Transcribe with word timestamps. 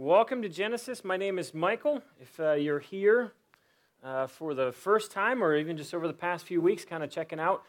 Welcome 0.00 0.42
to 0.42 0.48
Genesis. 0.48 1.02
My 1.02 1.16
name 1.16 1.40
is 1.40 1.52
Michael. 1.52 2.02
If 2.20 2.38
uh, 2.38 2.52
you're 2.52 2.78
here 2.78 3.32
uh, 4.04 4.28
for 4.28 4.54
the 4.54 4.70
first 4.70 5.10
time 5.10 5.42
or 5.42 5.56
even 5.56 5.76
just 5.76 5.92
over 5.92 6.06
the 6.06 6.12
past 6.12 6.46
few 6.46 6.60
weeks, 6.60 6.84
kind 6.84 7.02
of 7.02 7.10
checking 7.10 7.40
out 7.40 7.64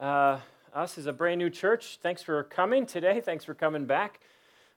uh, 0.00 0.38
us 0.72 0.96
as 0.96 1.04
a 1.04 1.12
brand 1.12 1.40
new 1.40 1.50
church, 1.50 1.98
thanks 2.02 2.22
for 2.22 2.42
coming 2.44 2.86
today. 2.86 3.20
Thanks 3.20 3.44
for 3.44 3.52
coming 3.52 3.84
back. 3.84 4.20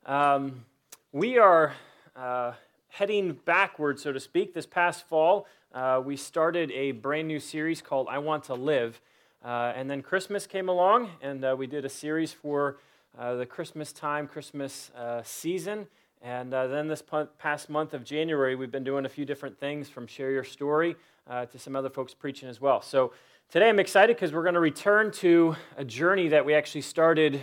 Um, 0.05 0.65
we 1.13 1.37
are 1.37 1.75
uh, 2.13 2.51
heading 2.89 3.39
backward, 3.45 4.01
so 4.01 4.11
to 4.11 4.19
speak. 4.19 4.53
This 4.53 4.65
past 4.65 5.07
fall, 5.07 5.47
uh, 5.73 6.01
we 6.03 6.17
started 6.17 6.71
a 6.71 6.91
brand 6.91 7.29
new 7.29 7.39
series 7.39 7.81
called 7.81 8.07
I 8.09 8.17
Want 8.17 8.43
to 8.43 8.53
Live. 8.53 8.99
Uh, 9.45 9.71
and 9.77 9.89
then 9.89 10.01
Christmas 10.01 10.45
came 10.45 10.67
along, 10.67 11.11
and 11.21 11.57
we 11.57 11.67
did 11.67 11.85
a 11.85 11.89
series 11.89 12.33
for 12.33 12.79
the 13.17 13.45
Christmas 13.45 13.93
time, 13.93 14.27
Christmas 14.27 14.91
season. 15.23 15.87
And 16.21 16.53
uh, 16.53 16.67
then 16.67 16.87
this 16.87 17.03
past 17.37 17.69
month 17.69 17.93
of 17.93 18.03
January, 18.03 18.55
we've 18.55 18.71
been 18.71 18.83
doing 18.83 19.05
a 19.05 19.09
few 19.09 19.23
different 19.23 19.59
things 19.59 19.87
from 19.87 20.07
Share 20.07 20.31
Your 20.31 20.43
Story 20.43 20.95
uh, 21.29 21.45
to 21.45 21.59
some 21.59 21.75
other 21.75 21.89
folks 21.89 22.13
preaching 22.13 22.49
as 22.49 22.59
well. 22.59 22.81
So 22.81 23.13
today 23.51 23.69
I'm 23.69 23.79
excited 23.79 24.15
because 24.15 24.33
we're 24.33 24.41
going 24.43 24.55
to 24.55 24.59
return 24.59 25.11
to 25.13 25.55
a 25.77 25.85
journey 25.85 26.27
that 26.29 26.43
we 26.43 26.55
actually 26.55 26.81
started 26.81 27.41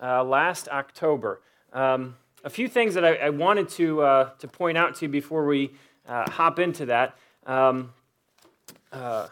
uh, 0.00 0.22
last 0.22 0.68
October. 0.68 1.40
Um, 1.72 2.16
a 2.44 2.50
few 2.50 2.68
things 2.68 2.94
that 2.94 3.04
I, 3.04 3.14
I 3.16 3.30
wanted 3.30 3.68
to, 3.70 4.02
uh, 4.02 4.30
to 4.38 4.46
point 4.46 4.78
out 4.78 4.94
to 4.96 5.06
you 5.06 5.08
before 5.08 5.44
we 5.44 5.72
uh, 6.06 6.30
hop 6.30 6.60
into 6.60 6.86
that. 6.86 7.16
Um, 7.46 7.92
uh, 8.92 9.26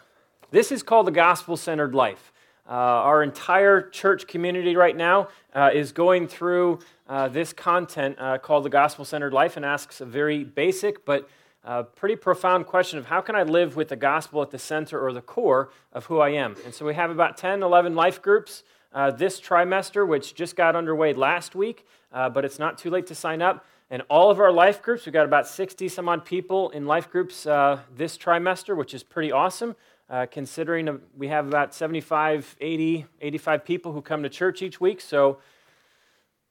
this 0.51 0.73
is 0.73 0.83
called 0.83 1.07
the 1.07 1.11
gospel 1.11 1.55
centered 1.55 1.95
life. 1.95 2.31
Our 2.65 3.23
entire 3.23 3.89
church 3.89 4.25
community 4.25 4.75
right 4.75 4.95
now 4.95 5.27
is 5.73 5.91
going 5.91 6.27
through 6.27 6.79
uh, 7.13 7.27
this 7.27 7.53
content 7.53 8.15
uh, 8.17 8.39
called 8.39 8.65
the 8.65 8.71
Gospel 8.71 9.05
Centered 9.05 9.33
Life 9.33 9.55
and 9.55 9.63
asks 9.63 10.01
a 10.01 10.05
very 10.05 10.43
basic 10.43 11.05
but 11.05 11.29
uh, 11.63 11.83
pretty 11.83 12.15
profound 12.15 12.65
question 12.65 12.97
of 12.97 13.05
how 13.05 13.21
can 13.21 13.35
I 13.35 13.43
live 13.43 13.75
with 13.75 13.89
the 13.89 13.95
gospel 13.95 14.41
at 14.41 14.49
the 14.49 14.57
center 14.57 14.99
or 14.99 15.13
the 15.13 15.21
core 15.21 15.69
of 15.91 16.07
who 16.07 16.17
I 16.17 16.29
am. 16.29 16.55
And 16.65 16.73
so 16.73 16.87
we 16.87 16.95
have 16.95 17.11
about 17.11 17.37
10, 17.37 17.61
11 17.61 17.93
life 17.93 18.19
groups 18.19 18.63
uh, 18.93 19.11
this 19.11 19.39
trimester, 19.39 20.07
which 20.07 20.33
just 20.33 20.55
got 20.55 20.75
underway 20.75 21.13
last 21.13 21.53
week, 21.53 21.85
but 22.11 22.45
it's 22.45 22.57
not 22.57 22.79
too 22.79 22.89
late 22.89 23.05
to 23.05 23.15
sign 23.15 23.43
up. 23.43 23.63
And 23.91 24.01
all 24.09 24.31
of 24.31 24.39
our 24.39 24.51
life 24.51 24.81
groups, 24.81 25.05
we've 25.05 25.13
got 25.13 25.25
about 25.25 25.47
60 25.47 25.89
some 25.89 26.09
odd 26.09 26.25
people 26.25 26.71
in 26.71 26.87
life 26.87 27.11
groups 27.11 27.43
this 27.43 28.17
trimester, 28.17 28.75
which 28.75 28.95
is 28.95 29.03
pretty 29.03 29.31
awesome. 29.31 29.75
Uh, 30.09 30.25
considering 30.29 30.99
we 31.15 31.27
have 31.27 31.47
about 31.47 31.73
75, 31.73 32.55
80, 32.59 33.05
85 33.21 33.65
people 33.65 33.93
who 33.93 34.01
come 34.01 34.21
to 34.23 34.29
church 34.29 34.61
each 34.61 34.81
week. 34.81 34.99
So 34.99 35.37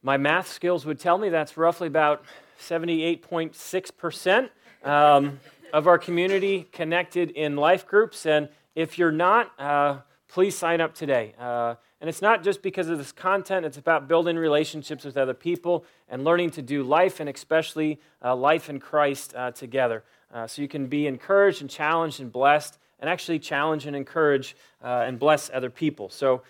my 0.03 0.17
math 0.17 0.48
skills 0.48 0.84
would 0.84 0.98
tell 0.98 1.17
me 1.17 1.28
that's 1.28 1.56
roughly 1.56 1.86
about 1.86 2.25
78.6% 2.61 4.50
um, 4.84 5.39
of 5.72 5.86
our 5.86 5.98
community 5.98 6.69
connected 6.72 7.31
in 7.31 7.56
life 7.56 7.86
groups. 7.86 8.27
And 8.27 8.48
if 8.75 8.98
you're 8.98 9.12
not, 9.12 9.53
uh, 9.61 9.98
please 10.28 10.56
sign 10.56 10.81
up 10.81 10.94
today. 10.94 11.34
Uh, 11.39 11.77
and 12.00 12.09
it's 12.09 12.20
not 12.20 12.42
just 12.42 12.62
because 12.62 12.89
of 12.89 12.98
this 12.98 13.12
content, 13.12 13.64
it's 13.64 13.78
about 13.78 14.09
building 14.09 14.36
relationships 14.36 15.05
with 15.05 15.17
other 15.17 15.34
people 15.34 15.84
and 16.09 16.25
learning 16.25 16.50
to 16.50 16.62
do 16.62 16.83
life 16.83 17.20
and 17.20 17.28
especially 17.28 18.00
uh, 18.25 18.34
life 18.34 18.69
in 18.69 18.81
Christ 18.81 19.34
uh, 19.37 19.53
together. 19.53 20.03
Uh, 20.34 20.48
so 20.48 20.62
you 20.62 20.69
can 20.69 20.87
be 20.87 21.06
encouraged 21.06 21.61
and 21.61 21.70
challenged 21.70 22.19
and 22.20 22.33
blessed 22.33 22.77
and 22.98 23.09
actually 23.09 23.39
challenge 23.39 23.87
and 23.87 23.94
encourage 23.94 24.56
uh, 24.83 25.05
and 25.06 25.19
bless 25.19 25.48
other 25.55 25.70
people. 25.70 26.09
So, 26.09 26.42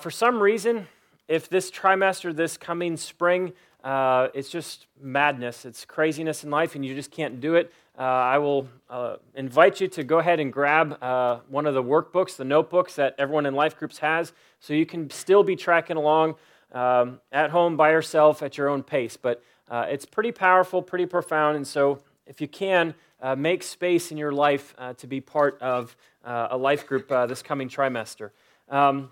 for 0.00 0.10
some 0.10 0.42
reason, 0.42 0.88
if 1.28 1.48
this 1.48 1.70
trimester, 1.70 2.34
this 2.34 2.56
coming 2.56 2.96
spring, 2.96 3.52
uh, 3.84 4.28
it's 4.34 4.48
just 4.48 4.86
madness, 5.00 5.64
it's 5.64 5.84
craziness 5.84 6.44
in 6.44 6.50
life, 6.50 6.74
and 6.74 6.84
you 6.84 6.94
just 6.94 7.10
can't 7.10 7.40
do 7.40 7.54
it, 7.54 7.72
uh, 7.98 8.02
I 8.02 8.38
will 8.38 8.68
uh, 8.90 9.16
invite 9.34 9.80
you 9.80 9.88
to 9.88 10.04
go 10.04 10.18
ahead 10.18 10.40
and 10.40 10.52
grab 10.52 11.02
uh, 11.02 11.38
one 11.48 11.66
of 11.66 11.74
the 11.74 11.82
workbooks, 11.82 12.36
the 12.36 12.44
notebooks 12.44 12.94
that 12.96 13.14
everyone 13.18 13.46
in 13.46 13.54
life 13.54 13.76
groups 13.78 13.98
has, 13.98 14.32
so 14.60 14.74
you 14.74 14.86
can 14.86 15.08
still 15.10 15.42
be 15.42 15.56
tracking 15.56 15.96
along 15.96 16.34
um, 16.72 17.20
at 17.32 17.50
home 17.50 17.76
by 17.76 17.90
yourself 17.90 18.42
at 18.42 18.58
your 18.58 18.68
own 18.68 18.82
pace. 18.82 19.16
But 19.16 19.42
it's 19.70 20.04
pretty 20.04 20.32
powerful, 20.32 20.82
pretty 20.82 21.06
profound, 21.06 21.56
and 21.56 21.66
so 21.66 22.00
if 22.26 22.40
you 22.40 22.48
can, 22.48 22.94
uh, 23.20 23.34
make 23.34 23.62
space 23.62 24.10
in 24.10 24.18
your 24.18 24.32
life 24.32 24.74
uh, 24.78 24.92
to 24.94 25.06
be 25.06 25.20
part 25.20 25.60
of 25.60 25.96
uh, 26.24 26.48
a 26.50 26.56
life 26.56 26.86
group 26.86 27.10
uh, 27.10 27.26
this 27.26 27.42
coming 27.42 27.68
trimester. 27.68 28.30
Um, 28.68 29.10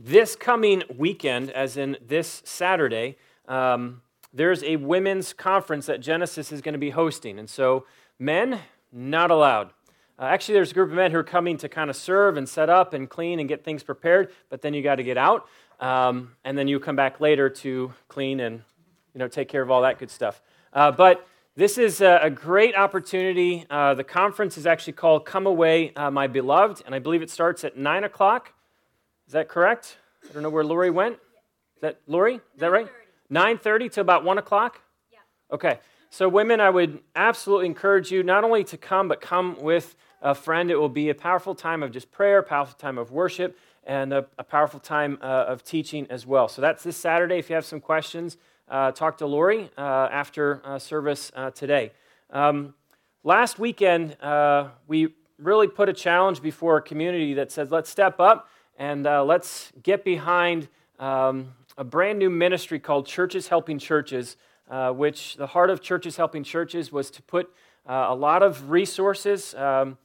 this 0.00 0.34
coming 0.36 0.82
weekend, 0.96 1.50
as 1.50 1.76
in 1.76 1.96
this 2.04 2.42
Saturday, 2.44 3.16
um, 3.48 4.02
there's 4.32 4.64
a 4.64 4.76
women's 4.76 5.32
conference 5.32 5.86
that 5.86 6.00
Genesis 6.00 6.50
is 6.50 6.60
going 6.60 6.72
to 6.72 6.78
be 6.78 6.90
hosting. 6.90 7.38
And 7.38 7.48
so, 7.48 7.86
men, 8.18 8.60
not 8.92 9.30
allowed. 9.30 9.70
Uh, 10.18 10.24
actually, 10.24 10.54
there's 10.54 10.70
a 10.70 10.74
group 10.74 10.90
of 10.90 10.96
men 10.96 11.10
who 11.10 11.18
are 11.18 11.24
coming 11.24 11.56
to 11.58 11.68
kind 11.68 11.90
of 11.90 11.96
serve 11.96 12.36
and 12.36 12.48
set 12.48 12.68
up 12.68 12.94
and 12.94 13.08
clean 13.08 13.40
and 13.40 13.48
get 13.48 13.64
things 13.64 13.82
prepared, 13.82 14.32
but 14.48 14.62
then 14.62 14.74
you 14.74 14.82
got 14.82 14.96
to 14.96 15.02
get 15.02 15.16
out. 15.16 15.46
Um, 15.80 16.32
and 16.44 16.56
then 16.56 16.68
you 16.68 16.78
come 16.78 16.96
back 16.96 17.20
later 17.20 17.48
to 17.48 17.92
clean 18.08 18.40
and 18.40 18.62
you 19.12 19.18
know 19.18 19.28
take 19.28 19.48
care 19.48 19.62
of 19.62 19.70
all 19.70 19.82
that 19.82 19.98
good 19.98 20.10
stuff. 20.10 20.40
Uh, 20.72 20.90
but 20.92 21.26
this 21.56 21.78
is 21.78 22.00
a, 22.00 22.30
great 22.34 22.76
opportunity. 22.76 23.64
Uh, 23.70 23.94
the 23.94 24.02
conference 24.02 24.58
is 24.58 24.66
actually 24.66 24.94
called 24.94 25.24
Come 25.24 25.46
Away, 25.46 25.92
uh, 25.94 26.10
My 26.10 26.26
Beloved, 26.26 26.82
and 26.84 26.94
I 26.94 26.98
believe 26.98 27.22
it 27.22 27.30
starts 27.30 27.62
at 27.62 27.76
9 27.76 28.02
o'clock. 28.02 28.52
Is 29.26 29.32
that 29.32 29.48
correct? 29.48 29.96
I 30.28 30.32
don't 30.32 30.42
know 30.42 30.50
where 30.50 30.64
Lori 30.64 30.90
went. 30.90 31.14
Is 31.14 31.80
that 31.80 32.00
Lori? 32.06 32.36
Is 32.36 32.40
that 32.58 32.70
right? 32.70 32.88
9.30 33.30 33.92
to 33.92 34.00
about 34.00 34.24
1 34.24 34.38
o'clock? 34.38 34.80
Yeah. 35.10 35.18
Okay. 35.50 35.78
So, 36.10 36.28
women, 36.28 36.60
I 36.60 36.70
would 36.70 37.00
absolutely 37.16 37.66
encourage 37.66 38.12
you 38.12 38.22
not 38.22 38.44
only 38.44 38.64
to 38.64 38.76
come, 38.76 39.08
but 39.08 39.20
come 39.20 39.60
with 39.60 39.96
a 40.22 40.34
friend. 40.34 40.70
It 40.70 40.76
will 40.76 40.88
be 40.88 41.08
a 41.08 41.14
powerful 41.14 41.54
time 41.54 41.82
of 41.82 41.90
just 41.90 42.12
prayer, 42.12 42.38
a 42.38 42.42
powerful 42.42 42.76
time 42.78 42.98
of 42.98 43.10
worship, 43.10 43.58
and 43.82 44.12
a, 44.12 44.26
a 44.38 44.44
powerful 44.44 44.78
time 44.78 45.18
uh, 45.20 45.24
of 45.48 45.64
teaching 45.64 46.06
as 46.10 46.26
well. 46.26 46.46
So, 46.48 46.62
that's 46.62 46.84
this 46.84 46.96
Saturday. 46.96 47.38
If 47.38 47.48
you 47.48 47.54
have 47.56 47.64
some 47.64 47.80
questions, 47.80 48.36
uh, 48.68 48.92
talk 48.92 49.18
to 49.18 49.26
Lori 49.26 49.70
uh, 49.76 49.80
after 49.80 50.60
uh, 50.64 50.78
service 50.78 51.32
uh, 51.34 51.50
today. 51.50 51.92
Um, 52.30 52.74
last 53.24 53.58
weekend, 53.58 54.16
uh, 54.22 54.68
we 54.86 55.14
really 55.38 55.66
put 55.66 55.88
a 55.88 55.92
challenge 55.92 56.40
before 56.40 56.74
our 56.74 56.80
community 56.80 57.34
that 57.34 57.50
says, 57.50 57.70
let's 57.70 57.90
step 57.90 58.20
up 58.20 58.48
and 58.76 59.06
uh, 59.06 59.24
let's 59.24 59.72
get 59.82 60.04
behind 60.04 60.68
um, 60.98 61.54
a 61.76 61.84
brand 61.84 62.18
new 62.18 62.30
ministry 62.30 62.78
called 62.78 63.06
Churches 63.06 63.48
Helping 63.48 63.78
Churches, 63.78 64.36
which 64.92 65.36
the 65.36 65.46
heart 65.46 65.70
of 65.70 65.80
Churches 65.80 66.16
Helping 66.16 66.44
Churches 66.44 66.92
was 66.92 67.10
to 67.10 67.22
put 67.22 67.52
a 67.86 68.14
lot 68.14 68.42
of 68.42 68.70
resources 68.70 69.54
um, 69.54 69.98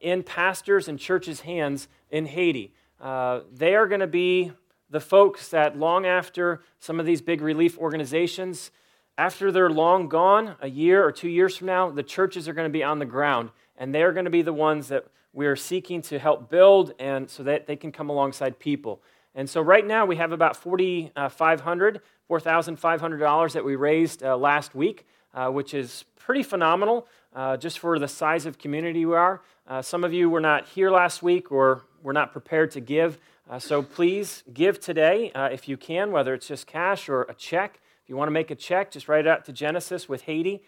in 0.00 0.22
pastors 0.22 0.88
and 0.88 0.98
churches' 0.98 1.40
hands 1.40 1.88
in 2.10 2.26
Haiti. 2.26 2.72
they 3.00 3.74
are 3.74 3.86
going 3.86 4.00
to 4.00 4.06
be 4.06 4.52
the 4.90 5.00
folks 5.00 5.48
that 5.48 5.78
long 5.78 6.06
after 6.06 6.62
some 6.80 6.98
of 6.98 7.06
these 7.06 7.20
big 7.20 7.40
relief 7.40 7.78
organizations, 7.78 8.70
after 9.16 9.50
they're 9.50 9.70
long 9.70 10.08
gone, 10.08 10.54
a 10.60 10.68
year 10.68 11.04
or 11.04 11.12
two 11.12 11.28
years 11.28 11.56
from 11.56 11.66
now, 11.66 11.90
the 11.90 12.02
churches 12.02 12.48
are 12.48 12.52
going 12.52 12.68
to 12.68 12.72
be 12.72 12.84
on 12.84 12.98
the 12.98 13.04
ground. 13.04 13.50
And 13.76 13.94
they're 13.94 14.12
going 14.12 14.24
to 14.24 14.30
be 14.30 14.42
the 14.42 14.52
ones 14.52 14.88
that 14.88 15.06
we 15.32 15.46
are 15.46 15.56
seeking 15.56 16.02
to 16.02 16.18
help 16.18 16.50
build 16.50 16.94
and 16.98 17.28
so 17.28 17.42
that 17.42 17.66
they 17.66 17.76
can 17.76 17.92
come 17.92 18.08
alongside 18.08 18.58
people. 18.58 19.02
And 19.34 19.48
so 19.48 19.60
right 19.60 19.86
now 19.86 20.04
we 20.06 20.16
have 20.16 20.32
about 20.32 20.60
$4,500, 20.60 22.00
$4,500 22.28 23.52
that 23.52 23.64
we 23.64 23.76
raised 23.76 24.22
uh, 24.22 24.36
last 24.36 24.74
week, 24.74 25.06
uh, 25.34 25.48
which 25.48 25.74
is 25.74 26.04
pretty 26.16 26.42
phenomenal 26.42 27.06
uh, 27.34 27.56
just 27.56 27.78
for 27.78 27.98
the 27.98 28.08
size 28.08 28.46
of 28.46 28.58
community 28.58 29.06
we 29.06 29.14
are. 29.14 29.42
Uh, 29.66 29.82
some 29.82 30.02
of 30.02 30.12
you 30.12 30.28
were 30.28 30.40
not 30.40 30.66
here 30.66 30.90
last 30.90 31.22
week 31.22 31.52
or 31.52 31.84
were 32.02 32.12
not 32.12 32.32
prepared 32.32 32.70
to 32.72 32.80
give. 32.80 33.18
Uh, 33.48 33.58
so 33.58 33.82
please 33.82 34.42
give 34.52 34.80
today 34.80 35.30
uh, 35.32 35.44
if 35.46 35.68
you 35.68 35.76
can, 35.76 36.10
whether 36.10 36.34
it's 36.34 36.48
just 36.48 36.66
cash 36.66 37.08
or 37.08 37.22
a 37.22 37.34
check. 37.34 37.80
If 38.02 38.08
you 38.08 38.16
want 38.16 38.28
to 38.28 38.32
make 38.32 38.50
a 38.50 38.54
check, 38.54 38.90
just 38.90 39.08
write 39.08 39.26
it 39.26 39.28
out 39.28 39.44
to 39.44 39.52
Genesis 39.52 40.08
with 40.08 40.22
Haiti 40.22 40.62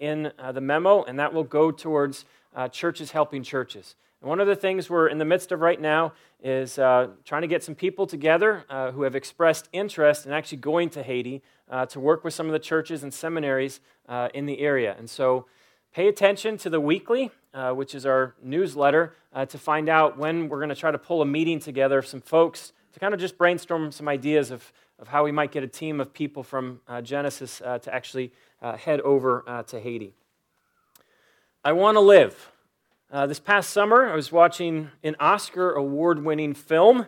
in 0.00 0.32
the 0.52 0.60
memo, 0.60 1.04
and 1.04 1.18
that 1.18 1.34
will 1.34 1.44
go 1.44 1.70
towards 1.70 2.24
uh, 2.54 2.68
churches 2.68 3.10
helping 3.12 3.42
churches. 3.42 3.94
And 4.20 4.28
one 4.28 4.40
of 4.40 4.46
the 4.46 4.56
things 4.56 4.90
we're 4.90 5.08
in 5.08 5.18
the 5.18 5.24
midst 5.24 5.52
of 5.52 5.60
right 5.60 5.80
now 5.80 6.12
is 6.42 6.78
uh, 6.78 7.08
trying 7.24 7.42
to 7.42 7.48
get 7.48 7.62
some 7.62 7.74
people 7.74 8.06
together 8.06 8.64
who 8.94 9.02
have 9.02 9.14
expressed 9.14 9.68
interest 9.72 10.26
in 10.26 10.32
actually 10.32 10.58
going 10.58 10.90
to 10.90 11.02
Haiti 11.02 11.42
to 11.88 12.00
work 12.00 12.22
with 12.22 12.34
some 12.34 12.46
of 12.46 12.52
the 12.52 12.58
churches 12.58 13.02
and 13.02 13.14
seminaries 13.14 13.80
in 14.34 14.44
the 14.44 14.60
area. 14.60 14.94
And 14.98 15.08
so 15.08 15.46
pay 15.94 16.08
attention 16.08 16.58
to 16.58 16.70
the 16.70 16.80
weekly 16.80 17.30
uh, 17.54 17.72
which 17.72 17.94
is 17.94 18.06
our 18.06 18.34
newsletter, 18.42 19.14
uh, 19.32 19.46
to 19.46 19.58
find 19.58 19.88
out 19.88 20.18
when 20.18 20.48
we're 20.48 20.58
going 20.58 20.68
to 20.68 20.74
try 20.74 20.90
to 20.90 20.98
pull 20.98 21.22
a 21.22 21.26
meeting 21.26 21.58
together 21.58 21.98
of 21.98 22.06
some 22.06 22.20
folks 22.20 22.72
to 22.92 23.00
kind 23.00 23.14
of 23.14 23.20
just 23.20 23.38
brainstorm 23.38 23.92
some 23.92 24.08
ideas 24.08 24.50
of, 24.50 24.72
of 24.98 25.08
how 25.08 25.24
we 25.24 25.32
might 25.32 25.52
get 25.52 25.62
a 25.62 25.68
team 25.68 26.00
of 26.00 26.12
people 26.12 26.42
from 26.42 26.80
uh, 26.88 27.00
Genesis 27.00 27.60
uh, 27.64 27.78
to 27.78 27.94
actually 27.94 28.32
uh, 28.62 28.76
head 28.76 29.00
over 29.00 29.44
uh, 29.46 29.62
to 29.64 29.80
Haiti. 29.80 30.14
I 31.62 31.72
want 31.72 31.96
to 31.96 32.00
live. 32.00 32.50
this 33.10 33.38
past 33.38 33.68
summer, 33.68 34.08
I 34.08 34.14
was 34.14 34.32
watching 34.32 34.92
an 35.04 35.14
Oscar 35.20 35.72
award 35.72 36.24
winning 36.24 36.54
film 36.54 37.04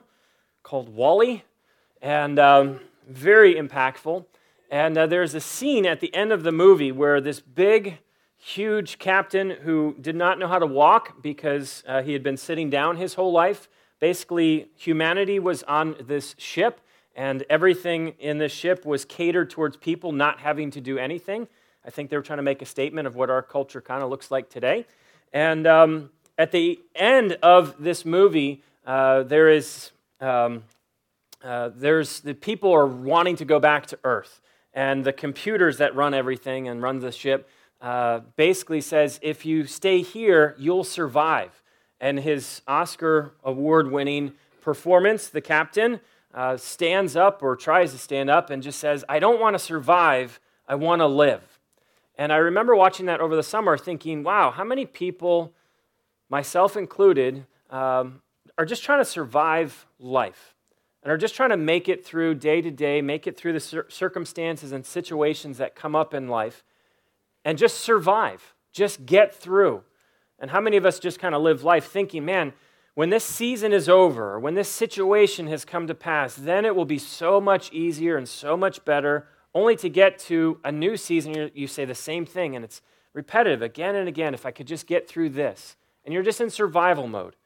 called 0.63 0.91
WALL-E, 0.91 1.43
and 2.03 2.39
um, 2.39 2.81
very 3.09 3.55
impactful. 3.55 4.27
And 4.71 4.99
uh, 4.99 5.07
there's 5.07 5.35
a 5.35 5.41
scene 5.41 5.87
at 5.87 6.01
the 6.01 6.15
end 6.15 6.33
of 6.33 6.43
the 6.43 6.53
movie 6.53 6.93
where 6.93 7.19
this 7.19 7.41
big, 7.41 8.01
huge 8.37 8.99
captain 8.99 9.49
who 9.49 9.97
did 9.99 10.17
not 10.17 10.39
know 10.39 10.49
how 10.49 10.59
to 10.59 10.67
walk 10.67 11.23
because 11.23 11.83
uh, 11.89 12.03
he 12.03 12.13
had 12.13 12.23
been 12.23 12.37
sitting 12.37 12.69
down 12.69 12.99
his 12.99 13.15
whole 13.15 13.33
life. 13.33 13.71
Basically, 14.01 14.69
humanity 14.77 15.39
was 15.39 15.63
on 15.63 15.97
this 15.99 16.35
ship, 16.37 16.83
and 17.17 17.43
everything 17.49 18.09
in 18.19 18.37
this 18.37 18.53
ship 18.53 18.85
was 18.85 19.07
catered 19.07 19.49
towards 19.49 19.79
people 19.79 20.13
not 20.13 20.41
having 20.41 20.71
to 20.73 20.81
do 20.83 20.99
anything. 20.99 21.49
I 21.85 21.91
think 21.91 22.11
they 22.11 22.17
were 22.17 22.23
trying 22.23 22.39
to 22.39 22.43
make 22.43 22.63
a 22.63 22.67
statement 22.67 23.07
of 23.07 23.17
what 23.17 23.31
our 23.31 23.43
culture 23.43 23.81
kind 23.81 24.03
of 24.03 24.11
looks 24.11 24.31
like 24.31 24.49
today. 24.49 24.87
And 25.33 25.67
um, 25.67 26.11
at 26.39 26.53
the 26.53 26.81
end 26.95 27.39
of 27.43 27.83
this 27.83 28.05
movie, 28.05 28.63
uh, 28.87 29.23
there 29.25 29.49
is 29.49 29.91
um, 30.21 30.63
uh, 31.43 31.71
there's 31.75 32.21
the 32.21 32.35
people 32.35 32.73
are 32.73 32.87
wanting 32.87 33.37
to 33.37 33.45
go 33.45 33.59
back 33.59 33.87
to 33.87 33.99
Earth, 34.05 34.41
and 34.73 35.05
the 35.05 35.13
computers 35.13 35.79
that 35.79 35.95
run 35.95 36.15
everything 36.15 36.69
and 36.69 36.83
run 36.83 37.01
the 37.01 37.11
ship 37.11 37.49
uh, 37.81 38.21
basically 38.37 38.81
says 38.81 39.19
if 39.23 39.45
you 39.45 39.67
stay 39.67 40.03
here, 40.03 40.55
you'll 40.59 40.85
survive. 40.85 41.63
And 42.01 42.21
his 42.21 42.63
Oscar 42.67 43.33
award-winning 43.45 44.33
performance, 44.61 45.29
the 45.29 45.41
captain, 45.41 46.01
uh, 46.35 46.57
stands 46.57 47.17
up 47.17 47.43
or 47.43 47.55
tries 47.57 47.93
to 47.93 47.99
stand 47.99 48.31
up 48.31 48.51
and 48.51 48.63
just 48.63 48.79
says, 48.79 49.05
"I 49.09 49.19
don't 49.19 49.41
want 49.41 49.55
to 49.55 49.59
survive. 49.59 50.41
I 50.69 50.77
want 50.77 51.01
to 51.01 51.07
live." 51.07 51.52
And 52.17 52.33
I 52.33 52.37
remember 52.37 52.75
watching 52.77 53.07
that 53.07 53.21
over 53.21 53.35
the 53.35 53.43
summer, 53.43 53.77
thinking, 53.79 54.23
"Wow, 54.23 54.51
how 54.51 54.65
many 54.65 54.87
people, 54.87 55.55
myself 56.29 56.77
included, 56.77 57.47
um, 57.71 58.23
are 58.59 58.67
just 58.67 58.83
trying 58.85 59.01
to 59.01 59.05
survive 59.05 59.87
life." 59.99 60.55
and 61.03 61.11
are 61.11 61.19
just 61.19 61.35
trying 61.35 61.51
to 61.51 61.57
make 61.57 61.89
it 61.89 62.05
through 62.05 62.35
day 62.35 62.61
to 62.61 62.71
day, 62.71 63.03
make 63.03 63.27
it 63.27 63.37
through 63.37 63.53
the 63.53 63.61
cir- 63.61 63.87
circumstances 63.89 64.73
and 64.73 64.87
situations 64.87 65.59
that 65.59 65.75
come 65.75 65.97
up 65.97 66.15
in 66.15 66.29
life, 66.29 66.63
and 67.45 67.59
just 67.59 67.81
survive, 67.81 68.55
just 68.73 69.05
get 69.05 69.35
through. 69.35 69.83
And 70.39 70.51
how 70.51 70.61
many 70.61 70.77
of 70.77 70.87
us 70.87 70.99
just 70.99 71.19
kind 71.19 71.35
of 71.35 71.43
live 71.43 71.65
life 71.65 71.87
thinking, 71.87 72.25
man, 72.25 72.53
when 72.95 73.11
this 73.11 73.25
season 73.25 73.73
is 73.73 73.89
over, 73.89 74.39
when 74.39 74.55
this 74.55 74.69
situation 74.69 75.47
has 75.49 75.65
come 75.65 75.87
to 75.87 75.95
pass, 75.95 76.35
then 76.37 76.65
it 76.65 76.77
will 76.77 76.85
be 76.85 76.99
so 76.99 77.41
much 77.41 77.73
easier 77.73 78.17
and 78.17 78.29
so 78.29 78.57
much 78.57 78.85
better, 78.85 79.27
only 79.55 79.77
to 79.77 79.89
get 79.89 80.19
to 80.21 80.59
a 80.65 80.73
new 80.73 80.97
season, 80.97 81.51
you 81.55 81.67
say 81.67 81.85
the 81.85 81.95
same 81.95 82.25
thing, 82.25 82.57
and 82.57 82.65
it's 82.65 82.81
repetitive 83.13 83.63
again 83.63 83.95
and 83.95 84.09
again. 84.09 84.35
If 84.35 84.47
I 84.47 84.51
could 84.51 84.67
just 84.67 84.87
get 84.87 85.09
through 85.09 85.31
this. 85.31 85.77
And 86.05 86.13
you're 86.13 86.23
just 86.23 86.41
in 86.41 86.51
survival 86.51 87.07
mode. 87.07 87.37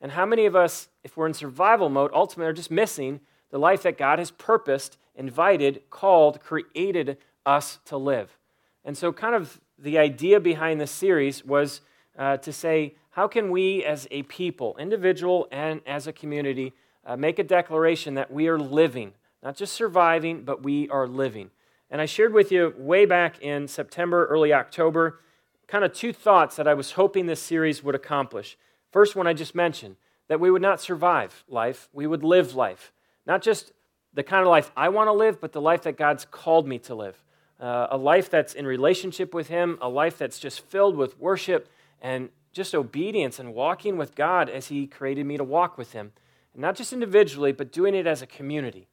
And 0.00 0.12
how 0.12 0.26
many 0.26 0.46
of 0.46 0.54
us, 0.54 0.88
if 1.02 1.16
we're 1.16 1.26
in 1.26 1.34
survival 1.34 1.88
mode, 1.88 2.10
ultimately 2.12 2.50
are 2.50 2.54
just 2.54 2.70
missing 2.70 3.20
the 3.50 3.58
life 3.58 3.82
that 3.82 3.96
God 3.96 4.18
has 4.18 4.30
purposed, 4.30 4.98
invited, 5.14 5.82
called, 5.90 6.40
created 6.40 7.16
us 7.46 7.78
to 7.86 7.96
live? 7.96 8.36
And 8.84 8.96
so, 8.96 9.12
kind 9.12 9.34
of 9.34 9.60
the 9.78 9.98
idea 9.98 10.40
behind 10.40 10.80
this 10.80 10.90
series 10.90 11.44
was 11.44 11.80
uh, 12.18 12.36
to 12.38 12.52
say, 12.52 12.94
how 13.10 13.26
can 13.26 13.50
we 13.50 13.84
as 13.84 14.06
a 14.10 14.24
people, 14.24 14.76
individual 14.78 15.48
and 15.50 15.80
as 15.86 16.06
a 16.06 16.12
community, 16.12 16.74
uh, 17.06 17.16
make 17.16 17.38
a 17.38 17.44
declaration 17.44 18.14
that 18.14 18.30
we 18.30 18.48
are 18.48 18.58
living, 18.58 19.12
not 19.42 19.56
just 19.56 19.72
surviving, 19.72 20.42
but 20.42 20.62
we 20.62 20.88
are 20.90 21.06
living? 21.06 21.50
And 21.94 22.02
I 22.02 22.06
shared 22.06 22.32
with 22.32 22.50
you 22.50 22.74
way 22.76 23.06
back 23.06 23.40
in 23.40 23.68
September, 23.68 24.26
early 24.26 24.52
October, 24.52 25.20
kind 25.68 25.84
of 25.84 25.92
two 25.92 26.12
thoughts 26.12 26.56
that 26.56 26.66
I 26.66 26.74
was 26.74 26.90
hoping 26.90 27.26
this 27.26 27.40
series 27.40 27.84
would 27.84 27.94
accomplish. 27.94 28.58
First 28.90 29.14
one 29.14 29.28
I 29.28 29.32
just 29.32 29.54
mentioned 29.54 29.94
that 30.26 30.40
we 30.40 30.50
would 30.50 30.60
not 30.60 30.80
survive 30.80 31.44
life, 31.46 31.88
we 31.92 32.08
would 32.08 32.24
live 32.24 32.56
life. 32.56 32.92
Not 33.28 33.42
just 33.42 33.70
the 34.12 34.24
kind 34.24 34.42
of 34.42 34.48
life 34.48 34.72
I 34.76 34.88
want 34.88 35.06
to 35.06 35.12
live, 35.12 35.40
but 35.40 35.52
the 35.52 35.60
life 35.60 35.82
that 35.82 35.96
God's 35.96 36.24
called 36.24 36.66
me 36.66 36.80
to 36.80 36.96
live. 36.96 37.22
Uh, 37.60 37.86
a 37.92 37.96
life 37.96 38.28
that's 38.28 38.54
in 38.54 38.66
relationship 38.66 39.32
with 39.32 39.46
Him, 39.46 39.78
a 39.80 39.88
life 39.88 40.18
that's 40.18 40.40
just 40.40 40.62
filled 40.62 40.96
with 40.96 41.16
worship 41.20 41.68
and 42.02 42.30
just 42.52 42.74
obedience 42.74 43.38
and 43.38 43.54
walking 43.54 43.96
with 43.96 44.16
God 44.16 44.50
as 44.50 44.66
He 44.66 44.88
created 44.88 45.26
me 45.26 45.36
to 45.36 45.44
walk 45.44 45.78
with 45.78 45.92
Him. 45.92 46.10
Not 46.56 46.74
just 46.74 46.92
individually, 46.92 47.52
but 47.52 47.70
doing 47.70 47.94
it 47.94 48.08
as 48.08 48.20
a 48.20 48.26
community. 48.26 48.88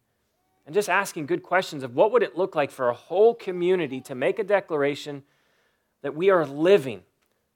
And 0.65 0.73
just 0.73 0.89
asking 0.89 1.25
good 1.25 1.43
questions 1.43 1.83
of 1.83 1.95
what 1.95 2.11
would 2.11 2.23
it 2.23 2.37
look 2.37 2.55
like 2.55 2.71
for 2.71 2.89
a 2.89 2.93
whole 2.93 3.33
community 3.33 3.99
to 4.01 4.15
make 4.15 4.39
a 4.39 4.43
declaration 4.43 5.23
that 6.01 6.15
we 6.15 6.29
are 6.29 6.45
living 6.45 7.01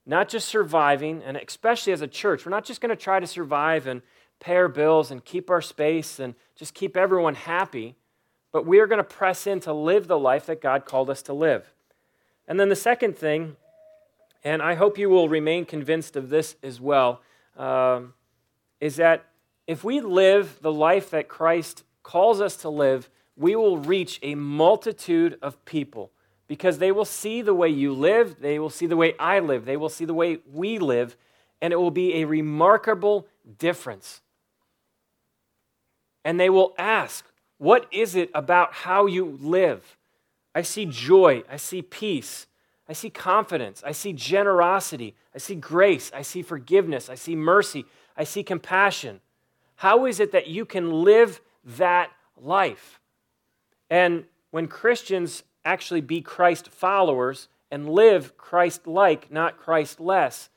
not 0.06 0.30
just 0.30 0.48
surviving, 0.48 1.24
and 1.24 1.36
especially 1.38 1.92
as 1.92 2.02
a 2.02 2.08
church, 2.08 2.46
we're 2.46 2.52
not 2.52 2.66
just 2.66 2.80
going 2.80 2.90
to 2.90 2.96
try 2.96 3.20
to 3.20 3.28
survive 3.28 3.88
and 3.88 4.02
pay 4.40 4.56
our 4.56 4.68
bills 4.68 5.10
and 5.10 5.26
keep 5.26 5.50
our 5.50 5.62
space 5.62 6.20
and 6.20 6.36
just 6.56 6.74
keep 6.74 6.96
everyone 6.96 7.36
happy, 7.36 7.96
but 8.52 8.66
we 8.66 8.80
are 8.80 8.88
going 8.88 8.98
to 8.98 9.04
press 9.04 9.48
in 9.48 9.60
to 9.62 9.74
live 9.74 10.08
the 10.08 10.20
life 10.20 10.46
that 10.46 10.62
God 10.62 10.86
called 10.86 11.10
us 11.10 11.22
to 11.24 11.34
live. 11.34 11.74
And 12.48 12.60
then 12.60 12.70
the 12.70 12.76
second 12.76 13.18
thing, 13.18 13.56
and 14.44 14.62
I 14.62 14.76
hope 14.76 14.98
you 14.98 15.10
will 15.10 15.28
remain 15.28 15.66
convinced 15.66 16.16
of 16.16 16.30
this 16.30 16.56
as 16.62 16.80
well, 16.80 17.22
um, 17.58 18.14
is 18.80 18.98
that 18.98 19.26
if 19.66 19.84
we 19.84 20.02
live 20.02 20.60
the 20.62 20.72
life 20.72 21.10
that 21.10 21.28
Christ 21.28 21.84
calls 22.06 22.40
us 22.40 22.56
to 22.58 22.70
live, 22.70 23.10
we 23.36 23.56
will 23.56 23.80
reach 23.80 24.20
a 24.22 24.36
multitude 24.36 25.40
of 25.42 25.66
people 25.66 26.12
because 26.48 26.78
they 26.78 26.92
will 26.92 27.04
see 27.04 27.42
the 27.42 27.54
way 27.56 27.68
you 27.68 27.92
live, 27.92 28.40
they 28.40 28.60
will 28.60 28.70
see 28.70 28.86
the 28.86 28.96
way 28.96 29.16
I 29.18 29.40
live, 29.40 29.66
they 29.66 29.76
will 29.76 29.90
see 29.90 30.06
the 30.06 30.14
way 30.14 30.38
we 30.54 30.78
live, 30.78 31.18
and 31.62 31.74
it 31.74 31.78
will 31.78 31.92
be 31.92 32.22
a 32.22 32.26
remarkable 32.26 33.28
difference. 33.58 34.22
And 36.24 36.40
they 36.40 36.50
will 36.50 36.76
ask, 36.78 37.26
What 37.58 37.88
is 37.92 38.16
it 38.16 38.30
about 38.36 38.74
how 38.74 39.08
you 39.08 39.40
live? 39.42 39.98
I 40.54 40.62
see 40.62 40.86
joy, 40.86 41.44
I 41.50 41.58
see 41.58 41.82
peace, 41.82 42.46
I 42.88 42.94
see 42.94 43.10
confidence, 43.10 43.82
I 43.84 43.94
see 43.94 44.14
generosity, 44.14 45.16
I 45.34 45.40
see 45.40 45.56
grace, 45.56 46.12
I 46.14 46.22
see 46.22 46.44
forgiveness, 46.44 47.10
I 47.10 47.16
see 47.16 47.36
mercy, 47.36 47.84
I 48.16 48.26
see 48.26 48.44
compassion. 48.44 49.22
How 49.78 50.06
is 50.06 50.20
it 50.20 50.32
that 50.32 50.48
you 50.48 50.66
can 50.66 51.04
live 51.04 51.42
that 51.66 52.12
life? 52.38 53.00
And 53.90 54.26
when 54.52 54.68
Christians 54.68 55.44
actually 55.64 56.02
be 56.02 56.22
Christ 56.22 56.70
followers 56.70 57.48
and 57.72 57.90
live 57.90 58.38
Christ 58.38 58.88
like, 58.88 59.32
not 59.32 59.58
Christ 59.58 60.00
less, 60.00 60.50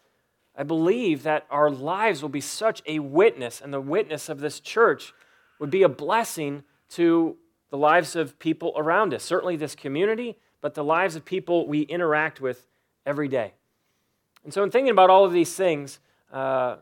I 0.56 0.64
believe 0.64 1.22
that 1.22 1.46
our 1.50 1.70
lives 1.70 2.20
will 2.20 2.28
be 2.28 2.40
such 2.40 2.82
a 2.84 2.99
witness, 2.99 3.60
and 3.60 3.72
the 3.72 3.81
witness 3.81 4.28
of 4.28 4.40
this 4.40 4.58
church 4.58 5.14
would 5.60 5.70
be 5.70 5.84
a 5.84 5.88
blessing 5.88 6.64
to 6.90 7.37
the 7.70 7.78
lives 7.78 8.16
of 8.16 8.38
people 8.38 8.72
around 8.76 9.14
us. 9.14 9.22
Certainly, 9.22 9.56
this 9.56 9.76
community, 9.76 10.37
but 10.61 10.75
the 10.75 10.82
lives 10.82 11.14
of 11.14 11.25
people 11.25 11.66
we 11.66 11.82
interact 11.82 12.40
with 12.40 12.66
every 13.06 13.28
day. 13.28 13.54
And 14.42 14.52
so, 14.52 14.64
in 14.64 14.71
thinking 14.71 14.90
about 14.90 15.11
all 15.11 15.25
of 15.25 15.32
these 15.32 15.54
things, 15.54 16.00
uh, 16.32 16.76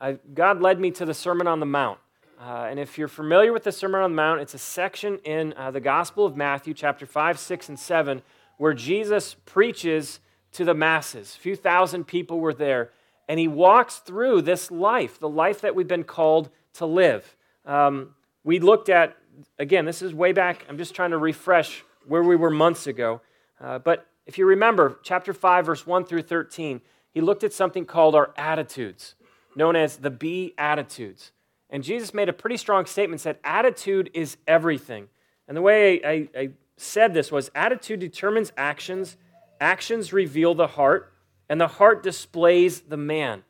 I, 0.00 0.18
God 0.32 0.62
led 0.62 0.80
me 0.80 0.90
to 0.92 1.04
the 1.04 1.14
Sermon 1.14 1.46
on 1.46 1.60
the 1.60 1.66
Mount. 1.66 1.98
Uh, 2.40 2.68
and 2.70 2.78
if 2.78 2.96
you're 2.96 3.08
familiar 3.08 3.52
with 3.52 3.64
the 3.64 3.72
Sermon 3.72 4.00
on 4.00 4.12
the 4.12 4.16
Mount, 4.16 4.40
it's 4.40 4.54
a 4.54 4.58
section 4.58 5.18
in 5.24 5.52
uh, 5.56 5.72
the 5.72 5.80
Gospel 5.80 6.24
of 6.24 6.36
Matthew, 6.36 6.72
chapter 6.72 7.04
5, 7.04 7.36
6, 7.36 7.68
and 7.68 7.78
7, 7.78 8.22
where 8.58 8.74
Jesus 8.74 9.34
preaches 9.44 10.20
to 10.52 10.64
the 10.64 10.74
masses. 10.74 11.34
A 11.36 11.40
few 11.40 11.56
thousand 11.56 12.06
people 12.06 12.38
were 12.38 12.54
there. 12.54 12.90
And 13.28 13.40
he 13.40 13.48
walks 13.48 13.96
through 13.96 14.42
this 14.42 14.70
life, 14.70 15.18
the 15.18 15.28
life 15.28 15.60
that 15.62 15.74
we've 15.74 15.88
been 15.88 16.04
called 16.04 16.48
to 16.74 16.86
live. 16.86 17.36
Um, 17.66 18.14
we 18.44 18.60
looked 18.60 18.88
at, 18.88 19.16
again, 19.58 19.84
this 19.84 20.00
is 20.00 20.14
way 20.14 20.32
back, 20.32 20.64
I'm 20.68 20.78
just 20.78 20.94
trying 20.94 21.10
to 21.10 21.18
refresh 21.18 21.84
where 22.06 22.22
we 22.22 22.36
were 22.36 22.50
months 22.50 22.86
ago. 22.86 23.20
Uh, 23.60 23.80
but 23.80 24.06
if 24.26 24.38
you 24.38 24.46
remember, 24.46 25.00
chapter 25.02 25.32
5, 25.32 25.66
verse 25.66 25.86
1 25.86 26.04
through 26.04 26.22
13, 26.22 26.80
he 27.10 27.20
looked 27.20 27.42
at 27.42 27.52
something 27.52 27.84
called 27.84 28.14
our 28.14 28.32
attitudes, 28.36 29.16
known 29.56 29.74
as 29.74 29.96
the 29.96 30.10
Beatitudes. 30.10 31.32
And 31.70 31.82
Jesus 31.82 32.14
made 32.14 32.28
a 32.28 32.32
pretty 32.32 32.56
strong 32.56 32.86
statement 32.86 33.20
said, 33.20 33.38
attitude 33.44 34.10
is 34.14 34.36
everything. 34.46 35.08
And 35.46 35.56
the 35.56 35.62
way 35.62 36.02
I, 36.04 36.28
I, 36.38 36.50
said 36.80 37.12
this 37.12 37.32
was 37.32 37.50
attitude 37.56 37.98
determines 37.98 38.52
actions, 38.56 39.16
actions 39.60 40.12
reveal 40.12 40.54
the 40.54 40.68
heart, 40.68 41.12
and 41.48 41.60
the 41.60 41.66
heart 41.66 42.04
displays 42.04 42.82
the 42.82 42.96
man. 42.96 43.42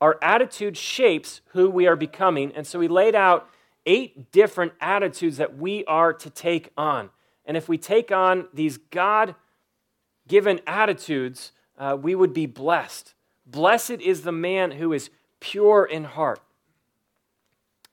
Our 0.00 0.18
attitude 0.20 0.76
shapes 0.76 1.40
who 1.52 1.70
we 1.70 1.86
are 1.86 1.94
becoming. 1.94 2.52
And 2.56 2.66
so 2.66 2.80
he 2.80 2.88
laid 2.88 3.14
out 3.14 3.48
eight 3.86 4.32
different 4.32 4.72
attitudes 4.80 5.36
that 5.36 5.56
we 5.56 5.84
are 5.84 6.12
to 6.12 6.30
take 6.30 6.70
on. 6.76 7.10
And 7.46 7.56
if 7.56 7.68
we 7.68 7.78
take 7.78 8.10
on 8.10 8.48
these 8.52 8.76
God 8.76 9.36
given 10.26 10.60
attitudes, 10.66 11.52
uh, 11.78 11.96
we 12.00 12.14
would 12.14 12.32
be 12.32 12.46
blessed. 12.46 13.14
Blessed 13.46 14.00
is 14.00 14.22
the 14.22 14.32
man 14.32 14.72
who 14.72 14.92
is 14.92 15.10
pure 15.38 15.84
in 15.84 16.04
heart 16.04 16.40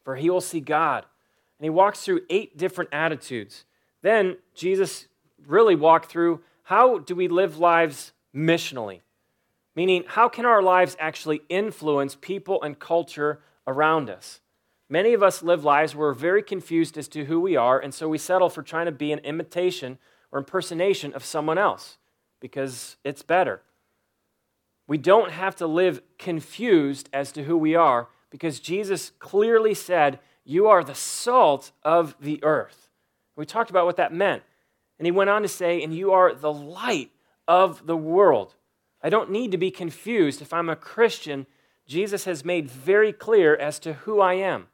for 0.04 0.16
he 0.16 0.30
will 0.30 0.42
see 0.42 0.60
God. 0.60 1.06
And 1.60 1.66
he 1.66 1.70
walks 1.70 2.02
through 2.02 2.22
eight 2.30 2.58
different 2.58 2.90
attitudes. 2.94 3.66
Then 4.02 4.38
Jesus 4.56 5.08
really 5.46 5.76
walked 5.76 6.10
through 6.10 6.42
how 6.64 7.00
do 7.00 7.16
we 7.16 7.28
live 7.28 7.58
lives 7.58 8.14
missionally? 8.36 9.02
Meaning, 9.76 10.04
how 10.08 10.28
can 10.28 10.46
our 10.46 10.62
lives 10.62 10.98
actually 11.00 11.42
influence 11.50 12.16
people 12.20 12.62
and 12.62 12.78
culture 12.78 13.42
around 13.68 14.10
us? 14.10 14.42
Many 14.90 15.14
of 15.14 15.24
us 15.24 15.42
live 15.42 15.64
lives 15.64 15.96
where 15.96 16.10
we're 16.10 16.14
very 16.14 16.44
confused 16.44 16.98
as 16.98 17.08
to 17.10 17.26
who 17.26 17.40
we 17.40 17.56
are, 17.56 17.80
and 17.80 17.94
so 17.94 18.10
we 18.10 18.18
settle 18.18 18.50
for 18.50 18.62
trying 18.62 18.88
to 18.88 18.92
be 18.92 19.14
an 19.14 19.20
imitation 19.20 19.98
or 20.32 20.40
impersonation 20.40 21.14
of 21.14 21.24
someone 21.24 21.58
else 21.58 21.98
because 22.42 22.98
it's 23.04 23.22
better. 23.22 23.62
We 24.88 24.98
don't 24.98 25.32
have 25.32 25.56
to 25.58 25.68
live 25.68 26.02
confused 26.18 27.08
as 27.14 27.32
to 27.34 27.44
who 27.44 27.56
we 27.56 27.76
are 27.76 28.10
because 28.32 28.60
Jesus 28.60 29.12
clearly 29.20 29.76
said, 29.76 30.20
You 30.44 30.68
are 30.68 30.84
the 30.84 30.96
salt 30.96 31.72
of 31.84 32.16
the 32.20 32.44
earth. 32.44 32.90
We 33.36 33.46
talked 33.46 33.70
about 33.70 33.86
what 33.86 33.98
that 33.98 34.14
meant. 34.14 34.42
And 34.98 35.06
he 35.06 35.12
went 35.12 35.30
on 35.30 35.44
to 35.44 35.48
say, 35.48 35.84
And 35.84 35.94
you 35.94 36.12
are 36.14 36.34
the 36.34 36.52
light 36.52 37.12
of 37.48 37.86
the 37.86 37.98
world. 37.98 38.56
I 39.04 39.10
don't 39.10 39.32
need 39.32 39.52
to 39.52 39.58
be 39.58 39.72
confused 39.72 40.42
if 40.42 40.54
I'm 40.54 40.70
a 40.70 40.76
Christian. 40.76 41.46
Jesus 41.88 42.26
has 42.26 42.46
made 42.46 42.70
very 42.70 43.12
clear 43.12 43.56
as 43.56 43.80
to 43.80 43.94
who 43.94 44.22
I 44.22 44.36
am, 44.36 44.68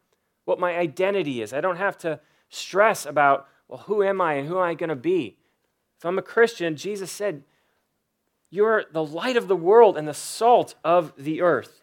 what 0.45 0.59
my 0.59 0.77
identity 0.77 1.41
is. 1.41 1.53
I 1.53 1.61
don't 1.61 1.77
have 1.77 1.97
to 1.99 2.19
stress 2.49 3.05
about, 3.05 3.47
well, 3.67 3.79
who 3.79 4.03
am 4.03 4.21
I 4.21 4.33
and 4.33 4.47
who 4.47 4.57
am 4.57 4.63
I 4.63 4.73
going 4.73 4.89
to 4.89 4.95
be? 4.95 5.37
If 5.97 6.05
I'm 6.05 6.19
a 6.19 6.23
Christian, 6.23 6.75
Jesus 6.75 7.11
said, 7.11 7.43
You're 8.49 8.85
the 8.91 9.03
light 9.03 9.37
of 9.37 9.47
the 9.47 9.55
world 9.55 9.97
and 9.97 10.07
the 10.07 10.13
salt 10.13 10.75
of 10.83 11.13
the 11.17 11.41
earth. 11.41 11.81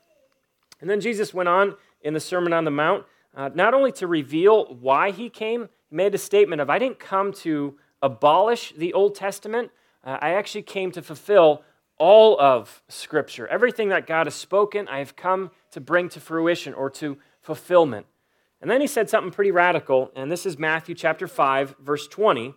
And 0.80 0.88
then 0.88 1.00
Jesus 1.00 1.32
went 1.32 1.48
on 1.48 1.76
in 2.02 2.14
the 2.14 2.20
Sermon 2.20 2.52
on 2.52 2.64
the 2.64 2.70
Mount, 2.70 3.04
uh, 3.34 3.50
not 3.54 3.74
only 3.74 3.90
to 3.92 4.06
reveal 4.06 4.74
why 4.74 5.10
he 5.10 5.28
came, 5.28 5.68
he 5.90 5.96
made 5.96 6.14
a 6.14 6.18
statement 6.18 6.60
of, 6.60 6.70
I 6.70 6.78
didn't 6.78 6.98
come 6.98 7.32
to 7.34 7.76
abolish 8.02 8.74
the 8.76 8.92
Old 8.92 9.14
Testament, 9.14 9.70
uh, 10.04 10.18
I 10.20 10.34
actually 10.34 10.62
came 10.62 10.92
to 10.92 11.02
fulfill 11.02 11.62
all 11.98 12.38
of 12.40 12.82
Scripture. 12.88 13.46
Everything 13.46 13.88
that 13.88 14.06
God 14.06 14.26
has 14.26 14.34
spoken, 14.34 14.86
I 14.88 14.98
have 14.98 15.16
come 15.16 15.50
to 15.70 15.80
bring 15.80 16.08
to 16.10 16.20
fruition 16.20 16.74
or 16.74 16.90
to 16.90 17.16
fulfillment. 17.40 18.06
And 18.60 18.70
then 18.70 18.80
he 18.80 18.86
said 18.86 19.10
something 19.10 19.32
pretty 19.32 19.50
radical, 19.50 20.10
and 20.16 20.30
this 20.30 20.46
is 20.46 20.58
Matthew 20.58 20.94
chapter 20.94 21.26
5, 21.26 21.76
verse 21.80 22.06
20. 22.08 22.54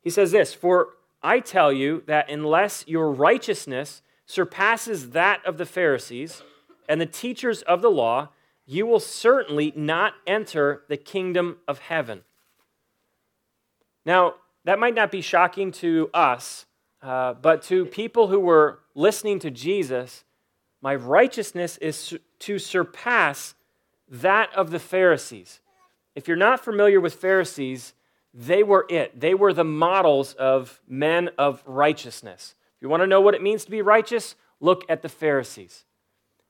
He 0.00 0.10
says 0.10 0.32
this 0.32 0.54
For 0.54 0.88
I 1.22 1.40
tell 1.40 1.72
you 1.72 2.02
that 2.06 2.30
unless 2.30 2.84
your 2.86 3.10
righteousness 3.10 4.02
surpasses 4.26 5.10
that 5.10 5.44
of 5.44 5.58
the 5.58 5.66
Pharisees, 5.66 6.42
and 6.88 7.00
the 7.00 7.06
teachers 7.06 7.62
of 7.62 7.82
the 7.82 7.90
law, 7.90 8.30
you 8.66 8.86
will 8.86 9.00
certainly 9.00 9.72
not 9.76 10.14
enter 10.26 10.84
the 10.88 10.96
kingdom 10.96 11.58
of 11.68 11.78
heaven. 11.80 12.22
Now, 14.06 14.34
that 14.64 14.78
might 14.78 14.94
not 14.94 15.10
be 15.10 15.20
shocking 15.20 15.72
to 15.72 16.10
us, 16.14 16.66
uh, 17.02 17.34
but 17.34 17.62
to 17.64 17.84
people 17.86 18.28
who 18.28 18.40
were 18.40 18.80
listening 18.94 19.38
to 19.40 19.50
Jesus, 19.50 20.24
my 20.80 20.94
righteousness 20.94 21.76
is 21.78 22.14
to 22.40 22.58
surpass 22.58 23.54
that 24.08 24.54
of 24.54 24.70
the 24.70 24.78
Pharisees. 24.78 25.60
If 26.14 26.28
you're 26.28 26.36
not 26.36 26.64
familiar 26.64 27.00
with 27.00 27.14
Pharisees, 27.14 27.94
they 28.32 28.62
were 28.62 28.86
it. 28.88 29.18
They 29.18 29.34
were 29.34 29.52
the 29.52 29.64
models 29.64 30.34
of 30.34 30.80
men 30.88 31.30
of 31.38 31.62
righteousness. 31.66 32.54
If 32.76 32.82
you 32.82 32.88
want 32.88 33.02
to 33.02 33.06
know 33.06 33.20
what 33.20 33.34
it 33.34 33.42
means 33.42 33.64
to 33.64 33.70
be 33.70 33.82
righteous, 33.82 34.34
look 34.60 34.84
at 34.88 35.02
the 35.02 35.08
Pharisees. 35.08 35.84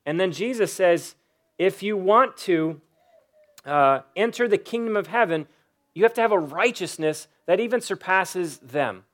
And 0.07 0.21
then 0.21 0.33
Jesus 0.33 0.73
says, 0.73 1.15
if 1.59 1.83
you 1.83 1.97
want 1.97 2.37
to 2.39 2.81
uh, 3.65 4.01
enter 4.17 4.49
the 4.49 4.59
kingdom 4.59 4.97
of 4.97 5.07
heaven, 5.07 5.47
you 5.95 6.03
have 6.03 6.15
to 6.15 6.21
have 6.21 6.33
a 6.33 6.39
righteousness 6.39 7.29
that 7.47 7.61
even 7.61 7.81
surpasses 7.81 8.59
them. 8.59 9.05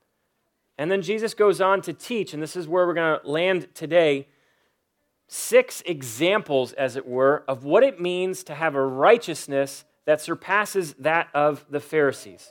And 0.78 0.90
then 0.90 1.02
Jesus 1.02 1.34
goes 1.34 1.60
on 1.60 1.82
to 1.82 1.92
teach, 1.92 2.32
and 2.32 2.42
this 2.42 2.56
is 2.56 2.66
where 2.66 2.86
we're 2.86 2.94
going 2.94 3.20
to 3.20 3.28
land 3.28 3.68
today 3.74 4.28
six 5.28 5.82
examples, 5.86 6.72
as 6.72 6.96
it 6.96 7.06
were, 7.06 7.44
of 7.46 7.64
what 7.64 7.84
it 7.84 8.00
means 8.00 8.42
to 8.44 8.54
have 8.54 8.74
a 8.74 8.84
righteousness 8.84 9.84
that 10.06 10.20
surpasses 10.20 10.94
that 10.94 11.28
of 11.34 11.64
the 11.70 11.78
Pharisees. 11.78 12.50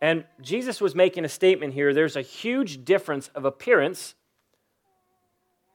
And 0.00 0.24
Jesus 0.40 0.80
was 0.80 0.94
making 0.94 1.24
a 1.24 1.28
statement 1.28 1.74
here 1.74 1.92
there's 1.92 2.16
a 2.16 2.22
huge 2.22 2.84
difference 2.84 3.28
of 3.34 3.44
appearance 3.44 4.14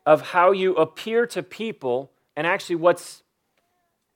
of 0.06 0.30
how 0.30 0.52
you 0.52 0.76
appear 0.76 1.26
to 1.28 1.44
people 1.44 2.12
and 2.36 2.46
actually 2.46 2.76
what's 2.76 3.24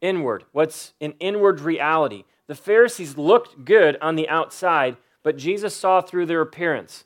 inward, 0.02 0.46
what's 0.52 0.94
an 1.02 1.14
inward 1.20 1.60
reality. 1.60 2.24
The 2.48 2.56
Pharisees 2.56 3.18
looked 3.18 3.66
good 3.66 3.98
on 4.02 4.16
the 4.16 4.30
outside, 4.30 4.98
but 5.24 5.38
Jesus 5.38 5.76
saw 5.76 6.02
through 6.02 6.26
their 6.26 6.42
appearance. 6.42 7.04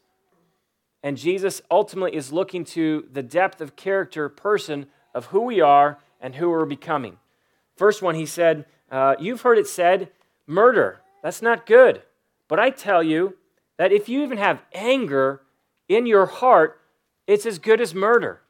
And 1.03 1.17
Jesus 1.17 1.61
ultimately 1.71 2.15
is 2.15 2.31
looking 2.31 2.63
to 2.65 3.07
the 3.11 3.23
depth 3.23 3.61
of 3.61 3.75
character, 3.75 4.29
person 4.29 4.87
of 5.13 5.27
who 5.27 5.41
we 5.41 5.59
are 5.59 5.99
and 6.19 6.35
who 6.35 6.49
we're 6.49 6.65
becoming. 6.65 7.17
First 7.75 8.01
one, 8.01 8.15
he 8.15 8.25
said, 8.25 8.65
uh, 8.91 9.15
You've 9.19 9.41
heard 9.41 9.57
it 9.57 9.67
said, 9.67 10.11
murder. 10.45 11.01
That's 11.23 11.41
not 11.41 11.65
good. 11.65 12.03
But 12.47 12.59
I 12.59 12.69
tell 12.69 13.01
you 13.01 13.37
that 13.77 13.91
if 13.91 14.09
you 14.09 14.21
even 14.23 14.37
have 14.37 14.61
anger 14.73 15.41
in 15.87 16.05
your 16.05 16.25
heart, 16.25 16.79
it's 17.25 17.45
as 17.45 17.57
good 17.57 17.81
as 17.81 17.95
murder. 17.95 18.40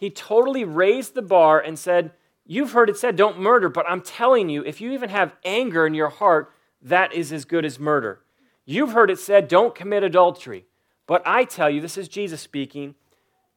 He 0.00 0.08
totally 0.08 0.64
raised 0.64 1.14
the 1.14 1.22
bar 1.22 1.60
and 1.60 1.78
said, 1.78 2.12
You've 2.46 2.72
heard 2.72 2.90
it 2.90 2.96
said, 2.96 3.14
don't 3.14 3.38
murder, 3.38 3.68
but 3.68 3.86
I'm 3.88 4.00
telling 4.00 4.48
you, 4.48 4.64
if 4.64 4.80
you 4.80 4.90
even 4.90 5.10
have 5.10 5.36
anger 5.44 5.86
in 5.86 5.94
your 5.94 6.08
heart, 6.08 6.52
that 6.82 7.12
is 7.12 7.32
as 7.32 7.44
good 7.44 7.64
as 7.64 7.78
murder. 7.78 8.22
You've 8.64 8.90
heard 8.90 9.10
it 9.10 9.20
said, 9.20 9.46
don't 9.46 9.72
commit 9.72 10.02
adultery. 10.02 10.64
But 11.06 11.22
I 11.24 11.44
tell 11.44 11.70
you, 11.70 11.80
this 11.80 11.96
is 11.96 12.08
Jesus 12.08 12.40
speaking, 12.40 12.96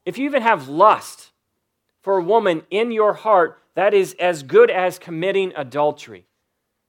if 0.05 0.19
you 0.19 0.25
even 0.25 0.43
have 0.43 0.67
lust 0.67 1.31
for 2.01 2.17
a 2.17 2.23
woman 2.23 2.63
in 2.69 2.91
your 2.91 3.13
heart, 3.13 3.57
that 3.73 3.95
is 3.95 4.15
as 4.19 4.43
good 4.43 4.69
as 4.69 5.00
committing 5.00 5.53
adultery. 5.55 6.27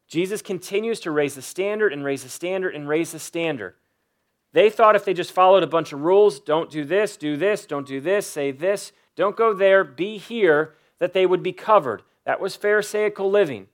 Jesus 0.08 0.42
continues 0.42 1.00
to 1.00 1.10
raise 1.10 1.36
the 1.36 1.42
standard 1.42 1.92
and 1.92 2.04
raise 2.04 2.24
the 2.24 2.28
standard 2.28 2.74
and 2.74 2.86
raise 2.86 3.12
the 3.12 3.18
standard. 3.18 3.76
They 4.52 4.68
thought 4.68 4.96
if 4.96 5.04
they 5.06 5.14
just 5.14 5.32
followed 5.32 5.62
a 5.62 5.68
bunch 5.68 5.92
of 5.92 6.02
rules, 6.02 6.38
don't 6.38 6.70
do 6.70 6.84
this, 6.84 7.16
do 7.16 7.36
this, 7.36 7.64
don't 7.64 7.86
do 7.86 8.00
this, 8.00 8.26
say 8.26 8.50
this, 8.50 8.92
don't 9.16 9.36
go 9.36 9.52
there, 9.52 9.84
be 9.84 10.18
here, 10.18 10.74
that 10.98 11.12
they 11.12 11.26
would 11.26 11.42
be 11.42 11.52
covered. 11.52 12.02
That 12.24 12.40
was 12.40 12.56
Pharisaical 12.56 13.30
living. 13.30 13.68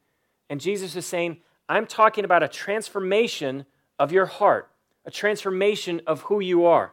And 0.49 0.61
Jesus 0.61 0.97
is 0.97 1.07
saying, 1.07 1.39
I'm 1.69 1.87
talking 1.87 2.25
about 2.25 2.43
a 2.43 2.49
transformation 2.49 3.67
of 3.99 4.13
your 4.13 4.27
heart, 4.27 4.71
a 5.05 5.11
transformation 5.11 6.01
of 6.07 6.23
who 6.23 6.41
you 6.41 6.65
are. 6.65 6.93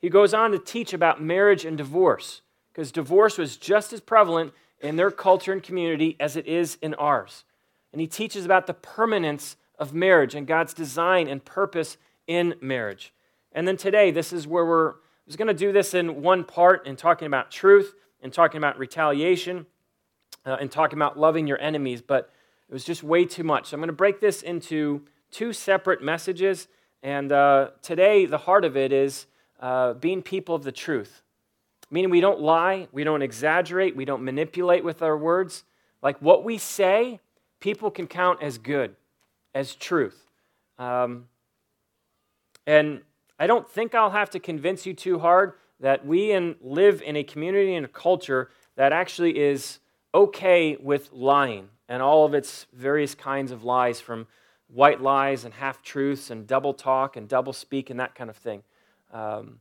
He 0.00 0.08
goes 0.08 0.32
on 0.32 0.52
to 0.52 0.58
teach 0.58 0.92
about 0.92 1.22
marriage 1.22 1.64
and 1.64 1.76
divorce, 1.76 2.40
because 2.72 2.92
divorce 2.92 3.36
was 3.36 3.56
just 3.56 3.92
as 3.92 4.00
prevalent 4.00 4.52
in 4.80 4.96
their 4.96 5.10
culture 5.10 5.52
and 5.52 5.62
community 5.62 6.16
as 6.20 6.36
it 6.36 6.46
is 6.46 6.78
in 6.80 6.94
ours. 6.94 7.44
And 7.92 8.00
he 8.00 8.06
teaches 8.06 8.44
about 8.44 8.66
the 8.66 8.74
permanence 8.74 9.56
of 9.78 9.92
marriage 9.92 10.34
and 10.34 10.46
God's 10.46 10.72
design 10.72 11.28
and 11.28 11.44
purpose 11.44 11.96
in 12.26 12.54
marriage. 12.60 13.12
And 13.52 13.66
then 13.66 13.76
today, 13.76 14.10
this 14.10 14.32
is 14.32 14.46
where 14.46 14.64
we're 14.64 14.94
was 15.28 15.36
going 15.36 15.48
to 15.48 15.54
do 15.54 15.72
this 15.72 15.92
in 15.92 16.22
one 16.22 16.42
part 16.42 16.86
in 16.86 16.96
talking 16.96 17.26
about 17.26 17.50
truth 17.50 17.94
and 18.22 18.32
talking 18.32 18.56
about 18.56 18.78
retaliation 18.78 19.66
uh, 20.46 20.56
and 20.58 20.72
talking 20.72 20.98
about 20.98 21.18
loving 21.18 21.46
your 21.46 21.60
enemies, 21.60 22.00
but 22.00 22.32
it 22.68 22.72
was 22.72 22.82
just 22.82 23.02
way 23.02 23.26
too 23.26 23.44
much. 23.44 23.68
So 23.68 23.74
I'm 23.74 23.80
going 23.80 23.88
to 23.88 23.92
break 23.92 24.20
this 24.20 24.42
into 24.42 25.02
two 25.30 25.52
separate 25.52 26.02
messages. 26.02 26.68
And 27.02 27.30
uh, 27.30 27.72
today, 27.82 28.24
the 28.24 28.38
heart 28.38 28.64
of 28.64 28.74
it 28.74 28.90
is 28.90 29.26
uh, 29.60 29.92
being 29.92 30.22
people 30.22 30.54
of 30.54 30.64
the 30.64 30.72
truth, 30.72 31.22
meaning 31.90 32.10
we 32.10 32.22
don't 32.22 32.40
lie, 32.40 32.88
we 32.90 33.04
don't 33.04 33.20
exaggerate, 33.20 33.94
we 33.94 34.06
don't 34.06 34.24
manipulate 34.24 34.82
with 34.82 35.02
our 35.02 35.16
words. 35.16 35.64
Like 36.02 36.16
what 36.22 36.42
we 36.42 36.56
say, 36.56 37.20
people 37.60 37.90
can 37.90 38.06
count 38.06 38.42
as 38.42 38.56
good, 38.56 38.96
as 39.54 39.74
truth. 39.74 40.26
Um, 40.78 41.26
and 42.66 43.02
I 43.38 43.46
don't 43.46 43.68
think 43.68 43.94
I'll 43.94 44.10
have 44.10 44.30
to 44.30 44.40
convince 44.40 44.86
you 44.86 44.94
too 44.94 45.18
hard 45.18 45.54
that 45.80 46.04
we 46.04 46.32
in, 46.32 46.56
live 46.60 47.02
in 47.02 47.16
a 47.16 47.22
community 47.22 47.74
and 47.74 47.86
a 47.86 47.88
culture 47.88 48.50
that 48.76 48.92
actually 48.92 49.38
is 49.38 49.78
okay 50.14 50.76
with 50.76 51.12
lying 51.12 51.68
and 51.88 52.02
all 52.02 52.24
of 52.24 52.34
its 52.34 52.66
various 52.72 53.14
kinds 53.14 53.50
of 53.50 53.64
lies, 53.64 54.00
from 54.00 54.26
white 54.68 55.00
lies 55.00 55.44
and 55.44 55.54
half 55.54 55.82
truths 55.82 56.30
and 56.30 56.46
double 56.46 56.74
talk 56.74 57.16
and 57.16 57.28
double 57.28 57.52
speak 57.52 57.90
and 57.90 57.98
that 58.00 58.14
kind 58.14 58.28
of 58.28 58.36
thing. 58.36 58.62
Um, 59.12 59.60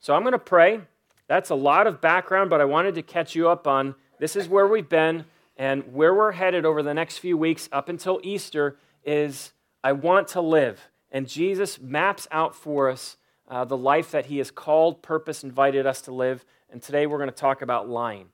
so 0.00 0.14
I'm 0.14 0.22
going 0.22 0.32
to 0.32 0.38
pray. 0.38 0.80
That's 1.26 1.50
a 1.50 1.54
lot 1.54 1.86
of 1.86 2.00
background, 2.00 2.50
but 2.50 2.60
I 2.60 2.64
wanted 2.64 2.94
to 2.96 3.02
catch 3.02 3.34
you 3.34 3.48
up 3.48 3.66
on 3.66 3.94
this 4.18 4.36
is 4.36 4.48
where 4.48 4.68
we've 4.68 4.88
been 4.88 5.24
and 5.56 5.92
where 5.92 6.14
we're 6.14 6.32
headed 6.32 6.64
over 6.64 6.82
the 6.82 6.94
next 6.94 7.18
few 7.18 7.36
weeks 7.36 7.68
up 7.72 7.88
until 7.88 8.20
Easter 8.22 8.76
is 9.04 9.52
I 9.82 9.92
want 9.92 10.28
to 10.28 10.40
live. 10.40 10.88
And 11.14 11.28
Jesus 11.28 11.80
maps 11.80 12.26
out 12.32 12.56
for 12.56 12.90
us 12.90 13.16
uh, 13.48 13.64
the 13.64 13.76
life 13.76 14.10
that 14.10 14.26
He 14.26 14.38
has 14.38 14.50
called, 14.50 15.00
purpose, 15.00 15.44
invited 15.44 15.86
us 15.86 16.00
to 16.02 16.12
live. 16.12 16.44
And 16.68 16.82
today 16.82 17.06
we're 17.06 17.18
going 17.18 17.30
to 17.30 17.36
talk 17.36 17.62
about 17.62 17.88
lying. 17.88 18.30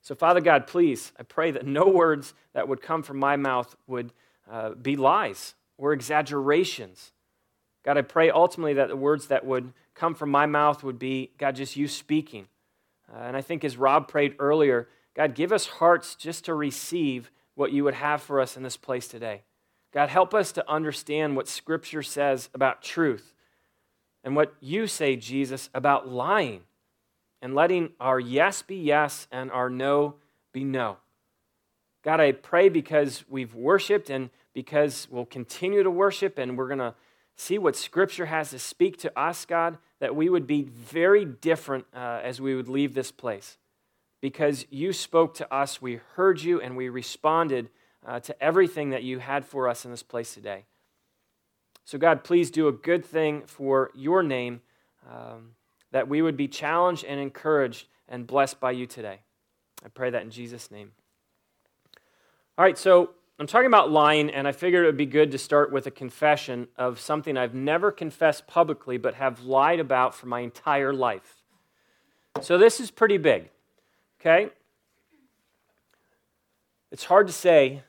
So, 0.00 0.14
Father 0.14 0.40
God, 0.40 0.68
please, 0.68 1.10
I 1.18 1.24
pray 1.24 1.50
that 1.50 1.66
no 1.66 1.88
words 1.88 2.32
that 2.52 2.68
would 2.68 2.80
come 2.80 3.02
from 3.02 3.18
my 3.18 3.34
mouth 3.34 3.74
would 3.88 4.12
uh, 4.48 4.70
be 4.70 4.94
lies 4.94 5.56
or 5.76 5.92
exaggerations. 5.92 7.10
God, 7.84 7.98
I 7.98 8.02
pray 8.02 8.30
ultimately 8.30 8.74
that 8.74 8.88
the 8.88 8.96
words 8.96 9.26
that 9.26 9.44
would 9.44 9.72
come 9.96 10.14
from 10.14 10.30
my 10.30 10.46
mouth 10.46 10.84
would 10.84 11.00
be, 11.00 11.32
God, 11.36 11.56
just 11.56 11.74
you 11.74 11.88
speaking. 11.88 12.46
Uh, 13.12 13.22
and 13.22 13.36
I 13.36 13.40
think 13.40 13.64
as 13.64 13.76
Rob 13.76 14.06
prayed 14.06 14.36
earlier, 14.38 14.88
God, 15.14 15.34
give 15.34 15.50
us 15.50 15.66
hearts 15.66 16.14
just 16.14 16.44
to 16.44 16.54
receive 16.54 17.32
what 17.56 17.72
you 17.72 17.82
would 17.82 17.94
have 17.94 18.22
for 18.22 18.40
us 18.40 18.56
in 18.56 18.62
this 18.62 18.76
place 18.76 19.08
today. 19.08 19.42
God, 19.92 20.08
help 20.08 20.34
us 20.34 20.52
to 20.52 20.70
understand 20.70 21.36
what 21.36 21.48
Scripture 21.48 22.02
says 22.02 22.48
about 22.54 22.82
truth, 22.82 23.34
and 24.22 24.36
what 24.36 24.54
you 24.60 24.86
say, 24.86 25.16
Jesus, 25.16 25.70
about 25.74 26.08
lying 26.08 26.62
and 27.42 27.54
letting 27.54 27.90
our 27.98 28.20
yes 28.20 28.62
be 28.62 28.76
yes 28.76 29.26
and 29.32 29.50
our 29.50 29.70
no 29.70 30.14
be 30.52 30.62
no. 30.64 30.98
God, 32.02 32.20
I 32.20 32.32
pray 32.32 32.68
because 32.68 33.24
we've 33.28 33.54
worshiped 33.54 34.10
and 34.10 34.30
because 34.52 35.06
we'll 35.10 35.26
continue 35.26 35.82
to 35.82 35.90
worship 35.90 36.38
and 36.38 36.56
we're 36.56 36.68
going 36.68 36.78
to 36.78 36.94
see 37.36 37.58
what 37.58 37.76
Scripture 37.76 38.26
has 38.26 38.50
to 38.50 38.58
speak 38.58 38.98
to 38.98 39.18
us, 39.18 39.44
God, 39.44 39.78
that 39.98 40.14
we 40.14 40.28
would 40.28 40.46
be 40.46 40.62
very 40.62 41.24
different 41.24 41.86
uh, 41.94 42.20
as 42.22 42.40
we 42.40 42.54
would 42.54 42.68
leave 42.68 42.94
this 42.94 43.10
place. 43.10 43.58
Because 44.20 44.66
you 44.70 44.92
spoke 44.92 45.34
to 45.36 45.54
us, 45.54 45.80
we 45.80 46.00
heard 46.14 46.42
you, 46.42 46.60
and 46.60 46.76
we 46.76 46.90
responded 46.90 47.70
uh, 48.06 48.20
to 48.20 48.42
everything 48.42 48.90
that 48.90 49.02
you 49.02 49.18
had 49.18 49.44
for 49.44 49.68
us 49.68 49.84
in 49.84 49.90
this 49.90 50.02
place 50.02 50.34
today. 50.34 50.64
So, 51.84 51.98
God, 51.98 52.24
please 52.24 52.50
do 52.50 52.68
a 52.68 52.72
good 52.72 53.04
thing 53.04 53.42
for 53.46 53.90
your 53.94 54.22
name, 54.22 54.60
um, 55.10 55.52
that 55.90 56.08
we 56.08 56.22
would 56.22 56.36
be 56.36 56.48
challenged 56.48 57.04
and 57.04 57.18
encouraged 57.20 57.86
and 58.08 58.26
blessed 58.26 58.60
by 58.60 58.70
you 58.70 58.86
today. 58.86 59.20
I 59.84 59.88
pray 59.88 60.10
that 60.10 60.22
in 60.22 60.30
Jesus' 60.30 60.70
name. 60.70 60.92
All 62.56 62.64
right, 62.64 62.78
so 62.78 63.10
I'm 63.38 63.46
talking 63.46 63.66
about 63.66 63.90
lying, 63.90 64.30
and 64.30 64.46
I 64.46 64.52
figured 64.52 64.84
it 64.84 64.86
would 64.86 64.96
be 64.96 65.06
good 65.06 65.30
to 65.32 65.38
start 65.38 65.72
with 65.72 65.86
a 65.86 65.90
confession 65.90 66.68
of 66.76 67.00
something 67.00 67.36
I've 67.36 67.54
never 67.54 67.90
confessed 67.90 68.46
publicly, 68.46 68.98
but 68.98 69.14
have 69.14 69.44
lied 69.44 69.80
about 69.80 70.14
for 70.14 70.26
my 70.26 70.40
entire 70.40 70.92
life. 70.92 71.42
So 72.42 72.58
this 72.58 72.80
is 72.80 72.90
pretty 72.90 73.16
big, 73.16 73.48
okay? 74.20 74.50
It's 76.92 77.04
hard 77.04 77.26
to 77.28 77.32
say 77.32 77.82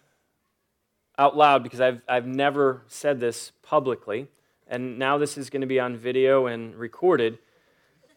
out 1.22 1.38
loud 1.38 1.62
because 1.62 1.80
I've, 1.80 2.02
I've 2.10 2.26
never 2.26 2.82
said 2.88 3.20
this 3.20 3.52
publicly, 3.62 4.28
and 4.68 4.98
now 4.98 5.20
this 5.20 5.38
is 5.38 5.52
going 5.52 5.62
to 5.62 5.68
be 5.68 5.80
on 5.80 5.96
video 5.96 6.48
and 6.48 6.76
recorded, 6.76 7.38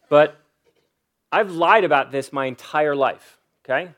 but 0.09 0.41
I've 1.31 1.51
lied 1.51 1.85
about 1.85 2.13
this 2.13 2.33
my 2.33 2.47
entire 2.47 2.97
life, 2.97 3.39
okay? 3.63 3.91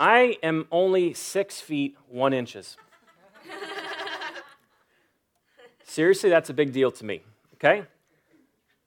I 0.00 0.38
am 0.42 0.66
only 0.72 1.14
six 1.14 1.60
feet 1.60 1.96
one 2.08 2.32
inches. 2.32 2.76
Seriously, 5.84 6.28
that's 6.28 6.50
a 6.50 6.54
big 6.54 6.72
deal 6.72 6.90
to 6.90 7.04
me, 7.04 7.22
okay? 7.54 7.84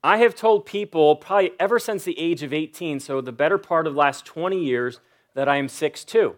I 0.03 0.17
have 0.17 0.35
told 0.35 0.65
people 0.65 1.15
probably 1.15 1.51
ever 1.61 1.79
since 1.79 2.03
the 2.03 2.19
age 2.19 2.43
of 2.43 2.51
18, 2.51 2.99
so 2.99 3.21
the 3.21 3.31
better 3.31 3.57
part 3.57 3.87
of 3.87 3.93
the 3.93 3.99
last 3.99 4.25
20 4.25 4.61
years, 4.61 4.99
that 5.33 5.47
I 5.47 5.55
am 5.55 5.69
six 5.69 6.03
6'2. 6.03 6.35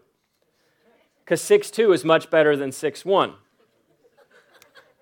Because 1.28 1.42
6'2 1.42 1.94
is 1.94 2.06
much 2.06 2.30
better 2.30 2.56
than 2.56 2.70
6'1. 2.70 3.34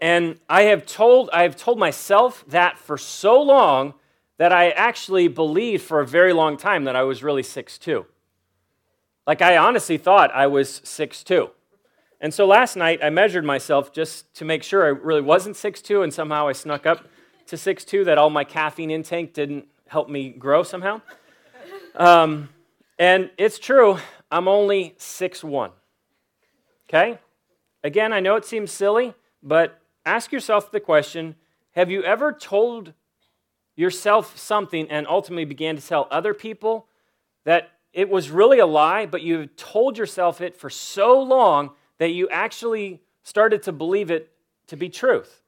And 0.01 0.39
I 0.49 0.63
have 0.63 0.87
told 0.87 1.29
I 1.31 1.43
have 1.43 1.55
told 1.55 1.77
myself 1.77 2.43
that 2.47 2.79
for 2.79 2.97
so 2.97 3.39
long 3.39 3.93
that 4.37 4.51
I 4.51 4.71
actually 4.71 5.27
believed 5.27 5.83
for 5.83 5.99
a 5.99 6.07
very 6.07 6.33
long 6.33 6.57
time 6.57 6.85
that 6.85 6.95
I 6.95 7.03
was 7.03 7.21
really 7.21 7.43
6'2. 7.43 8.05
Like, 9.27 9.43
I 9.43 9.55
honestly 9.55 9.99
thought 9.99 10.33
I 10.33 10.47
was 10.47 10.81
6'2. 10.83 11.51
And 12.19 12.33
so 12.33 12.47
last 12.47 12.75
night, 12.75 13.01
I 13.03 13.11
measured 13.11 13.45
myself 13.45 13.93
just 13.93 14.33
to 14.33 14.45
make 14.45 14.63
sure 14.63 14.83
I 14.83 14.89
really 14.89 15.21
wasn't 15.21 15.55
6'2, 15.55 16.03
and 16.03 16.11
somehow 16.11 16.47
I 16.47 16.53
snuck 16.53 16.87
up 16.87 17.07
to 17.45 17.55
6'2, 17.55 18.03
that 18.05 18.17
all 18.17 18.31
my 18.31 18.43
caffeine 18.43 18.89
intake 18.89 19.33
didn't 19.33 19.67
help 19.87 20.09
me 20.09 20.29
grow 20.29 20.63
somehow. 20.63 21.01
Um, 21.93 22.49
and 22.97 23.29
it's 23.37 23.59
true, 23.59 23.99
I'm 24.31 24.47
only 24.47 24.95
6'1. 24.97 25.71
Okay? 26.95 27.19
Again, 27.83 28.13
I 28.13 28.21
know 28.21 28.35
it 28.35 28.45
seems 28.45 28.71
silly, 28.71 29.13
but 29.43 29.81
ask 30.05 30.31
yourself 30.31 30.71
the 30.71 30.79
question 30.79 31.35
have 31.71 31.91
you 31.91 32.01
ever 32.03 32.31
told 32.31 32.93
yourself 33.75 34.37
something 34.37 34.89
and 34.89 35.05
ultimately 35.07 35.43
began 35.43 35.75
to 35.75 35.85
tell 35.85 36.07
other 36.09 36.33
people 36.33 36.87
that 37.43 37.71
it 37.91 38.07
was 38.07 38.31
really 38.31 38.59
a 38.59 38.65
lie, 38.65 39.05
but 39.05 39.21
you 39.21 39.47
told 39.47 39.97
yourself 39.97 40.39
it 40.39 40.55
for 40.55 40.69
so 40.69 41.21
long 41.21 41.71
that 41.97 42.11
you 42.11 42.29
actually 42.29 43.01
started 43.23 43.61
to 43.63 43.73
believe 43.73 44.09
it 44.09 44.31
to 44.67 44.77
be 44.77 44.87
truth. 44.87 45.41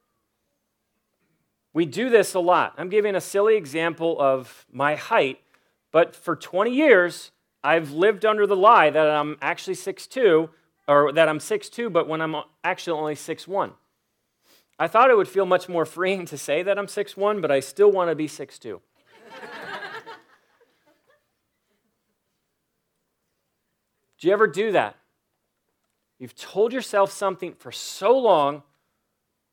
We 1.72 1.86
do 1.86 2.10
this 2.10 2.34
a 2.34 2.40
lot. 2.40 2.74
I'm 2.76 2.90
giving 2.90 3.14
a 3.14 3.22
silly 3.22 3.56
example 3.56 4.20
of 4.20 4.66
my 4.70 4.96
height, 4.96 5.40
but 5.92 6.14
for 6.14 6.36
20 6.36 6.70
years, 6.74 7.30
I've 7.64 7.92
lived 7.92 8.26
under 8.26 8.46
the 8.46 8.56
lie 8.56 8.90
that 8.90 9.08
I'm 9.08 9.38
actually 9.40 9.76
6'2, 9.76 10.50
or 10.88 11.12
that 11.12 11.28
I'm 11.28 11.38
6'2, 11.38 11.92
but 11.92 12.08
when 12.08 12.20
I'm 12.22 12.34
actually 12.64 12.98
only 12.98 13.14
6'1. 13.14 13.72
I 14.78 14.88
thought 14.88 15.10
it 15.10 15.16
would 15.16 15.28
feel 15.28 15.44
much 15.44 15.68
more 15.68 15.84
freeing 15.84 16.24
to 16.26 16.38
say 16.38 16.62
that 16.62 16.78
I'm 16.78 16.86
6'1, 16.86 17.42
but 17.42 17.50
I 17.50 17.60
still 17.60 17.92
want 17.92 18.10
to 18.10 18.14
be 18.14 18.26
6'2. 18.26 18.80
Do 24.20 24.26
you 24.26 24.32
ever 24.32 24.48
do 24.48 24.72
that? 24.72 24.96
You've 26.18 26.34
told 26.34 26.72
yourself 26.72 27.12
something 27.12 27.54
for 27.54 27.70
so 27.70 28.18
long, 28.18 28.64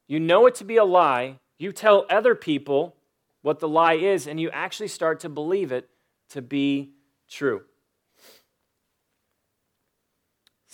you 0.07 0.19
know 0.19 0.47
it 0.47 0.55
to 0.55 0.63
be 0.63 0.77
a 0.77 0.85
lie, 0.85 1.39
you 1.59 1.71
tell 1.71 2.05
other 2.09 2.33
people 2.33 2.95
what 3.43 3.59
the 3.59 3.67
lie 3.67 3.93
is, 3.93 4.25
and 4.25 4.39
you 4.39 4.49
actually 4.49 4.87
start 4.87 5.19
to 5.19 5.29
believe 5.29 5.71
it 5.71 5.87
to 6.29 6.41
be 6.41 6.93
true. 7.29 7.61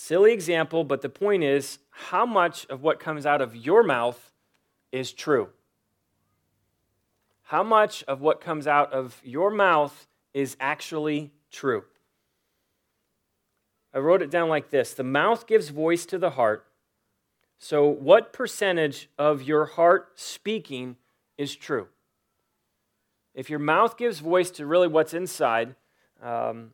Silly 0.04 0.34
example, 0.34 0.84
but 0.84 1.04
the 1.04 1.10
point 1.10 1.44
is 1.44 1.78
how 1.92 2.26
much 2.26 2.66
of 2.72 2.82
what 2.82 3.00
comes 3.00 3.24
out 3.24 3.40
of 3.40 3.56
your 3.56 3.84
mouth 3.84 4.32
is 4.92 5.14
true? 5.14 5.50
How 7.44 7.62
much 7.62 8.04
of 8.06 8.20
what 8.20 8.42
comes 8.42 8.66
out 8.66 8.92
of 8.94 9.22
your 9.24 9.52
mouth 9.52 10.08
is 10.34 10.58
actually 10.60 11.32
true? 11.52 11.84
I 13.94 14.00
wrote 14.00 14.24
it 14.24 14.32
down 14.32 14.50
like 14.50 14.72
this 14.72 14.92
The 14.96 15.04
mouth 15.04 15.46
gives 15.46 15.70
voice 15.70 16.08
to 16.08 16.18
the 16.18 16.32
heart. 16.32 16.66
So, 17.60 17.88
what 17.88 18.34
percentage 18.34 19.08
of 19.20 19.44
your 19.44 19.66
heart 19.66 20.14
speaking 20.16 20.96
is 21.38 21.56
true? 21.56 21.90
If 23.36 23.52
your 23.52 23.60
mouth 23.60 23.98
gives 23.98 24.18
voice 24.18 24.50
to 24.52 24.66
really 24.66 24.88
what's 24.88 25.14
inside, 25.14 25.76
um, 26.24 26.74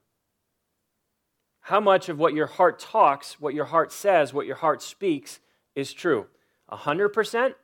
how 1.68 1.82
much 1.82 2.08
of 2.08 2.18
what 2.18 2.34
your 2.34 2.48
heart 2.48 2.80
talks, 2.80 3.42
what 3.42 3.54
your 3.54 3.66
heart 3.66 3.92
says, 3.92 4.34
what 4.34 4.46
your 4.46 4.56
heart 4.56 4.82
speaks 4.82 5.42
is 5.76 5.92
true? 5.92 6.28
100%? 6.72 7.56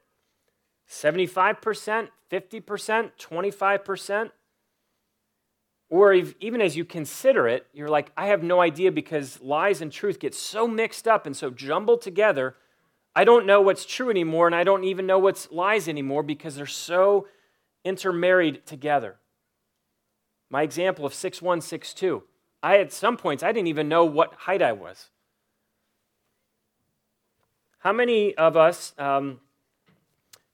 75%? 0.90 2.10
50%? 2.30 3.12
25%? 3.18 4.32
Or 5.90 6.12
if, 6.12 6.36
even 6.42 6.60
as 6.60 6.76
you 6.76 6.84
consider 6.84 7.48
it, 7.48 7.66
you're 7.72 7.88
like, 7.88 8.12
I 8.18 8.28
have 8.28 8.44
no 8.44 8.60
idea 8.60 8.92
because 8.92 9.40
lies 9.40 9.80
and 9.80 9.90
truth 9.90 10.20
get 10.20 10.36
so 10.36 10.68
mixed 10.68 11.08
up 11.08 11.26
and 11.26 11.34
so 11.34 11.50
jumbled 11.50 12.02
together. 12.02 12.58
I 13.16 13.24
don't 13.24 13.46
know 13.46 13.62
what's 13.62 13.86
true 13.86 14.10
anymore, 14.10 14.48
and 14.48 14.56
I 14.56 14.66
don't 14.66 14.84
even 14.84 15.08
know 15.08 15.20
what's 15.20 15.50
lies 15.50 15.88
anymore 15.88 16.24
because 16.24 16.58
they're 16.58 16.66
so 16.66 17.30
intermarried 17.86 18.66
together. 18.66 19.16
My 20.50 20.64
example 20.64 21.06
of 21.06 21.14
6'1, 21.14 21.60
6'2. 21.60 22.24
I, 22.64 22.78
at 22.78 22.94
some 22.94 23.18
points, 23.18 23.44
I 23.44 23.52
didn't 23.52 23.68
even 23.68 23.90
know 23.90 24.06
what 24.06 24.34
height 24.34 24.62
I 24.62 24.72
was. 24.72 25.10
How 27.80 27.92
many 27.92 28.34
of 28.36 28.56
us, 28.56 28.94
um, 28.98 29.42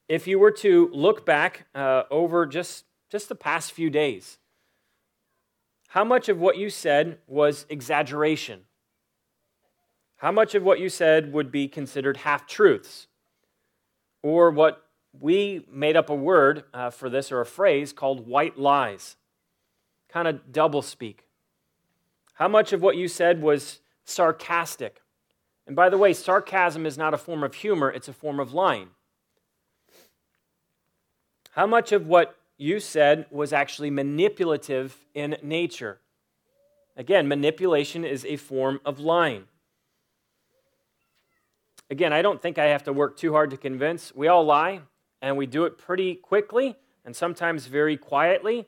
if 0.08 0.26
you 0.26 0.40
were 0.40 0.52
to 0.52 0.90
look 0.92 1.24
back 1.24 1.68
uh, 1.76 2.04
over 2.10 2.48
just, 2.48 2.86
just 3.12 3.30
the 3.30 3.36
past 3.36 3.72
few 3.72 3.92
days, 3.92 4.40
how 5.90 6.04
much 6.04 6.30
of 6.30 6.40
what 6.40 6.58
you 6.58 6.72
said 6.72 7.20
was 7.28 7.68
exaggeration? 7.70 8.62
How 10.18 10.32
much 10.32 10.56
of 10.56 10.64
what 10.64 10.80
you 10.80 10.90
said 10.90 11.32
would 11.32 11.52
be 11.52 11.68
considered 11.68 12.18
half 12.18 12.48
truths? 12.48 13.06
Or 14.24 14.50
what 14.50 14.84
we 15.18 15.66
made 15.72 15.96
up 15.96 16.10
a 16.10 16.16
word 16.16 16.64
uh, 16.74 16.90
for 16.90 17.08
this 17.08 17.32
or 17.32 17.40
a 17.40 17.46
phrase 17.46 17.94
called 17.94 18.28
white 18.28 18.58
lies, 18.58 19.16
kind 20.10 20.28
of 20.28 20.52
double 20.52 20.82
speak. 20.82 21.29
How 22.40 22.48
much 22.48 22.72
of 22.72 22.82
what 22.82 22.96
you 22.96 23.10
said 23.10 23.42
was 23.42 23.80
sarcastic? 24.06 25.02
And 25.68 25.76
by 25.76 25.90
the 25.90 25.98
way, 25.98 26.14
sarcasm 26.14 26.86
is 26.86 26.98
not 26.98 27.14
a 27.14 27.18
form 27.18 27.44
of 27.44 27.54
humor, 27.54 27.92
it's 27.92 28.08
a 28.08 28.14
form 28.14 28.40
of 28.40 28.54
lying. 28.54 28.88
How 31.52 31.68
much 31.68 31.92
of 31.92 32.08
what 32.08 32.38
you 32.58 32.80
said 32.80 33.26
was 33.30 33.52
actually 33.52 33.90
manipulative 33.90 34.98
in 35.14 35.36
nature. 35.44 36.00
Again, 36.96 37.28
manipulation 37.28 38.06
is 38.06 38.24
a 38.24 38.38
form 38.38 38.80
of 38.86 39.00
lying. 39.00 39.44
Again, 41.90 42.14
I 42.14 42.22
don't 42.22 42.42
think 42.42 42.58
I 42.58 42.68
have 42.68 42.84
to 42.84 42.94
work 42.94 43.18
too 43.18 43.34
hard 43.34 43.50
to 43.52 43.58
convince. 43.58 44.16
We 44.16 44.28
all 44.28 44.46
lie, 44.46 44.82
and 45.22 45.36
we 45.36 45.46
do 45.46 45.66
it 45.66 45.78
pretty 45.78 46.16
quickly, 46.16 46.78
and 47.04 47.14
sometimes 47.14 47.68
very 47.68 47.98
quietly, 47.98 48.68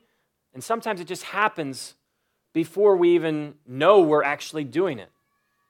and 0.52 0.62
sometimes 0.62 1.00
it 1.00 1.06
just 1.06 1.24
happens 1.24 1.94
before 2.52 2.96
we 2.96 3.14
even 3.14 3.54
know 3.66 4.00
we're 4.00 4.24
actually 4.24 4.64
doing 4.64 4.98
it, 4.98 5.10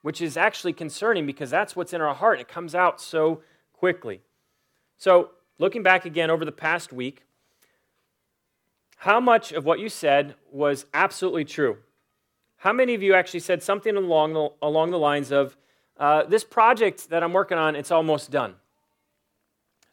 which 0.03 0.21
is 0.21 0.37
actually 0.37 0.73
concerning 0.73 1.27
because 1.27 1.51
that's 1.51 1.77
what's 1.77 1.93
in 1.93 2.01
our 2.01 2.15
heart. 2.15 2.41
It 2.41 2.49
comes 2.49 2.75
out 2.75 3.01
so 3.01 3.43
quickly. 3.73 4.21
So, 4.99 5.31
looking 5.59 5.83
back 5.83 6.05
again 6.05 6.31
over 6.31 6.45
the 6.45 6.53
past 6.53 6.93
week, 6.93 7.25
how 8.97 9.19
much 9.19 9.53
of 9.53 9.65
what 9.65 9.81
you 9.81 9.89
said 9.89 10.37
was 10.51 10.87
absolutely 10.95 11.45
true? 11.45 11.79
How 12.59 12.73
many 12.73 12.95
of 12.95 13.03
you 13.03 13.15
actually 13.15 13.41
said 13.41 13.61
something 13.61 13.97
along 13.97 14.35
the, 14.35 14.51
along 14.63 14.93
the 14.93 14.99
lines 14.99 15.33
of, 15.33 15.57
uh, 15.99 16.23
This 16.23 16.45
project 16.45 17.11
that 17.11 17.25
I'm 17.25 17.33
working 17.33 17.59
on, 17.59 17.75
it's 17.75 17.91
almost 17.91 18.31
done? 18.31 18.55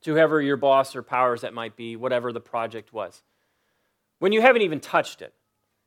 To 0.04 0.14
whoever 0.14 0.40
your 0.40 0.58
boss 0.58 0.96
or 0.96 1.02
powers 1.02 1.42
that 1.42 1.56
might 1.56 1.76
be, 1.76 1.96
whatever 1.96 2.32
the 2.32 2.40
project 2.40 2.94
was. 2.94 3.24
When 4.20 4.32
you 4.32 4.42
haven't 4.42 4.62
even 4.62 4.80
touched 4.80 5.24
it, 5.24 5.34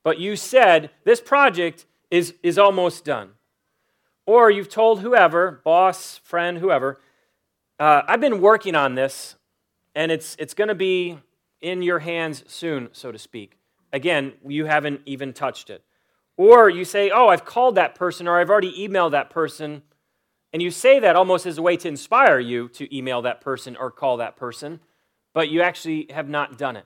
but 0.02 0.18
you 0.18 0.36
said, 0.36 0.90
This 1.04 1.20
project 1.20 1.86
is, 2.10 2.34
is 2.42 2.58
almost 2.58 3.04
done. 3.04 3.30
Or 4.26 4.50
you've 4.50 4.68
told 4.68 5.00
whoever, 5.00 5.60
boss, 5.64 6.18
friend, 6.18 6.58
whoever, 6.58 7.00
uh, 7.78 8.02
I've 8.06 8.20
been 8.20 8.40
working 8.40 8.74
on 8.74 8.94
this, 8.94 9.34
and 9.94 10.12
it's, 10.12 10.36
it's 10.38 10.54
going 10.54 10.68
to 10.68 10.74
be 10.74 11.18
in 11.60 11.82
your 11.82 11.98
hands 11.98 12.44
soon, 12.46 12.88
so 12.92 13.10
to 13.10 13.18
speak. 13.18 13.58
Again, 13.92 14.34
you 14.46 14.66
haven't 14.66 15.00
even 15.06 15.32
touched 15.32 15.70
it. 15.70 15.82
Or 16.36 16.68
you 16.68 16.84
say, 16.84 17.10
Oh, 17.10 17.28
I've 17.28 17.44
called 17.44 17.74
that 17.74 17.94
person, 17.94 18.28
or 18.28 18.38
I've 18.38 18.50
already 18.50 18.72
emailed 18.86 19.12
that 19.12 19.30
person. 19.30 19.82
And 20.52 20.62
you 20.62 20.70
say 20.70 20.98
that 21.00 21.16
almost 21.16 21.46
as 21.46 21.58
a 21.58 21.62
way 21.62 21.76
to 21.78 21.88
inspire 21.88 22.38
you 22.38 22.68
to 22.70 22.94
email 22.94 23.22
that 23.22 23.40
person 23.40 23.74
or 23.76 23.90
call 23.90 24.18
that 24.18 24.36
person, 24.36 24.80
but 25.32 25.48
you 25.48 25.62
actually 25.62 26.08
have 26.10 26.28
not 26.28 26.58
done 26.58 26.76
it. 26.76 26.84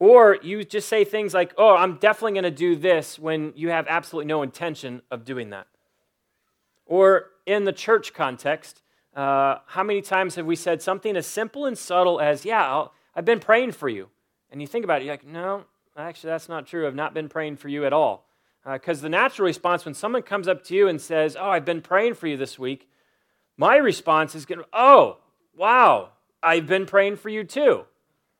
Or 0.00 0.38
you 0.42 0.64
just 0.64 0.88
say 0.88 1.04
things 1.04 1.34
like, 1.34 1.52
oh, 1.58 1.74
I'm 1.74 1.96
definitely 1.96 2.32
going 2.32 2.44
to 2.44 2.50
do 2.50 2.76
this 2.76 3.18
when 3.18 3.52
you 3.56 3.70
have 3.70 3.86
absolutely 3.88 4.28
no 4.28 4.42
intention 4.42 5.02
of 5.10 5.24
doing 5.24 5.50
that. 5.50 5.66
Or 6.86 7.30
in 7.46 7.64
the 7.64 7.72
church 7.72 8.14
context, 8.14 8.82
uh, 9.16 9.58
how 9.66 9.82
many 9.82 10.00
times 10.00 10.36
have 10.36 10.46
we 10.46 10.54
said 10.54 10.80
something 10.80 11.16
as 11.16 11.26
simple 11.26 11.66
and 11.66 11.76
subtle 11.76 12.20
as, 12.20 12.44
yeah, 12.44 12.64
i 12.64 12.88
have 13.14 13.24
been 13.24 13.40
praying 13.40 13.72
for 13.72 13.88
you? 13.88 14.08
And 14.50 14.60
you 14.60 14.66
think 14.66 14.84
about 14.84 15.02
it, 15.02 15.06
you're 15.06 15.14
like, 15.14 15.26
no, 15.26 15.64
actually, 15.96 16.30
that's 16.30 16.48
not 16.48 16.66
true. 16.66 16.86
I've 16.86 16.94
not 16.94 17.12
been 17.12 17.28
praying 17.28 17.56
for 17.56 17.68
you 17.68 17.84
at 17.84 17.92
all. 17.92 18.26
Because 18.64 19.00
uh, 19.00 19.02
the 19.02 19.08
natural 19.08 19.46
response 19.46 19.84
when 19.84 19.94
someone 19.94 20.22
comes 20.22 20.46
up 20.46 20.62
to 20.64 20.74
you 20.74 20.88
and 20.88 21.00
says, 21.00 21.36
oh, 21.38 21.50
I've 21.50 21.64
been 21.64 21.82
praying 21.82 22.14
for 22.14 22.26
you 22.28 22.36
this 22.36 22.58
week, 22.58 22.88
my 23.56 23.76
response 23.76 24.34
is 24.36 24.46
oh, 24.72 25.18
wow, 25.56 26.10
I've 26.42 26.66
been 26.66 26.86
praying 26.86 27.16
for 27.16 27.28
you 27.28 27.42
too. 27.42 27.84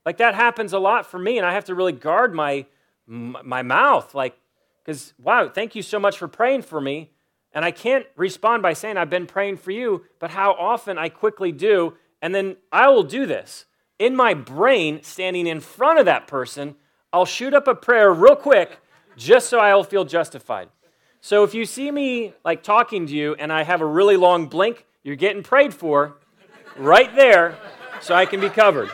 Like 0.04 0.18
that 0.18 0.34
happens 0.34 0.72
a 0.72 0.78
lot 0.78 1.06
for 1.06 1.18
me, 1.18 1.38
and 1.38 1.46
I 1.46 1.52
have 1.52 1.66
to 1.66 1.74
really 1.74 1.92
guard 1.92 2.34
my 2.34 2.66
my 3.06 3.62
mouth, 3.62 4.14
like, 4.14 4.38
because 4.84 5.14
wow, 5.18 5.48
thank 5.48 5.74
you 5.74 5.82
so 5.82 5.98
much 5.98 6.18
for 6.18 6.28
praying 6.28 6.62
for 6.62 6.80
me. 6.80 7.10
And 7.52 7.64
I 7.64 7.70
can't 7.70 8.06
respond 8.16 8.62
by 8.62 8.74
saying 8.74 8.98
I've 8.98 9.08
been 9.08 9.26
praying 9.26 9.56
for 9.56 9.70
you, 9.70 10.04
but 10.18 10.30
how 10.30 10.52
often 10.52 10.98
I 10.98 11.08
quickly 11.08 11.50
do, 11.50 11.94
and 12.20 12.34
then 12.34 12.56
I 12.70 12.88
will 12.88 13.02
do 13.02 13.24
this 13.24 13.64
in 13.98 14.14
my 14.14 14.34
brain, 14.34 15.02
standing 15.02 15.46
in 15.46 15.60
front 15.60 15.98
of 15.98 16.04
that 16.04 16.26
person. 16.26 16.76
I'll 17.12 17.24
shoot 17.24 17.54
up 17.54 17.66
a 17.66 17.74
prayer 17.74 18.12
real 18.12 18.36
quick, 18.36 18.78
just 19.16 19.48
so 19.48 19.58
I 19.58 19.74
will 19.74 19.84
feel 19.84 20.04
justified. 20.04 20.68
So 21.20 21.42
if 21.42 21.54
you 21.54 21.64
see 21.64 21.90
me 21.90 22.34
like 22.44 22.62
talking 22.62 23.06
to 23.06 23.12
you 23.12 23.34
and 23.38 23.52
I 23.52 23.64
have 23.64 23.80
a 23.80 23.86
really 23.86 24.16
long 24.16 24.46
blink, 24.46 24.86
you're 25.02 25.16
getting 25.16 25.42
prayed 25.42 25.74
for 25.74 26.18
right 26.76 27.14
there 27.16 27.58
so 28.00 28.14
I 28.14 28.26
can 28.26 28.40
be 28.40 28.50
covered. 28.50 28.90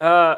Uh, 0.00 0.36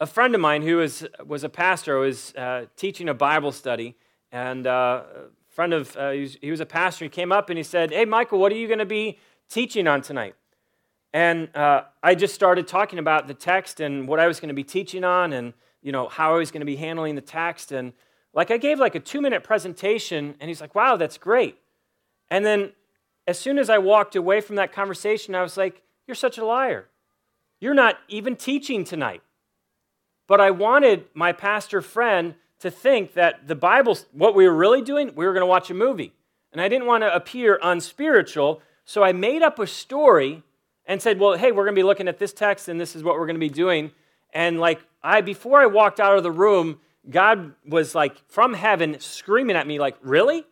a 0.00 0.06
friend 0.06 0.34
of 0.34 0.40
mine 0.40 0.62
who 0.62 0.78
was, 0.78 1.06
was 1.24 1.44
a 1.44 1.48
pastor 1.48 1.98
was 1.98 2.34
uh, 2.34 2.64
teaching 2.74 3.08
a 3.08 3.14
Bible 3.14 3.52
study, 3.52 3.96
and 4.32 4.66
uh, 4.66 5.02
a 5.50 5.54
friend 5.54 5.72
of 5.72 5.96
uh, 5.96 6.10
he 6.10 6.20
was, 6.22 6.38
he, 6.40 6.50
was, 6.50 6.60
a 6.60 6.66
pastor. 6.66 7.04
He 7.04 7.08
came 7.10 7.30
up 7.30 7.48
and 7.48 7.56
he 7.56 7.62
said, 7.62 7.92
"Hey, 7.92 8.04
Michael, 8.04 8.38
what 8.38 8.50
are 8.50 8.56
you 8.56 8.66
going 8.66 8.80
to 8.80 8.86
be 8.86 9.18
teaching 9.48 9.86
on 9.86 10.02
tonight?" 10.02 10.34
And 11.12 11.54
uh, 11.56 11.82
I 12.02 12.14
just 12.14 12.34
started 12.34 12.66
talking 12.66 12.98
about 12.98 13.28
the 13.28 13.34
text 13.34 13.80
and 13.80 14.08
what 14.08 14.18
I 14.18 14.26
was 14.26 14.40
going 14.40 14.48
to 14.48 14.54
be 14.54 14.64
teaching 14.64 15.04
on, 15.04 15.32
and 15.32 15.52
you 15.82 15.92
know 15.92 16.08
how 16.08 16.34
I 16.34 16.38
was 16.38 16.50
going 16.50 16.60
to 16.60 16.66
be 16.66 16.76
handling 16.76 17.14
the 17.14 17.20
text, 17.20 17.70
and 17.70 17.92
like 18.32 18.50
I 18.50 18.56
gave 18.56 18.80
like 18.80 18.96
a 18.96 19.00
two 19.00 19.20
minute 19.20 19.44
presentation, 19.44 20.34
and 20.40 20.48
he's 20.48 20.60
like, 20.60 20.74
"Wow, 20.74 20.96
that's 20.96 21.18
great." 21.18 21.56
And 22.30 22.44
then 22.44 22.72
as 23.28 23.38
soon 23.38 23.58
as 23.58 23.70
I 23.70 23.78
walked 23.78 24.16
away 24.16 24.40
from 24.40 24.56
that 24.56 24.72
conversation, 24.72 25.36
I 25.36 25.42
was 25.42 25.56
like, 25.56 25.82
"You're 26.08 26.16
such 26.16 26.36
a 26.36 26.44
liar." 26.44 26.89
You're 27.60 27.74
not 27.74 27.98
even 28.08 28.36
teaching 28.36 28.84
tonight. 28.84 29.22
But 30.26 30.40
I 30.40 30.50
wanted 30.50 31.04
my 31.14 31.32
pastor 31.32 31.82
friend 31.82 32.34
to 32.60 32.70
think 32.70 33.14
that 33.14 33.48
the 33.48 33.54
Bible, 33.54 33.98
what 34.12 34.34
we 34.34 34.46
were 34.46 34.54
really 34.54 34.82
doing, 34.82 35.12
we 35.14 35.26
were 35.26 35.32
going 35.32 35.42
to 35.42 35.46
watch 35.46 35.70
a 35.70 35.74
movie. 35.74 36.12
And 36.52 36.60
I 36.60 36.68
didn't 36.68 36.86
want 36.86 37.02
to 37.02 37.14
appear 37.14 37.58
unspiritual, 37.62 38.62
so 38.84 39.02
I 39.02 39.12
made 39.12 39.42
up 39.42 39.58
a 39.58 39.66
story 39.66 40.42
and 40.84 41.00
said, 41.00 41.20
well, 41.20 41.36
hey, 41.36 41.52
we're 41.52 41.64
going 41.64 41.74
to 41.74 41.78
be 41.78 41.84
looking 41.84 42.08
at 42.08 42.18
this 42.18 42.32
text 42.32 42.68
and 42.68 42.80
this 42.80 42.96
is 42.96 43.02
what 43.02 43.14
we're 43.14 43.26
going 43.26 43.36
to 43.36 43.40
be 43.40 43.48
doing. 43.48 43.92
And 44.32 44.58
like, 44.58 44.80
I, 45.02 45.20
before 45.20 45.60
I 45.60 45.66
walked 45.66 46.00
out 46.00 46.16
of 46.16 46.22
the 46.22 46.32
room, 46.32 46.80
God 47.08 47.54
was 47.66 47.94
like 47.94 48.16
from 48.28 48.54
heaven 48.54 48.98
screaming 49.00 49.56
at 49.56 49.66
me, 49.66 49.78
like, 49.78 49.96
really? 50.02 50.44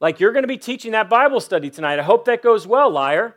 Like, 0.00 0.20
you're 0.20 0.32
going 0.32 0.44
to 0.44 0.48
be 0.48 0.58
teaching 0.58 0.92
that 0.92 1.10
Bible 1.10 1.40
study 1.40 1.68
tonight. 1.68 1.98
I 1.98 2.02
hope 2.02 2.24
that 2.24 2.42
goes 2.42 2.66
well, 2.66 2.90
liar. 2.90 3.36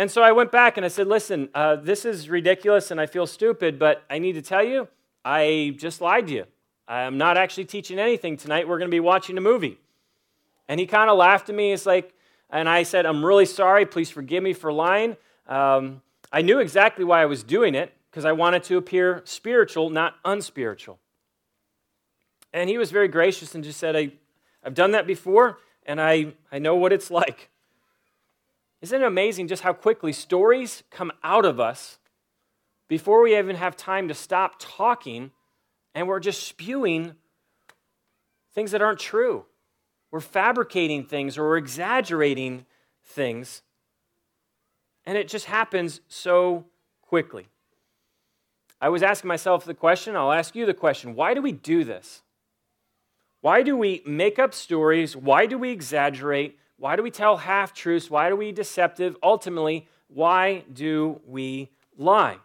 And 0.00 0.10
so 0.10 0.22
I 0.22 0.32
went 0.32 0.50
back 0.50 0.78
and 0.78 0.86
I 0.86 0.88
said, 0.88 1.08
listen, 1.08 1.50
uh, 1.54 1.76
this 1.76 2.06
is 2.06 2.30
ridiculous 2.30 2.90
and 2.90 2.98
I 2.98 3.04
feel 3.04 3.26
stupid, 3.26 3.78
but 3.78 4.02
I 4.08 4.18
need 4.18 4.32
to 4.32 4.40
tell 4.40 4.64
you, 4.64 4.88
I 5.26 5.74
just 5.76 6.00
lied 6.00 6.28
to 6.28 6.32
you. 6.32 6.46
I'm 6.88 7.18
not 7.18 7.36
actually 7.36 7.66
teaching 7.66 7.98
anything 7.98 8.38
tonight. 8.38 8.66
We're 8.66 8.78
going 8.78 8.88
to 8.88 8.94
be 8.94 8.98
watching 8.98 9.36
a 9.36 9.42
movie. 9.42 9.78
And 10.68 10.80
he 10.80 10.86
kind 10.86 11.10
of 11.10 11.18
laughed 11.18 11.50
at 11.50 11.54
me. 11.54 11.74
It's 11.74 11.84
like, 11.84 12.14
and 12.48 12.66
I 12.66 12.84
said, 12.84 13.04
I'm 13.04 13.22
really 13.22 13.44
sorry. 13.44 13.84
Please 13.84 14.08
forgive 14.08 14.42
me 14.42 14.54
for 14.54 14.72
lying. 14.72 15.18
Um, 15.46 16.00
I 16.32 16.40
knew 16.40 16.60
exactly 16.60 17.04
why 17.04 17.20
I 17.20 17.26
was 17.26 17.42
doing 17.42 17.74
it 17.74 17.92
because 18.10 18.24
I 18.24 18.32
wanted 18.32 18.64
to 18.64 18.78
appear 18.78 19.20
spiritual, 19.26 19.90
not 19.90 20.14
unspiritual. 20.24 20.98
And 22.54 22.70
he 22.70 22.78
was 22.78 22.90
very 22.90 23.08
gracious 23.08 23.54
and 23.54 23.62
just 23.62 23.78
said, 23.78 23.94
I, 23.96 24.12
I've 24.64 24.72
done 24.72 24.92
that 24.92 25.06
before 25.06 25.58
and 25.84 26.00
I, 26.00 26.32
I 26.50 26.58
know 26.58 26.74
what 26.74 26.90
it's 26.90 27.10
like. 27.10 27.50
Isn't 28.82 29.02
it 29.02 29.06
amazing 29.06 29.48
just 29.48 29.62
how 29.62 29.72
quickly 29.72 30.12
stories 30.12 30.82
come 30.90 31.12
out 31.22 31.44
of 31.44 31.60
us 31.60 31.98
before 32.88 33.22
we 33.22 33.36
even 33.36 33.56
have 33.56 33.76
time 33.76 34.08
to 34.08 34.14
stop 34.14 34.56
talking 34.58 35.32
and 35.94 36.08
we're 36.08 36.20
just 36.20 36.46
spewing 36.46 37.14
things 38.54 38.70
that 38.70 38.80
aren't 38.80 38.98
true? 38.98 39.44
We're 40.10 40.20
fabricating 40.20 41.04
things 41.04 41.36
or 41.36 41.44
we're 41.44 41.58
exaggerating 41.58 42.64
things. 43.04 43.62
And 45.04 45.16
it 45.16 45.28
just 45.28 45.46
happens 45.46 46.00
so 46.08 46.66
quickly. 47.02 47.48
I 48.80 48.88
was 48.88 49.02
asking 49.02 49.28
myself 49.28 49.64
the 49.64 49.74
question, 49.74 50.16
I'll 50.16 50.32
ask 50.32 50.54
you 50.54 50.64
the 50.64 50.74
question 50.74 51.14
why 51.14 51.34
do 51.34 51.42
we 51.42 51.52
do 51.52 51.84
this? 51.84 52.22
Why 53.42 53.62
do 53.62 53.76
we 53.76 54.02
make 54.06 54.38
up 54.38 54.54
stories? 54.54 55.16
Why 55.16 55.46
do 55.46 55.58
we 55.58 55.70
exaggerate? 55.70 56.58
Why 56.80 56.96
do 56.96 57.02
we 57.02 57.10
tell 57.10 57.36
half 57.36 57.74
truths? 57.74 58.08
Why 58.10 58.30
do 58.30 58.36
we 58.36 58.52
deceptive? 58.52 59.14
Ultimately, 59.22 59.86
why 60.08 60.64
do 60.72 61.20
we 61.26 61.68
lie? 61.98 62.38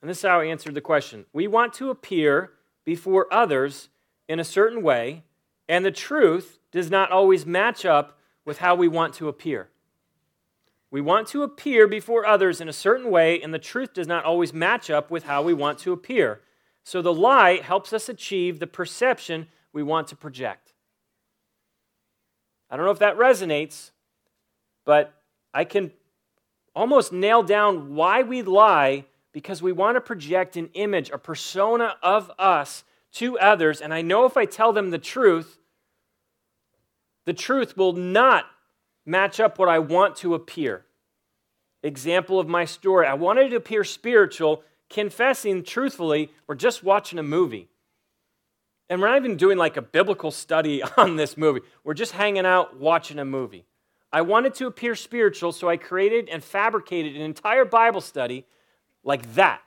And 0.00 0.08
this 0.08 0.16
is 0.16 0.22
how 0.22 0.40
I 0.40 0.46
answered 0.46 0.74
the 0.74 0.80
question. 0.80 1.26
We 1.34 1.46
want 1.46 1.74
to 1.74 1.90
appear 1.90 2.52
before 2.86 3.30
others 3.30 3.90
in 4.30 4.40
a 4.40 4.44
certain 4.44 4.82
way, 4.82 5.24
and 5.68 5.84
the 5.84 5.90
truth 5.90 6.58
does 6.72 6.90
not 6.90 7.12
always 7.12 7.44
match 7.44 7.84
up 7.84 8.18
with 8.46 8.60
how 8.60 8.74
we 8.74 8.88
want 8.88 9.12
to 9.16 9.28
appear. 9.28 9.68
We 10.90 11.02
want 11.02 11.28
to 11.28 11.42
appear 11.42 11.86
before 11.86 12.24
others 12.24 12.62
in 12.62 12.68
a 12.70 12.72
certain 12.72 13.10
way, 13.10 13.42
and 13.42 13.52
the 13.52 13.58
truth 13.58 13.92
does 13.92 14.06
not 14.06 14.24
always 14.24 14.54
match 14.54 14.88
up 14.88 15.10
with 15.10 15.24
how 15.24 15.42
we 15.42 15.52
want 15.52 15.78
to 15.80 15.92
appear. 15.92 16.40
So 16.82 17.02
the 17.02 17.12
lie 17.12 17.58
helps 17.58 17.92
us 17.92 18.08
achieve 18.08 18.58
the 18.58 18.66
perception 18.66 19.48
we 19.70 19.82
want 19.82 20.08
to 20.08 20.16
project. 20.16 20.69
I 22.70 22.76
don't 22.76 22.84
know 22.84 22.92
if 22.92 23.00
that 23.00 23.18
resonates, 23.18 23.90
but 24.84 25.12
I 25.52 25.64
can 25.64 25.90
almost 26.74 27.12
nail 27.12 27.42
down 27.42 27.94
why 27.94 28.22
we 28.22 28.42
lie 28.42 29.04
because 29.32 29.62
we 29.62 29.72
want 29.72 29.96
to 29.96 30.00
project 30.00 30.56
an 30.56 30.70
image, 30.74 31.10
a 31.10 31.18
persona 31.18 31.96
of 32.02 32.30
us 32.38 32.84
to 33.12 33.38
others. 33.38 33.80
And 33.80 33.92
I 33.92 34.02
know 34.02 34.24
if 34.24 34.36
I 34.36 34.44
tell 34.44 34.72
them 34.72 34.90
the 34.90 34.98
truth, 34.98 35.58
the 37.26 37.32
truth 37.32 37.76
will 37.76 37.92
not 37.92 38.46
match 39.04 39.40
up 39.40 39.58
what 39.58 39.68
I 39.68 39.78
want 39.78 40.16
to 40.16 40.34
appear. 40.34 40.84
Example 41.82 42.38
of 42.38 42.48
my 42.48 42.64
story 42.64 43.06
I 43.06 43.14
wanted 43.14 43.50
to 43.50 43.56
appear 43.56 43.84
spiritual, 43.84 44.62
confessing 44.88 45.62
truthfully, 45.62 46.30
we're 46.46 46.54
just 46.54 46.84
watching 46.84 47.18
a 47.18 47.22
movie. 47.22 47.68
And 48.90 49.00
we're 49.00 49.08
not 49.08 49.18
even 49.18 49.36
doing 49.36 49.56
like 49.56 49.76
a 49.76 49.82
biblical 49.82 50.32
study 50.32 50.82
on 50.98 51.16
this 51.16 51.38
movie. 51.38 51.60
We're 51.84 51.94
just 51.94 52.12
hanging 52.12 52.44
out 52.44 52.78
watching 52.78 53.18
a 53.18 53.24
movie. 53.24 53.64
I 54.12 54.22
wanted 54.22 54.54
to 54.54 54.66
appear 54.66 54.96
spiritual, 54.96 55.52
so 55.52 55.68
I 55.68 55.76
created 55.76 56.28
and 56.28 56.42
fabricated 56.42 57.14
an 57.14 57.22
entire 57.22 57.64
Bible 57.64 58.00
study 58.00 58.44
like 59.04 59.34
that. 59.34 59.62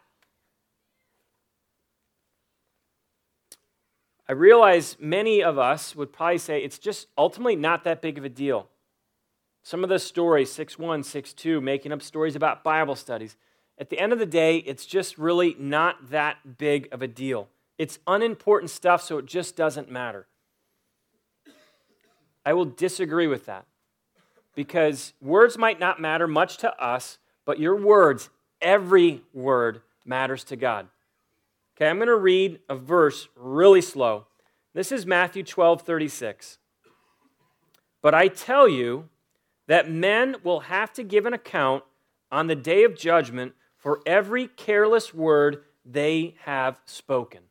I 4.28 4.34
realize 4.34 4.98
many 5.00 5.42
of 5.42 5.58
us 5.58 5.96
would 5.96 6.12
probably 6.12 6.38
say 6.38 6.62
it's 6.62 6.78
just 6.78 7.08
ultimately 7.18 7.56
not 7.56 7.86
that 7.86 8.02
big 8.02 8.18
of 8.18 8.26
a 8.26 8.30
deal. 8.30 8.68
some 9.66 9.82
of 9.82 9.90
the 9.90 10.00
stories, 10.00 10.52
6 10.52 10.78
1, 10.78 11.04
6 11.04 11.34
2, 11.34 11.62
making 11.62 11.94
up 11.94 12.02
stories 12.02 12.36
about 12.36 12.66
Bible 12.66 12.96
studies. 12.96 13.38
At 13.78 13.90
the 13.90 13.98
end 13.98 14.12
of 14.12 14.20
the 14.20 14.26
day, 14.26 14.58
it's 14.58 14.86
just 14.86 15.18
really 15.18 15.56
not 15.58 16.10
that 16.10 16.58
big 16.58 16.90
of 16.92 17.02
a 17.02 17.08
deal. 17.08 17.48
It's 17.84 18.00
unimportant 18.08 18.70
stuff, 18.70 19.02
so 19.02 19.18
it 19.18 19.26
just 19.26 19.58
doesn't 19.58 19.92
matter. 19.92 20.26
I 22.46 22.54
will 22.54 22.64
disagree 22.64 23.28
with 23.28 23.46
that 23.48 23.66
because 24.56 25.12
words 25.20 25.58
might 25.58 25.82
not 25.82 26.00
matter 26.00 26.26
much 26.26 26.56
to 26.60 26.74
us, 26.82 27.18
but 27.44 27.60
your 27.60 27.76
words, 27.76 28.30
every 28.62 29.22
word, 29.34 29.82
matters 30.06 30.46
to 30.46 30.56
God. 30.56 30.88
Okay, 31.76 31.90
I'm 31.90 31.98
going 31.98 32.08
to 32.08 32.16
read 32.16 32.62
a 32.70 32.76
verse 32.78 33.28
really 33.36 33.82
slow. 33.82 34.28
This 34.74 34.94
is 34.94 35.06
Matthew 35.06 35.44
12 35.44 35.82
36. 35.82 36.60
But 38.02 38.14
I 38.14 38.30
tell 38.30 38.70
you 38.70 39.10
that 39.68 39.92
men 39.92 40.38
will 40.42 40.62
have 40.62 40.94
to 40.94 41.04
give 41.04 41.26
an 41.26 41.34
account 41.34 41.84
on 42.32 42.48
the 42.48 42.56
day 42.56 42.86
of 42.86 42.98
judgment 42.98 43.56
for 43.76 44.00
every 44.06 44.48
careless 44.48 45.14
word 45.14 45.66
they 45.84 46.36
have 46.46 46.80
spoken. 46.86 47.42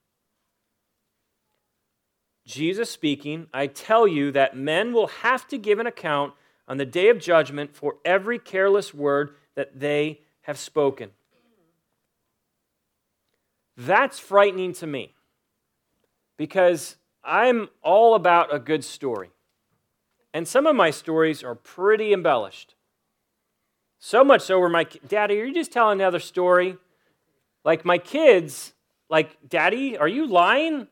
Jesus 2.45 2.91
speaking, 2.91 3.47
I 3.55 3.67
tell 3.69 4.07
you 4.07 4.33
that 4.33 4.57
men 4.57 4.93
will 4.93 5.07
have 5.07 5.47
to 5.49 5.59
give 5.59 5.79
an 5.79 5.87
account 5.87 6.35
on 6.67 6.77
the 6.77 6.85
day 6.85 7.09
of 7.09 7.19
judgment 7.19 7.75
for 7.75 7.97
every 8.05 8.39
careless 8.39 8.93
word 8.93 9.35
that 9.55 9.79
they 9.79 10.21
have 10.43 10.59
spoken. 10.59 11.11
That's 13.77 14.19
frightening 14.19 14.73
to 14.75 14.87
me 14.87 15.15
because 16.37 16.97
I'm 17.25 17.69
all 17.83 18.15
about 18.15 18.55
a 18.55 18.59
good 18.59 18.85
story. 18.85 19.31
And 20.35 20.49
some 20.49 20.67
of 20.67 20.75
my 20.75 20.91
stories 20.91 21.45
are 21.45 21.55
pretty 21.55 22.13
embellished. 22.13 22.75
So 23.99 24.25
much 24.25 24.43
so 24.43 24.59
where 24.59 24.69
my 24.69 24.85
daddy, 25.07 25.41
are 25.41 25.45
you 25.45 25.55
just 25.55 25.73
telling 25.73 26.01
another 26.01 26.19
story? 26.19 26.77
Like 27.65 27.85
my 27.85 27.99
kids, 27.99 28.73
like, 29.09 29.37
Daddy, 29.49 29.97
are 29.97 30.09
you 30.09 30.27
lying? 30.27 30.89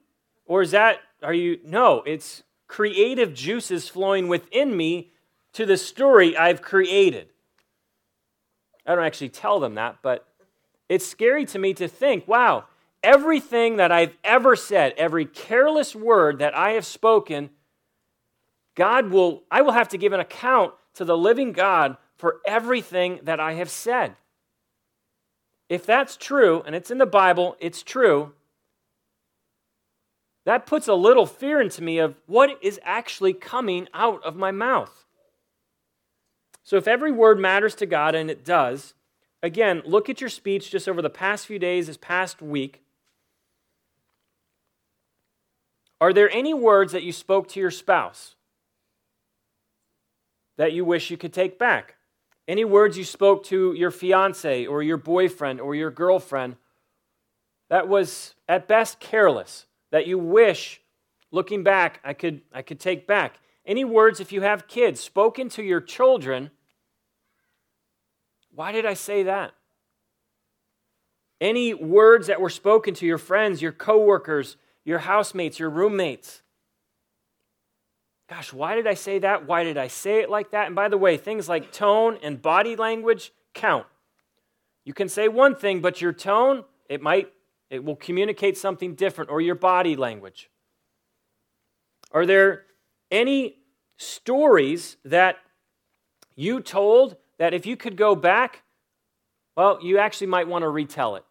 Or 0.47 0.63
is 0.63 0.71
that, 0.71 0.99
are 1.23 1.35
you, 1.35 1.59
no, 1.65 2.03
it's 2.07 2.43
creative 2.67 3.35
juices 3.35 3.89
flowing 3.89 4.29
within 4.29 4.77
me 4.77 5.11
to 5.53 5.67
the 5.67 5.77
story 5.77 6.37
I've 6.37 6.63
created. 6.63 7.29
I 8.87 8.95
don't 8.95 9.05
actually 9.05 9.29
tell 9.31 9.61
them 9.61 9.75
that, 9.75 9.99
but 10.03 10.27
it's 10.89 11.07
scary 11.07 11.45
to 11.47 11.59
me 11.59 11.75
to 11.75 11.89
think, 11.89 12.27
wow, 12.27 12.65
everything 13.03 13.77
that 13.77 13.93
I've 13.93 14.17
ever 14.25 14.57
said, 14.57 14.95
every 14.97 15.25
careless 15.25 15.95
word 15.95 16.39
that 16.39 16.57
I 16.57 16.71
have 16.71 16.87
spoken, 16.87 17.51
God 18.75 19.11
will, 19.11 19.43
I 19.51 19.63
will 19.63 19.73
have 19.73 19.89
to 19.91 19.99
give 19.99 20.13
an 20.13 20.21
account 20.21 20.75
to 20.95 21.05
the 21.05 21.17
living 21.17 21.53
God 21.53 21.97
for 22.17 22.41
everything 22.47 23.21
that 23.23 23.41
I 23.41 23.55
have 23.55 23.71
said. 23.71 24.17
If 25.69 25.87
that's 25.87 26.17
true, 26.17 26.63
and 26.67 26.75
it's 26.75 26.91
in 26.91 26.99
the 26.99 27.07
Bible, 27.07 27.57
it's 27.61 27.83
true, 27.83 28.33
that 30.51 30.67
puts 30.67 30.89
a 30.89 30.95
little 30.95 31.27
fear 31.27 31.61
into 31.61 31.81
me 31.81 31.99
of 31.99 32.17
what 32.27 32.59
is 32.61 32.81
actually 32.83 33.33
coming 33.33 33.87
out 33.95 34.21
of 34.25 34.35
my 34.35 34.51
mouth. 34.51 35.07
So, 36.65 36.77
if 36.77 36.89
every 36.89 37.13
word 37.13 37.39
matters 37.39 37.77
to 37.77 37.87
God, 37.87 38.17
and 38.17 38.29
it 38.29 38.45
does, 38.45 38.95
again, 39.45 39.81
look 39.85 40.09
at 40.09 40.21
your 40.21 40.29
speech 40.29 40.73
just 40.73 40.89
over 40.89 41.01
the 41.01 41.09
past 41.09 41.47
few 41.47 41.61
days, 41.61 41.87
this 41.87 41.97
past 41.97 42.43
week. 42.43 42.83
Are 46.01 46.13
there 46.13 46.29
any 46.31 46.53
words 46.53 46.91
that 46.95 47.05
you 47.05 47.13
spoke 47.13 47.47
to 47.51 47.61
your 47.61 47.71
spouse 47.71 48.35
that 50.57 50.73
you 50.73 50.85
wish 50.85 51.13
you 51.13 51.17
could 51.17 51.33
take 51.33 51.61
back? 51.61 51.95
Any 52.49 52.65
words 52.65 52.99
you 52.99 53.05
spoke 53.05 53.45
to 53.45 53.73
your 53.75 53.93
fiance 53.93 54.67
or 54.67 54.83
your 54.83 54.97
boyfriend 54.97 55.61
or 55.61 55.77
your 55.77 55.93
girlfriend 55.93 56.57
that 57.69 57.87
was 57.87 58.35
at 58.49 58.67
best 58.67 58.99
careless, 58.99 59.67
that 59.91 60.07
you 60.07 60.19
wish, 60.19 60.81
looking 61.31 61.63
back, 61.63 62.01
I 62.05 62.13
could, 62.13 62.43
I 62.53 62.63
could 62.63 62.81
take 62.81 63.07
back? 63.07 63.39
Any 63.67 63.85
words, 63.85 64.21
if 64.21 64.33
you 64.33 64.41
have 64.43 64.69
kids, 64.69 65.01
spoken 65.01 65.49
to 65.51 65.63
your 65.63 65.81
children, 65.81 66.51
why 68.55 68.73
did 68.73 68.87
I 68.87 68.95
say 68.95 69.25
that? 69.25 69.53
Any 71.41 71.73
words 71.73 72.27
that 72.27 72.41
were 72.41 72.51
spoken 72.51 72.95
to 72.95 73.07
your 73.07 73.19
friends, 73.19 73.63
your 73.63 73.73
coworkers, 73.73 74.57
your 74.85 74.99
housemates, 74.99 75.59
your 75.59 75.71
roommates. 75.71 76.43
Gosh, 78.29 78.53
why 78.53 78.75
did 78.77 78.87
I 78.87 78.95
say 78.95 79.19
that? 79.21 79.47
Why 79.47 79.65
did 79.65 79.77
I 79.77 79.89
say 79.89 80.21
it 80.21 80.31
like 80.31 80.53
that? 80.53 80.67
And 80.67 80.77
by 80.77 80.89
the 80.89 80.99
way, 80.99 81.17
things 81.17 81.49
like 81.49 81.73
tone 81.73 82.19
and 82.23 82.41
body 82.41 82.77
language 82.77 83.33
count. 83.55 83.87
You 84.85 84.95
can 84.95 85.09
say 85.09 85.29
one 85.29 85.57
thing, 85.57 85.81
but 85.81 86.01
your 86.01 86.13
tone, 86.13 86.65
it 86.89 87.03
might 87.03 87.33
it 87.71 87.85
will 87.85 87.97
communicate 87.97 88.59
something 88.59 88.95
different 88.95 89.31
or 89.31 89.41
your 89.41 89.55
body 89.55 89.97
language. 89.97 90.51
Are 92.13 92.27
there 92.27 92.65
any 93.11 93.57
stories 93.97 94.97
that 95.05 95.37
you 96.35 96.61
told 96.61 97.17
that 97.39 97.55
if 97.55 97.65
you 97.65 97.77
could 97.77 97.97
go 97.97 98.15
back, 98.17 98.63
well, 99.57 99.79
you 99.83 99.99
actually 99.99 100.27
might 100.27 100.49
want 100.49 100.63
to 100.63 100.69
retell 100.69 101.17
it? 101.17 101.25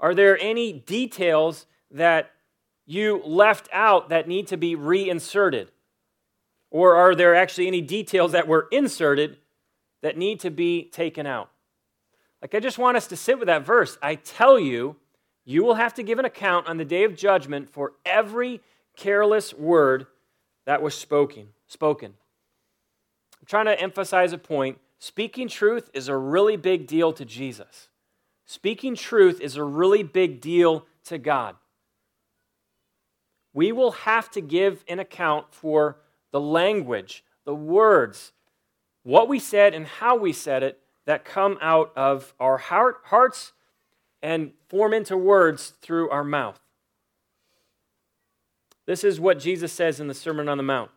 Are 0.00 0.14
there 0.14 0.38
any 0.40 0.72
details 0.72 1.66
that 1.90 2.30
you 2.86 3.22
left 3.24 3.68
out 3.72 4.08
that 4.08 4.28
need 4.28 4.46
to 4.48 4.56
be 4.56 4.74
reinserted? 4.74 5.70
Or 6.70 6.96
are 6.96 7.14
there 7.14 7.34
actually 7.34 7.66
any 7.66 7.80
details 7.80 8.32
that 8.32 8.48
were 8.48 8.68
inserted 8.70 9.38
that 10.02 10.16
need 10.16 10.40
to 10.40 10.50
be 10.50 10.84
taken 10.84 11.26
out? 11.26 11.50
Like, 12.40 12.54
I 12.54 12.60
just 12.60 12.78
want 12.78 12.96
us 12.96 13.06
to 13.08 13.16
sit 13.16 13.38
with 13.38 13.46
that 13.46 13.64
verse. 13.64 13.98
I 14.02 14.14
tell 14.14 14.58
you, 14.58 14.96
you 15.46 15.64
will 15.64 15.76
have 15.76 15.94
to 15.94 16.02
give 16.02 16.18
an 16.18 16.26
account 16.26 16.66
on 16.66 16.76
the 16.76 16.84
day 16.84 17.04
of 17.04 17.16
judgment 17.16 17.70
for 17.70 17.94
every 18.04 18.60
careless 18.96 19.54
word 19.54 20.06
that 20.66 20.82
was 20.82 20.94
spoken. 20.94 21.48
Spoken. 21.66 22.12
I'm 23.40 23.46
trying 23.46 23.66
to 23.66 23.80
emphasize 23.80 24.34
a 24.34 24.38
point. 24.38 24.78
Speaking 24.98 25.48
truth 25.48 25.88
is 25.94 26.08
a 26.08 26.16
really 26.16 26.56
big 26.58 26.86
deal 26.86 27.14
to 27.14 27.24
Jesus. 27.24 27.88
Speaking 28.44 28.94
truth 28.94 29.40
is 29.40 29.56
a 29.56 29.64
really 29.64 30.02
big 30.02 30.42
deal 30.42 30.84
to 31.04 31.16
God 31.16 31.56
we 33.56 33.72
will 33.72 33.92
have 33.92 34.30
to 34.30 34.42
give 34.42 34.84
an 34.86 34.98
account 34.98 35.46
for 35.50 35.96
the 36.30 36.38
language, 36.38 37.24
the 37.46 37.54
words, 37.54 38.32
what 39.02 39.30
we 39.30 39.38
said, 39.38 39.72
and 39.72 39.86
how 39.86 40.14
we 40.14 40.30
said 40.30 40.62
it 40.62 40.78
that 41.06 41.24
come 41.24 41.56
out 41.62 41.90
of 41.96 42.34
our 42.38 42.58
heart, 42.58 42.98
hearts 43.04 43.54
and 44.22 44.52
form 44.68 44.92
into 44.92 45.16
words 45.16 45.74
through 45.80 46.10
our 46.10 46.24
mouth. 46.24 46.60
This 48.86 49.02
is 49.04 49.20
what 49.20 49.38
Jesus 49.38 49.72
says 49.72 50.00
in 50.00 50.08
the 50.08 50.14
Sermon 50.14 50.48
on 50.48 50.56
the 50.56 50.62
Mount. 50.62 50.90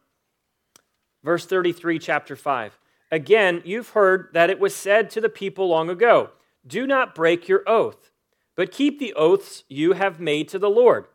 Verse 1.23 1.45
33, 1.45 1.99
chapter 1.99 2.35
5. 2.35 2.77
Again, 3.11 3.61
you've 3.65 3.89
heard 3.89 4.29
that 4.33 4.49
it 4.49 4.59
was 4.59 4.75
said 4.75 5.09
to 5.11 5.21
the 5.21 5.29
people 5.29 5.67
long 5.67 5.89
ago 5.89 6.29
Do 6.65 6.85
not 6.85 7.15
break 7.15 7.47
your 7.47 7.63
oath, 7.67 8.11
but 8.55 8.71
keep 8.71 8.99
the 8.99 9.13
oaths 9.13 9.63
you 9.67 9.93
have 9.93 10.19
made 10.19 10.47
to 10.49 10.59
the 10.59 10.69
Lord. 10.69 11.05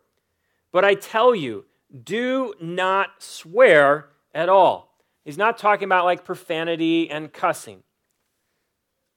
But 0.73 0.85
I 0.85 0.95
tell 0.95 1.35
you, 1.35 1.65
do 2.03 2.55
not 2.61 3.23
swear 3.23 4.09
at 4.35 4.49
all. 4.49 4.99
He's 5.25 5.39
not 5.39 5.57
talking 5.57 5.85
about 5.87 6.05
like 6.05 6.25
profanity 6.25 7.09
and 7.09 7.33
cussing. 7.33 7.83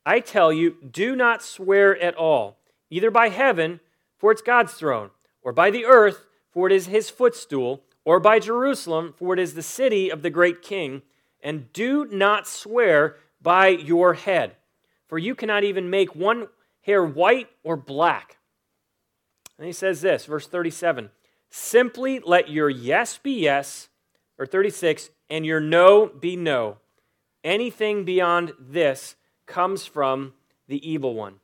I 0.06 0.20
tell 0.20 0.54
you, 0.54 0.78
do 0.90 1.16
not 1.16 1.44
swear 1.44 2.00
at 2.00 2.16
all, 2.16 2.60
either 2.90 3.12
by 3.12 3.30
heaven, 3.30 3.80
for 4.18 4.32
it's 4.32 4.42
God's 4.42 4.74
throne, 4.74 5.12
or 5.42 5.52
by 5.52 5.70
the 5.70 5.86
earth, 5.86 6.26
for 6.50 6.68
it 6.68 6.74
is 6.74 6.88
his 6.88 7.10
footstool, 7.10 7.84
or 8.04 8.20
by 8.20 8.40
Jerusalem, 8.40 9.14
for 9.18 9.34
it 9.34 9.40
is 9.40 9.54
the 9.54 9.62
city 9.62 10.10
of 10.10 10.22
the 10.22 10.30
great 10.30 10.62
king. 10.62 11.02
And 11.42 11.72
do 11.74 12.06
not 12.06 12.48
swear 12.48 13.18
by 13.42 13.68
your 13.68 14.14
head, 14.14 14.56
for 15.08 15.18
you 15.18 15.36
cannot 15.36 15.64
even 15.64 15.90
make 15.90 16.16
one 16.16 16.48
hair 16.82 17.04
white 17.04 17.50
or 17.64 17.78
black. 17.78 18.38
And 19.58 19.68
he 19.68 19.74
says 19.74 20.02
this, 20.02 20.26
verse 20.26 20.48
37 20.48 21.10
Simply 21.50 22.20
let 22.20 22.50
your 22.50 22.70
yes 22.70 23.18
be 23.18 23.42
yes, 23.42 23.90
or 24.38 24.46
36, 24.46 25.10
and 25.30 25.46
your 25.46 25.60
no 25.60 26.08
be 26.08 26.36
no. 26.36 26.78
Anything 27.44 28.04
beyond 28.04 28.54
this 28.60 29.16
comes 29.46 29.86
from 29.86 30.34
the 30.68 30.90
evil 30.90 31.14
one. 31.14 31.40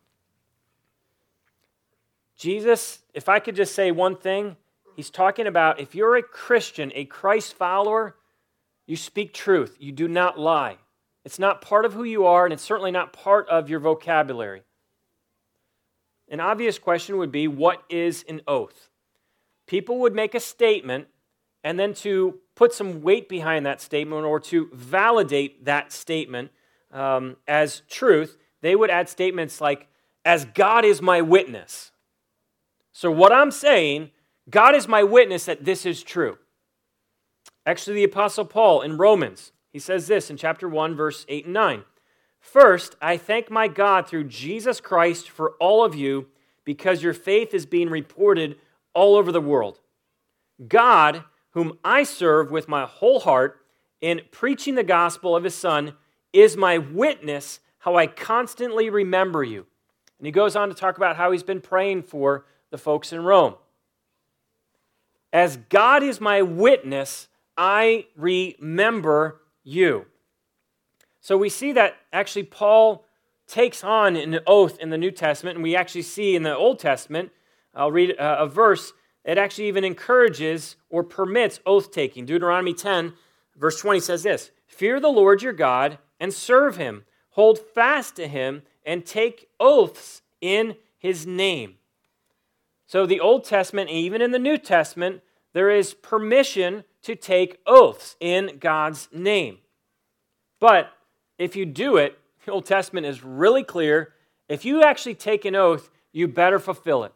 Jesus, 2.43 2.99
if 3.13 3.29
I 3.29 3.39
could 3.39 3.55
just 3.55 3.73
say 3.73 3.91
one 3.91 4.15
thing, 4.15 4.57
he's 4.95 5.09
talking 5.09 5.47
about 5.47 5.79
if 5.79 5.95
you're 5.95 6.17
a 6.17 6.23
Christian, 6.23 6.91
a 6.93 7.05
Christ 7.05 7.53
follower, 7.53 8.15
you 8.85 8.95
speak 8.95 9.33
truth, 9.33 9.77
you 9.79 9.91
do 9.91 10.07
not 10.07 10.39
lie. 10.39 10.77
It's 11.25 11.39
not 11.39 11.61
part 11.61 11.85
of 11.85 11.93
who 11.93 12.03
you 12.03 12.25
are, 12.25 12.45
and 12.45 12.53
it's 12.53 12.63
certainly 12.63 12.91
not 12.91 13.13
part 13.13 13.47
of 13.47 13.69
your 13.69 13.79
vocabulary. 13.79 14.63
An 16.27 16.39
obvious 16.39 16.77
question 16.77 17.17
would 17.17 17.31
be 17.31 17.47
what 17.47 17.83
is 17.89 18.25
an 18.27 18.41
oath? 18.47 18.89
people 19.65 19.99
would 19.99 20.13
make 20.13 20.35
a 20.35 20.39
statement 20.39 21.07
and 21.63 21.79
then 21.79 21.93
to 21.93 22.39
put 22.55 22.73
some 22.73 23.01
weight 23.01 23.29
behind 23.29 23.65
that 23.65 23.81
statement 23.81 24.25
or 24.25 24.39
to 24.39 24.69
validate 24.73 25.65
that 25.65 25.91
statement 25.91 26.51
um, 26.91 27.37
as 27.47 27.81
truth, 27.89 28.37
they 28.61 28.75
would 28.75 28.89
add 28.89 29.09
statements 29.09 29.61
like, 29.61 29.87
as 30.25 30.45
God 30.45 30.85
is 30.85 31.01
my 31.01 31.21
witness. 31.21 31.91
So, 32.93 33.11
what 33.11 33.33
I'm 33.33 33.51
saying, 33.51 34.11
God 34.49 34.75
is 34.75 34.87
my 34.87 35.03
witness 35.03 35.45
that 35.45 35.65
this 35.65 35.85
is 35.85 36.03
true. 36.03 36.37
Actually, 37.65 37.95
the 37.95 38.03
Apostle 38.03 38.45
Paul 38.45 38.81
in 38.81 38.97
Romans, 38.97 39.51
he 39.71 39.79
says 39.79 40.07
this 40.07 40.29
in 40.29 40.37
chapter 40.37 40.69
1, 40.69 40.95
verse 40.95 41.25
8 41.27 41.45
and 41.45 41.53
9. 41.53 41.83
First, 42.39 42.95
I 43.01 43.17
thank 43.17 43.49
my 43.49 43.67
God 43.67 44.07
through 44.07 44.25
Jesus 44.25 44.79
Christ 44.79 45.29
for 45.29 45.53
all 45.59 45.83
of 45.83 45.95
you 45.95 46.27
because 46.65 47.01
your 47.01 47.13
faith 47.13 47.53
is 47.53 47.65
being 47.65 47.89
reported 47.89 48.57
all 48.93 49.15
over 49.15 49.31
the 49.31 49.41
world. 49.41 49.79
God, 50.67 51.23
whom 51.51 51.79
I 51.83 52.03
serve 52.03 52.51
with 52.51 52.67
my 52.67 52.85
whole 52.85 53.21
heart 53.21 53.59
in 54.01 54.21
preaching 54.31 54.75
the 54.75 54.83
gospel 54.83 55.35
of 55.35 55.45
his 55.45 55.55
Son, 55.55 55.93
is 56.31 56.57
my 56.57 56.77
witness 56.77 57.59
how 57.79 57.95
I 57.95 58.07
constantly 58.07 58.89
remember 58.89 59.43
you. 59.43 59.65
And 60.19 60.25
he 60.25 60.31
goes 60.31 60.55
on 60.55 60.69
to 60.69 60.75
talk 60.75 60.97
about 60.97 61.15
how 61.15 61.31
he's 61.31 61.43
been 61.43 61.61
praying 61.61 62.03
for 62.03 62.45
the 62.73 62.77
folks 62.79 63.13
in 63.13 63.23
Rome. 63.23 63.53
As 65.31 65.57
God 65.69 66.01
is 66.01 66.19
my 66.19 66.41
witness, 66.41 67.27
I 67.55 68.07
remember 68.17 69.41
you. 69.63 70.07
So 71.21 71.37
we 71.37 71.49
see 71.49 71.71
that 71.73 71.97
actually 72.11 72.45
Paul 72.45 73.05
takes 73.45 73.83
on 73.83 74.15
an 74.15 74.39
oath 74.47 74.79
in 74.79 74.89
the 74.89 74.97
New 74.97 75.11
Testament, 75.11 75.57
and 75.57 75.63
we 75.63 75.75
actually 75.75 76.01
see 76.01 76.35
in 76.35 76.41
the 76.41 76.55
Old 76.55 76.79
Testament, 76.79 77.31
I'll 77.75 77.91
read 77.91 78.17
uh, 78.17 78.37
a 78.39 78.47
verse, 78.47 78.91
it 79.23 79.37
actually 79.37 79.67
even 79.67 79.83
encourages 79.83 80.75
or 80.89 81.03
permits 81.03 81.59
oath 81.67 81.91
taking. 81.91 82.25
Deuteronomy 82.25 82.73
10, 82.73 83.13
verse 83.55 83.79
20 83.79 83.99
says 83.99 84.23
this 84.23 84.49
Fear 84.65 84.99
the 84.99 85.09
Lord 85.09 85.43
your 85.43 85.53
God 85.53 85.99
and 86.19 86.33
serve 86.33 86.77
him, 86.77 87.05
hold 87.29 87.59
fast 87.59 88.15
to 88.15 88.27
him 88.27 88.63
and 88.83 89.05
take 89.05 89.49
oaths 89.59 90.23
in 90.41 90.75
his 90.97 91.27
name. 91.27 91.75
So, 92.93 93.07
the 93.07 93.21
Old 93.21 93.43
Testament, 93.43 93.89
even 93.89 94.21
in 94.21 94.29
the 94.29 94.37
New 94.37 94.55
Testament, 94.55 95.23
there 95.53 95.71
is 95.71 95.95
permission 95.95 96.83
to 97.01 97.15
take 97.15 97.57
oaths 97.65 98.15
in 98.19 98.59
God's 98.59 99.09
name. 99.11 99.57
But 100.59 100.91
if 101.39 101.55
you 101.55 101.65
do 101.65 101.97
it, 101.97 102.19
the 102.45 102.51
Old 102.51 102.67
Testament 102.67 103.07
is 103.07 103.23
really 103.23 103.63
clear. 103.63 104.13
If 104.47 104.63
you 104.63 104.83
actually 104.83 105.15
take 105.15 105.43
an 105.43 105.55
oath, 105.55 105.89
you 106.11 106.27
better 106.27 106.59
fulfill 106.59 107.03
it. 107.03 107.13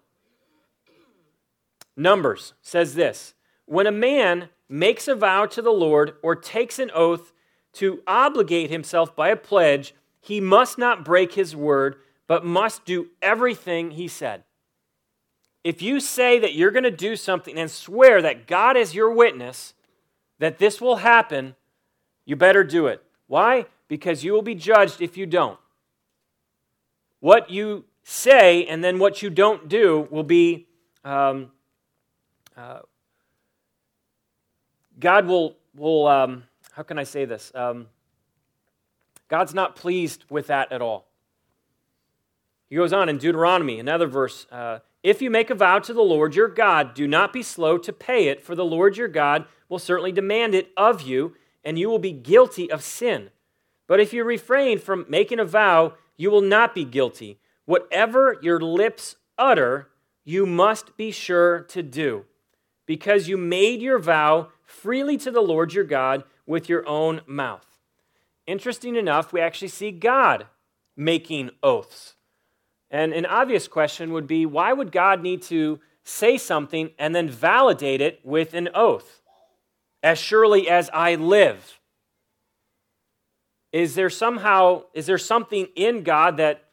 Numbers 1.95 2.53
says 2.63 2.95
this 2.95 3.35
When 3.67 3.85
a 3.85 3.91
man 3.91 4.49
makes 4.67 5.07
a 5.07 5.13
vow 5.13 5.45
to 5.45 5.61
the 5.61 5.69
Lord 5.69 6.15
or 6.23 6.35
takes 6.35 6.79
an 6.79 6.89
oath 6.91 7.33
to 7.73 8.01
obligate 8.07 8.71
himself 8.71 9.15
by 9.15 9.29
a 9.29 9.35
pledge, 9.35 9.93
he 10.21 10.41
must 10.41 10.79
not 10.79 11.05
break 11.05 11.33
his 11.33 11.55
word, 11.55 11.97
but 12.25 12.43
must 12.43 12.83
do 12.83 13.09
everything 13.21 13.91
he 13.91 14.07
said. 14.07 14.43
If 15.67 15.81
you 15.81 15.99
say 15.99 16.39
that 16.39 16.53
you're 16.53 16.71
going 16.71 16.85
to 16.85 16.91
do 16.91 17.17
something 17.17 17.57
and 17.57 17.69
swear 17.69 18.21
that 18.21 18.47
God 18.47 18.77
is 18.77 18.95
your 18.95 19.11
witness, 19.11 19.73
that 20.39 20.59
this 20.59 20.79
will 20.79 20.95
happen, 20.95 21.57
you 22.23 22.37
better 22.37 22.63
do 22.63 22.87
it. 22.87 23.03
Why? 23.27 23.65
Because 23.89 24.23
you 24.23 24.31
will 24.31 24.41
be 24.41 24.55
judged 24.55 25.01
if 25.01 25.17
you 25.17 25.25
don't. 25.25 25.59
What 27.19 27.49
you 27.49 27.83
say 28.01 28.65
and 28.65 28.81
then 28.81 28.97
what 28.97 29.21
you 29.21 29.29
don't 29.29 29.67
do 29.67 30.07
will 30.09 30.23
be, 30.23 30.67
um, 31.03 31.51
uh, 32.55 32.79
God 34.97 35.25
will, 35.25 35.57
will 35.75 36.07
um, 36.07 36.43
how 36.71 36.83
can 36.83 36.97
I 36.97 37.03
say 37.03 37.25
this? 37.25 37.51
Um, 37.53 37.87
God's 39.27 39.53
not 39.53 39.75
pleased 39.75 40.23
with 40.29 40.47
that 40.47 40.71
at 40.71 40.81
all. 40.81 41.07
He 42.69 42.77
goes 42.77 42.93
on 42.93 43.09
in 43.09 43.17
Deuteronomy, 43.17 43.81
another 43.81 44.07
verse. 44.07 44.47
Uh, 44.49 44.79
if 45.07 45.21
you 45.21 45.29
make 45.29 45.49
a 45.49 45.55
vow 45.55 45.79
to 45.79 45.93
the 45.93 46.01
Lord 46.01 46.35
your 46.35 46.49
God, 46.49 46.93
do 46.93 47.07
not 47.07 47.31
be 47.31 47.41
slow 47.41 47.77
to 47.77 47.93
pay 47.93 48.27
it, 48.27 48.43
for 48.43 48.55
the 48.55 48.65
Lord 48.65 48.97
your 48.97 49.07
God 49.07 49.45
will 49.69 49.79
certainly 49.79 50.11
demand 50.11 50.53
it 50.53 50.69
of 50.75 51.01
you, 51.01 51.33
and 51.63 51.79
you 51.79 51.89
will 51.89 51.97
be 51.97 52.11
guilty 52.11 52.69
of 52.69 52.83
sin. 52.83 53.29
But 53.87 54.01
if 54.01 54.11
you 54.11 54.25
refrain 54.25 54.79
from 54.79 55.05
making 55.07 55.39
a 55.39 55.45
vow, 55.45 55.93
you 56.17 56.29
will 56.29 56.41
not 56.41 56.75
be 56.75 56.83
guilty. 56.83 57.39
Whatever 57.63 58.37
your 58.41 58.59
lips 58.59 59.15
utter, 59.37 59.87
you 60.25 60.45
must 60.45 60.97
be 60.97 61.11
sure 61.11 61.61
to 61.61 61.81
do, 61.81 62.25
because 62.85 63.29
you 63.29 63.37
made 63.37 63.81
your 63.81 63.99
vow 63.99 64.49
freely 64.65 65.15
to 65.19 65.31
the 65.31 65.39
Lord 65.39 65.71
your 65.71 65.85
God 65.85 66.25
with 66.45 66.67
your 66.67 66.85
own 66.85 67.21
mouth. 67.25 67.65
Interesting 68.45 68.97
enough, 68.97 69.31
we 69.31 69.39
actually 69.39 69.69
see 69.69 69.91
God 69.91 70.47
making 70.97 71.51
oaths. 71.63 72.15
And 72.89 73.13
an 73.13 73.25
obvious 73.25 73.67
question 73.67 74.11
would 74.13 74.27
be 74.27 74.45
why 74.45 74.73
would 74.73 74.91
God 74.91 75.21
need 75.21 75.41
to 75.43 75.79
say 76.03 76.37
something 76.37 76.91
and 76.97 77.13
then 77.13 77.29
validate 77.29 78.01
it 78.01 78.19
with 78.23 78.53
an 78.53 78.69
oath? 78.73 79.21
As 80.01 80.17
surely 80.19 80.69
as 80.69 80.89
I 80.93 81.15
live. 81.15 81.79
Is 83.73 83.95
there 83.95 84.09
somehow, 84.09 84.83
is 84.93 85.05
there 85.05 85.17
something 85.17 85.67
in 85.75 86.03
God 86.03 86.37
that 86.37 86.63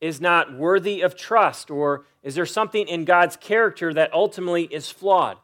is 0.00 0.20
not 0.20 0.52
worthy 0.52 1.00
of 1.00 1.16
trust? 1.16 1.70
Or 1.70 2.04
is 2.22 2.34
there 2.34 2.44
something 2.44 2.86
in 2.86 3.04
God's 3.04 3.36
character 3.36 3.94
that 3.94 4.12
ultimately 4.12 4.64
is 4.64 4.90
flawed? 4.90 5.38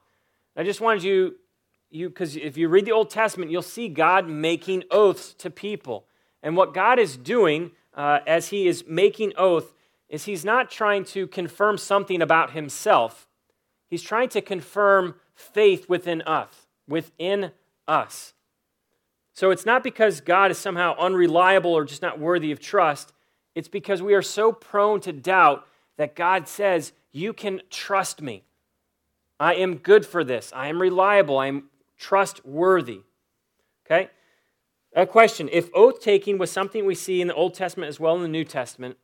I 0.57 0.64
just 0.64 0.81
wanted 0.81 1.05
you, 1.05 1.37
you 1.91 2.09
because 2.09 2.37
if 2.37 2.57
you 2.57 2.69
read 2.69 2.85
the 2.85 2.93
Old 2.93 3.11
Testament, 3.11 3.51
you'll 3.51 3.62
see 3.62 3.88
God 3.88 4.29
making 4.29 4.85
oaths 4.91 5.33
to 5.35 5.51
people. 5.51 6.07
And 6.43 6.57
what 6.57 6.75
God 6.75 6.99
is 6.99 7.17
doing 7.17 7.71
uh, 7.95 8.19
as 8.27 8.49
He 8.49 8.67
is 8.67 8.85
making 8.87 9.33
oath 9.37 9.73
is 10.09 10.25
He's 10.25 10.44
not 10.44 10.71
trying 10.71 11.05
to 11.07 11.27
confirm 11.27 11.79
something 11.79 12.23
about 12.23 12.53
Himself. 12.53 13.29
He's 13.88 14.03
trying 14.03 14.29
to 14.31 14.40
confirm 14.40 15.14
faith 15.35 15.88
within 15.88 16.23
us, 16.23 16.66
within 16.87 17.53
us. 17.87 18.35
So 19.33 19.51
it's 19.51 19.66
not 19.66 19.85
because 19.85 20.21
God 20.21 20.51
is 20.51 20.59
somehow 20.59 20.97
unreliable 20.99 21.73
or 21.73 21.85
just 21.85 22.03
not 22.03 22.18
worthy 22.18 22.51
of 22.51 22.61
trust. 22.61 23.12
It's 23.55 23.68
because 23.68 24.03
we 24.03 24.14
are 24.14 24.23
so 24.23 24.53
prone 24.53 25.01
to 25.03 25.12
doubt 25.12 25.66
that 25.97 26.16
God 26.16 26.49
says, 26.49 26.92
You 27.12 27.33
can 27.33 27.62
trust 27.71 28.21
me. 28.21 28.44
I 29.40 29.55
am 29.55 29.77
good 29.77 30.05
for 30.05 30.25
this. 30.25 30.53
I 30.55 30.66
am 30.68 30.83
reliable. 30.83 31.38
I 31.38 31.47
am 31.47 31.71
trustworthy. 31.97 33.03
Okay? 33.87 34.11
A 34.94 35.07
question 35.07 35.49
If 35.53 35.71
oath 35.75 36.01
taking 36.01 36.38
was 36.38 36.51
something 36.51 36.85
we 36.85 36.94
see 36.94 37.21
in 37.21 37.29
the 37.29 37.35
Old 37.35 37.55
Testament 37.55 37.88
as 37.88 38.01
well 38.01 38.16
in 38.16 38.23
the 38.23 38.29
New 38.29 38.44
Testament, 38.44 38.97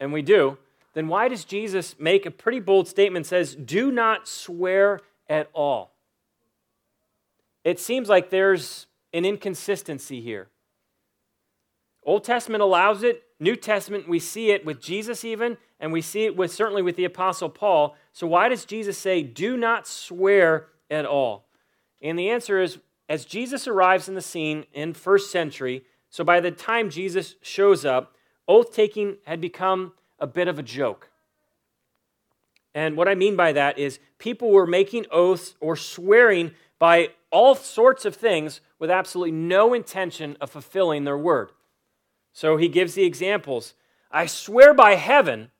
and 0.00 0.12
we 0.12 0.22
do, 0.22 0.58
then 0.94 1.06
why 1.06 1.28
does 1.28 1.44
Jesus 1.44 1.94
make 1.98 2.26
a 2.26 2.30
pretty 2.30 2.58
bold 2.58 2.88
statement 2.88 3.26
says, 3.26 3.54
Do 3.54 3.92
not 3.92 4.26
swear 4.26 5.00
at 5.28 5.48
all? 5.52 5.94
It 7.62 7.78
seems 7.78 8.08
like 8.08 8.30
there's 8.30 8.86
an 9.12 9.24
inconsistency 9.24 10.20
here. 10.20 10.48
Old 12.02 12.24
Testament 12.24 12.62
allows 12.62 13.02
it, 13.02 13.22
New 13.38 13.56
Testament 13.56 14.08
we 14.08 14.18
see 14.18 14.50
it 14.50 14.64
with 14.64 14.80
Jesus 14.80 15.24
even, 15.24 15.58
and 15.78 15.92
we 15.92 16.00
see 16.00 16.24
it 16.24 16.36
with 16.36 16.50
certainly 16.50 16.82
with 16.82 16.96
the 16.96 17.04
apostle 17.04 17.50
Paul. 17.50 17.94
So 18.12 18.26
why 18.26 18.48
does 18.48 18.64
Jesus 18.64 18.98
say 18.98 19.22
do 19.22 19.56
not 19.56 19.86
swear 19.86 20.68
at 20.90 21.04
all? 21.04 21.46
And 22.00 22.18
the 22.18 22.30
answer 22.30 22.60
is 22.60 22.78
as 23.08 23.24
Jesus 23.24 23.66
arrives 23.66 24.08
in 24.08 24.14
the 24.14 24.22
scene 24.22 24.64
in 24.72 24.94
first 24.94 25.30
century, 25.30 25.84
so 26.08 26.24
by 26.24 26.40
the 26.40 26.50
time 26.50 26.90
Jesus 26.90 27.36
shows 27.42 27.84
up, 27.84 28.14
oath 28.50 28.74
taking 28.74 29.16
had 29.26 29.40
become 29.40 29.92
a 30.18 30.26
bit 30.26 30.48
of 30.48 30.58
a 30.58 30.62
joke. 30.62 31.08
And 32.74 32.96
what 32.96 33.06
I 33.06 33.14
mean 33.14 33.36
by 33.36 33.52
that 33.52 33.78
is 33.78 34.00
people 34.18 34.50
were 34.50 34.66
making 34.66 35.06
oaths 35.12 35.54
or 35.60 35.76
swearing 35.76 36.50
by 36.80 37.10
all 37.30 37.54
sorts 37.54 38.04
of 38.04 38.16
things 38.16 38.60
with 38.80 38.90
absolutely 38.90 39.30
no 39.30 39.72
intention 39.72 40.36
of 40.40 40.50
fulfilling 40.50 41.04
their 41.04 41.16
word. 41.16 41.52
So 42.32 42.56
he 42.56 42.66
gives 42.66 42.94
the 42.94 43.04
examples 43.04 43.74
I 44.10 44.26
swear 44.26 44.74
by 44.74 44.96
heaven 44.96 45.52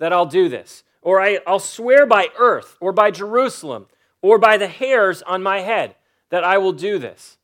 that 0.00 0.12
I'll 0.12 0.26
do 0.26 0.48
this, 0.48 0.82
or 1.00 1.20
I, 1.20 1.38
will 1.46 1.60
swear 1.60 2.04
by 2.06 2.28
earth, 2.36 2.76
or 2.80 2.92
by 2.92 3.12
Jerusalem, 3.12 3.86
or 4.20 4.38
by 4.38 4.56
the 4.56 4.66
hairs 4.66 5.22
on 5.22 5.40
my 5.44 5.60
head 5.60 5.94
that 6.30 6.42
I 6.42 6.58
will 6.58 6.72
do 6.72 6.98
this. 6.98 7.37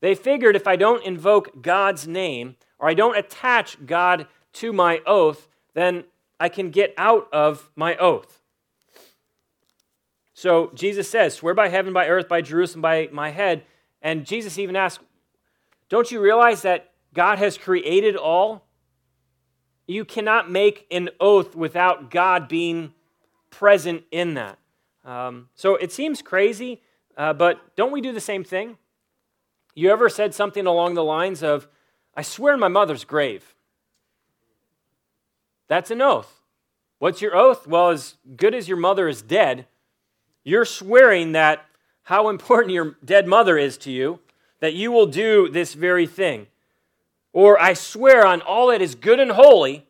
They 0.00 0.14
figured 0.14 0.56
if 0.56 0.66
I 0.66 0.76
don't 0.76 1.04
invoke 1.04 1.62
God's 1.62 2.08
name, 2.08 2.56
or 2.78 2.88
I 2.88 2.94
don't 2.94 3.16
attach 3.16 3.84
God 3.84 4.26
to 4.54 4.72
my 4.72 5.00
oath, 5.06 5.48
then 5.74 6.04
I 6.38 6.48
can 6.48 6.70
get 6.70 6.94
out 6.96 7.28
of 7.32 7.70
my 7.76 7.96
oath. 7.96 8.40
So 10.32 10.70
Jesus 10.74 11.08
says, 11.10 11.34
Swear 11.34 11.52
by 11.52 11.68
heaven, 11.68 11.92
by 11.92 12.08
earth, 12.08 12.28
by 12.28 12.40
Jerusalem, 12.40 12.80
by 12.80 13.08
my 13.12 13.30
head. 13.30 13.62
And 14.00 14.24
Jesus 14.24 14.58
even 14.58 14.74
asks, 14.74 15.04
Don't 15.90 16.10
you 16.10 16.20
realize 16.20 16.62
that 16.62 16.90
God 17.12 17.38
has 17.38 17.58
created 17.58 18.16
all? 18.16 18.64
You 19.86 20.06
cannot 20.06 20.50
make 20.50 20.86
an 20.90 21.10
oath 21.20 21.54
without 21.54 22.10
God 22.10 22.48
being 22.48 22.94
present 23.50 24.04
in 24.10 24.34
that. 24.34 24.58
Um, 25.04 25.48
so 25.54 25.74
it 25.76 25.92
seems 25.92 26.22
crazy 26.22 26.80
Uh, 27.16 27.34
but 27.34 27.76
don't 27.76 27.92
we 27.92 28.00
do 28.00 28.12
the 28.12 28.20
same 28.20 28.44
thing? 28.44 28.78
You 29.80 29.90
ever 29.90 30.10
said 30.10 30.34
something 30.34 30.66
along 30.66 30.92
the 30.92 31.02
lines 31.02 31.42
of, 31.42 31.66
I 32.14 32.20
swear 32.20 32.52
in 32.52 32.60
my 32.60 32.68
mother's 32.68 33.04
grave? 33.04 33.54
That's 35.68 35.90
an 35.90 36.02
oath. 36.02 36.42
What's 36.98 37.22
your 37.22 37.34
oath? 37.34 37.66
Well, 37.66 37.88
as 37.88 38.16
good 38.36 38.54
as 38.54 38.68
your 38.68 38.76
mother 38.76 39.08
is 39.08 39.22
dead, 39.22 39.64
you're 40.44 40.66
swearing 40.66 41.32
that 41.32 41.64
how 42.02 42.28
important 42.28 42.74
your 42.74 42.98
dead 43.02 43.26
mother 43.26 43.56
is 43.56 43.78
to 43.78 43.90
you, 43.90 44.20
that 44.58 44.74
you 44.74 44.92
will 44.92 45.06
do 45.06 45.48
this 45.48 45.72
very 45.72 46.06
thing. 46.06 46.48
Or 47.32 47.58
I 47.58 47.72
swear 47.72 48.26
on 48.26 48.42
all 48.42 48.66
that 48.66 48.82
is 48.82 48.94
good 48.94 49.18
and 49.18 49.30
holy 49.30 49.86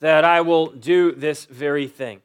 that 0.00 0.26
I 0.26 0.42
will 0.42 0.66
do 0.66 1.10
this 1.12 1.46
very 1.46 1.88
thing. 1.88 2.20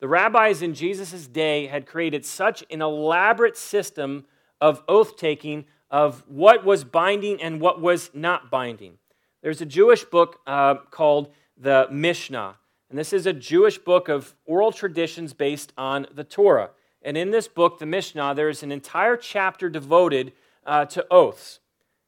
The 0.00 0.08
rabbis 0.08 0.62
in 0.62 0.72
Jesus' 0.72 1.26
day 1.26 1.66
had 1.66 1.84
created 1.84 2.24
such 2.24 2.64
an 2.70 2.80
elaborate 2.80 3.58
system 3.58 4.24
of 4.58 4.82
oath 4.88 5.18
taking 5.18 5.66
of 5.92 6.24
what 6.26 6.64
was 6.64 6.82
binding 6.82 7.40
and 7.40 7.60
what 7.60 7.80
was 7.80 8.10
not 8.12 8.50
binding. 8.50 8.94
There's 9.42 9.60
a 9.60 9.66
Jewish 9.66 10.02
book 10.04 10.40
uh, 10.46 10.76
called 10.90 11.32
the 11.56 11.86
Mishnah, 11.90 12.56
and 12.88 12.98
this 12.98 13.12
is 13.12 13.26
a 13.26 13.32
Jewish 13.32 13.78
book 13.78 14.08
of 14.08 14.34
oral 14.44 14.72
traditions 14.72 15.32
based 15.32 15.72
on 15.78 16.06
the 16.12 16.24
Torah. 16.24 16.70
And 17.02 17.16
in 17.16 17.30
this 17.30 17.48
book, 17.48 17.78
the 17.78 17.86
Mishnah, 17.86 18.34
there 18.34 18.48
is 18.48 18.62
an 18.62 18.70
entire 18.70 19.16
chapter 19.16 19.70
devoted 19.70 20.32
uh, 20.66 20.84
to 20.86 21.06
oaths. 21.10 21.60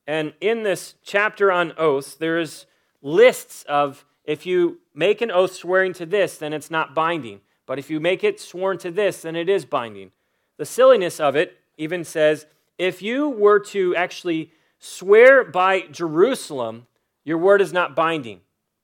And 0.07 0.35
in 0.41 0.63
this 0.63 0.95
chapter 1.03 1.51
on 1.51 1.73
oaths, 1.79 2.15
there's 2.15 2.67
lists 3.03 3.65
of 3.69 4.05
if 4.25 4.45
you 4.47 4.79
make 4.95 5.21
an 5.21 5.31
oath 5.31 5.55
swearing 5.55 5.93
to 5.95 6.07
this, 6.07 6.37
then 6.37 6.53
it's 6.53 6.71
not 6.71 6.95
binding. 6.95 7.41
But 7.67 7.79
if 7.79 7.91
you 7.91 7.99
make 7.99 8.23
it 8.23 8.39
sworn 8.39 8.79
to 8.79 8.91
this, 8.91 9.23
then 9.23 9.37
it 9.37 9.49
is 9.49 9.65
binding. 9.65 10.13
The 10.59 10.67
silliness 10.67 11.19
of 11.19 11.35
it 11.35 11.59
even 11.77 12.05
says 12.05 12.47
if 12.79 13.03
you 13.03 13.29
were 13.29 13.61
to 13.61 13.95
actually 13.97 14.53
swear 14.79 15.45
by 15.45 15.83
Jerusalem, 15.91 16.87
your 17.25 17.39
word 17.39 17.61
is 17.61 17.73
not 17.73 17.97
binding. 17.97 18.41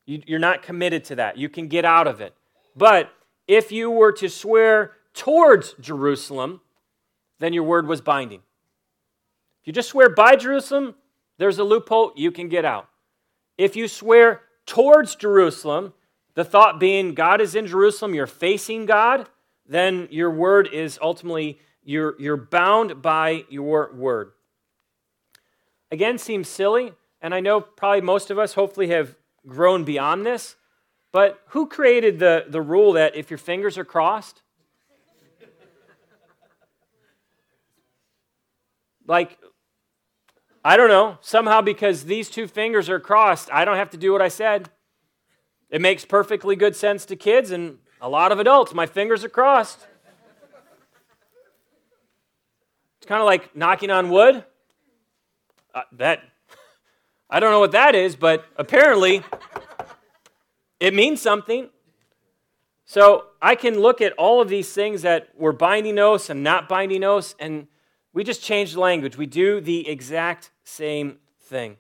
You're 0.07 0.39
not 0.39 0.63
committed 0.63 1.05
to 1.05 1.17
that. 1.17 1.37
You 1.37 1.49
can 1.49 1.69
get 1.69 1.85
out 1.85 2.07
of 2.07 2.21
it. 2.21 2.35
But 2.75 3.13
if 3.47 3.71
you 3.71 3.91
were 3.91 4.13
to 4.13 4.29
swear 4.29 4.93
towards 5.15 5.75
Jerusalem, 5.81 6.61
then 7.39 7.53
your 7.53 7.65
word 7.65 7.87
was 7.87 8.01
binding. 8.01 8.41
If 9.61 9.67
you 9.67 9.73
just 9.73 9.91
swear 9.91 10.09
by 10.09 10.37
Jerusalem, 10.37 10.95
there's 11.39 11.59
a 11.59 11.65
loophole, 11.65 12.13
you 12.17 12.31
can 12.31 12.49
get 12.49 12.65
out. 12.65 12.89
If 13.59 13.77
you 13.77 13.89
swear 13.89 14.43
towards 14.67 15.17
Jerusalem, 15.17 15.93
the 16.35 16.45
thought 16.45 16.81
being 16.81 17.15
God 17.15 17.41
is 17.41 17.55
in 17.55 17.67
Jerusalem, 17.67 18.15
you're 18.15 18.27
facing 18.27 18.87
God, 18.87 19.29
then 19.67 20.09
your 20.11 20.31
word 20.31 20.69
is 20.73 20.99
ultimately, 21.03 21.61
you're, 21.83 22.21
you're 22.21 22.37
bound 22.37 23.03
by 23.03 23.45
your 23.49 23.93
word. 23.95 24.33
Again, 25.91 26.19
seems 26.19 26.49
silly, 26.49 26.93
and 27.21 27.35
I 27.35 27.41
know 27.41 27.61
probably 27.61 28.01
most 28.01 28.31
of 28.31 28.39
us 28.39 28.55
hopefully 28.55 28.89
have 28.89 29.17
grown 29.47 29.85
beyond 29.85 30.25
this, 30.25 30.57
but 31.13 31.41
who 31.49 31.67
created 31.67 32.19
the, 32.19 32.45
the 32.49 32.63
rule 32.63 32.93
that 32.93 33.17
if 33.17 33.31
your 33.31 33.39
fingers 33.39 33.77
are 33.77 33.85
crossed, 33.85 34.43
like 39.07 39.39
I 40.65 40.77
don't 40.77 40.89
know, 40.89 41.17
somehow 41.23 41.63
because 41.63 42.05
these 42.05 42.29
two 42.29 42.47
fingers 42.47 42.91
are 42.91 43.01
crossed, 43.01 43.49
I 43.51 43.65
don't 43.65 43.77
have 43.77 43.91
to 43.91 43.97
do 43.97 44.13
what 44.13 44.21
I 44.21 44.29
said. 44.29 44.71
It 45.71 45.81
makes 45.81 46.05
perfectly 46.05 46.55
good 46.55 46.77
sense 46.77 47.07
to 47.07 47.17
kids 47.17 47.51
and 47.51 47.79
a 48.01 48.09
lot 48.09 48.31
of 48.31 48.39
adults. 48.39 48.75
My 48.75 48.87
fingers 48.87 49.25
are 49.25 49.31
crossed. 49.31 49.87
It's 53.01 53.07
kind 53.07 53.23
of 53.23 53.27
like 53.27 53.57
knocking 53.57 53.91
on 53.91 54.11
wood. 54.11 54.45
Uh, 55.75 55.83
that 55.93 56.23
I 57.31 57.41
don't 57.41 57.51
know 57.51 57.61
what 57.61 57.73
that 57.73 57.95
is, 57.95 58.15
but 58.15 58.45
apparently 58.57 59.23
it 60.81 60.93
means 60.93 61.23
something. 61.23 61.71
So 62.85 63.27
I 63.41 63.55
can 63.55 63.81
look 63.81 64.03
at 64.03 64.13
all 64.15 64.43
of 64.43 64.51
these 64.51 64.71
things 64.73 65.01
that 65.03 65.29
were 65.35 65.55
binding 65.55 65.99
oaths 65.99 66.29
and 66.29 66.43
not 66.43 66.69
binding 66.69 67.03
oaths, 67.03 67.35
and 67.39 67.69
we 68.13 68.23
just 68.23 68.43
change 68.43 68.77
language. 68.77 69.17
We 69.17 69.27
do 69.27 69.63
the 69.63 69.89
exact 69.89 70.51
same 70.65 71.21
thing. 71.41 71.79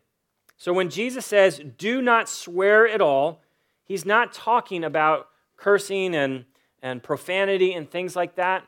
So 0.57 0.73
when 0.73 0.89
Jesus 0.89 1.27
says, 1.27 1.61
do 1.77 2.01
not 2.01 2.31
swear 2.31 2.89
at 2.89 3.03
all, 3.03 3.43
he's 3.85 4.07
not 4.07 4.33
talking 4.33 4.85
about 4.85 5.29
cursing 5.59 6.15
and, 6.15 6.47
and 6.83 7.03
profanity 7.03 7.75
and 7.75 7.91
things 7.91 8.17
like 8.17 8.37
that. 8.37 8.67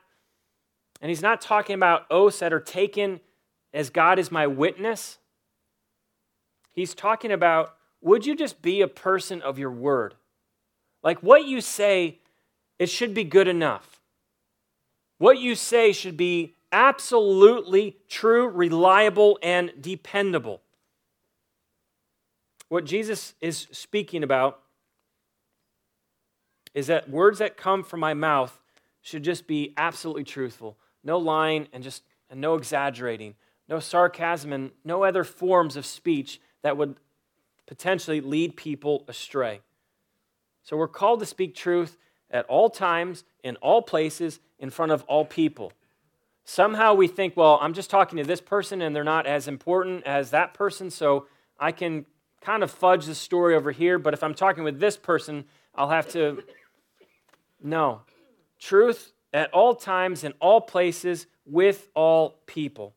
And 1.03 1.11
he's 1.11 1.21
not 1.21 1.41
talking 1.41 1.75
about 1.75 2.07
oaths 2.11 2.39
that 2.39 2.53
are 2.53 2.61
taken 2.61 3.21
as 3.75 3.91
God 3.91 4.21
is 4.21 4.31
my 4.31 4.47
witness. 4.47 5.19
He's 6.73 6.95
talking 6.95 7.33
about 7.33 7.75
would 8.01 8.25
you 8.27 8.35
just 8.35 8.63
be 8.63 8.81
a 8.81 8.89
person 8.89 9.43
of 9.43 9.59
your 9.59 9.71
word? 9.71 10.15
Like 11.03 11.23
what 11.23 11.45
you 11.45 11.61
say, 11.61 12.19
it 12.79 12.89
should 12.89 13.15
be 13.15 13.25
good 13.25 13.47
enough. 13.47 14.01
What 15.19 15.39
you 15.39 15.55
say 15.55 15.93
should 15.93 16.17
be 16.17 16.55
absolutely 16.73 17.97
true, 18.09 18.49
reliable, 18.49 19.39
and 19.43 19.73
dependable. 19.81 20.63
What 22.69 22.85
Jesus 22.85 23.35
is 23.41 23.69
speaking 23.71 24.25
about 24.25 24.61
is 26.75 26.87
that 26.87 27.11
words 27.11 27.39
that 27.39 27.57
come 27.57 27.85
from 27.85 28.01
my 28.01 28.15
mouth 28.15 28.59
should 29.01 29.23
just 29.23 29.47
be 29.47 29.75
absolutely 29.77 30.25
truthful. 30.25 30.77
No 31.05 31.19
lying 31.19 31.69
and 31.73 31.83
just 31.83 32.03
and 32.31 32.41
no 32.41 32.55
exaggerating, 32.55 33.35
no 33.69 33.79
sarcasm 33.79 34.53
and 34.53 34.71
no 34.85 35.05
other 35.05 35.23
forms 35.23 35.77
of 35.77 35.85
speech 35.85 36.41
that 36.63 36.77
would 36.77 36.97
potentially 37.67 38.21
lead 38.21 38.57
people 38.57 39.05
astray. 39.07 39.61
So 40.63 40.77
we're 40.77 40.89
called 40.89 41.21
to 41.21 41.27
speak 41.27 41.55
truth 41.55 41.99
at 42.31 42.47
all 42.47 42.71
times, 42.71 43.25
in 43.45 43.57
all 43.57 43.83
places, 43.83 44.41
in 44.59 44.71
front 44.71 44.93
of 44.93 45.03
all 45.05 45.25
people. 45.25 45.73
Somehow 46.45 46.95
we 46.95 47.07
think, 47.07 47.37
well, 47.37 47.59
I'm 47.61 47.75
just 47.75 47.91
talking 47.91 48.17
to 48.19 48.25
this 48.25 48.41
person 48.41 48.81
and 48.81 48.97
they're 48.97 49.05
not 49.05 49.27
as 49.27 49.47
important 49.47 50.05
as 50.07 50.31
that 50.31 50.55
person, 50.55 50.91
so 50.91 51.27
I 51.61 51.71
can 51.73 52.07
kind 52.41 52.63
of 52.63 52.71
fudge 52.71 53.07
the 53.07 53.15
story 53.15 53.55
over 53.55 53.71
here, 53.71 53.99
but 53.99 54.15
if 54.15 54.23
I'm 54.23 54.35
talking 54.35 54.65
with 54.65 54.81
this 54.81 54.97
person, 54.97 55.45
I'll 55.75 55.91
have 55.91 56.09
to. 56.13 56.43
No. 57.63 58.01
Truth 58.59 59.13
at 59.33 59.53
all 59.53 59.75
times, 59.75 60.25
in 60.25 60.33
all 60.41 60.61
places, 60.61 61.27
with 61.45 61.89
all 61.95 62.41
people. 62.47 62.95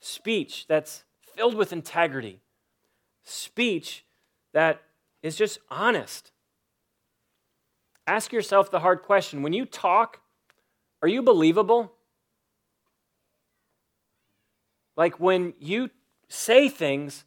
Speech 0.00 0.66
that's 0.68 1.04
filled 1.34 1.54
with 1.54 1.72
integrity. 1.72 2.40
Speech 3.22 4.04
that 4.52 4.82
is 5.22 5.36
just 5.36 5.58
honest. 5.70 6.30
Ask 8.06 8.32
yourself 8.32 8.70
the 8.70 8.80
hard 8.80 9.02
question 9.02 9.42
when 9.42 9.54
you 9.54 9.64
talk, 9.64 10.20
are 11.00 11.08
you 11.08 11.22
believable? 11.22 11.92
Like 14.96 15.18
when 15.18 15.54
you 15.58 15.90
say 16.28 16.68
things, 16.68 17.24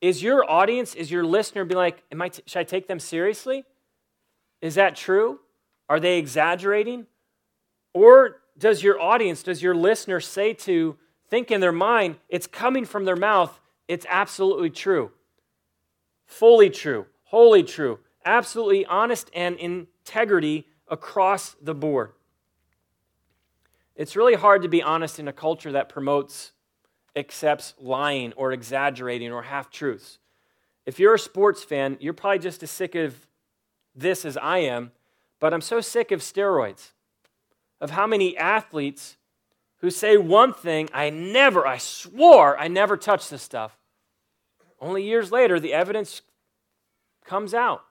is 0.00 0.22
your 0.22 0.48
audience, 0.50 0.94
is 0.94 1.10
your 1.10 1.24
listener 1.24 1.64
be 1.64 1.74
like, 1.74 2.02
Am 2.10 2.22
I 2.22 2.28
t- 2.28 2.42
should 2.46 2.60
I 2.60 2.64
take 2.64 2.86
them 2.86 2.98
seriously? 2.98 3.64
Is 4.62 4.76
that 4.76 4.96
true? 4.96 5.40
Are 5.88 6.00
they 6.00 6.18
exaggerating? 6.18 7.06
Or 7.92 8.40
does 8.58 8.82
your 8.82 9.00
audience, 9.00 9.42
does 9.42 9.62
your 9.62 9.74
listener 9.74 10.20
say 10.20 10.52
to, 10.52 10.96
think 11.28 11.50
in 11.50 11.60
their 11.60 11.72
mind, 11.72 12.16
it's 12.28 12.46
coming 12.46 12.84
from 12.84 13.04
their 13.04 13.16
mouth, 13.16 13.58
it's 13.88 14.06
absolutely 14.08 14.70
true, 14.70 15.10
fully 16.26 16.70
true, 16.70 17.06
wholly 17.24 17.62
true, 17.62 17.98
absolutely 18.24 18.84
honest 18.86 19.30
and 19.34 19.56
integrity 19.56 20.66
across 20.88 21.56
the 21.62 21.74
board? 21.74 22.12
It's 23.96 24.16
really 24.16 24.34
hard 24.34 24.62
to 24.62 24.68
be 24.68 24.82
honest 24.82 25.18
in 25.18 25.28
a 25.28 25.32
culture 25.32 25.72
that 25.72 25.88
promotes 25.88 26.52
accepts 27.16 27.74
lying 27.78 28.32
or 28.34 28.52
exaggerating 28.52 29.32
or 29.32 29.42
half 29.42 29.70
truths. 29.70 30.18
If 30.86 30.98
you're 30.98 31.14
a 31.14 31.18
sports 31.18 31.62
fan, 31.62 31.98
you're 32.00 32.14
probably 32.14 32.38
just 32.38 32.62
as 32.62 32.70
sick 32.70 32.94
of 32.94 33.26
this 33.94 34.24
as 34.24 34.36
I 34.36 34.58
am, 34.58 34.92
but 35.38 35.52
I'm 35.52 35.60
so 35.60 35.80
sick 35.80 36.12
of 36.12 36.20
steroids, 36.20 36.92
of 37.80 37.90
how 37.90 38.06
many 38.06 38.36
athletes 38.36 39.16
who 39.78 39.90
say 39.90 40.16
one 40.16 40.52
thing, 40.52 40.88
I 40.92 41.10
never, 41.10 41.66
I 41.66 41.78
swore 41.78 42.58
I 42.58 42.68
never 42.68 42.96
touched 42.96 43.30
this 43.30 43.42
stuff. 43.42 43.78
Only 44.80 45.02
years 45.02 45.32
later, 45.32 45.58
the 45.58 45.72
evidence 45.72 46.22
comes 47.24 47.54
out. 47.54 47.84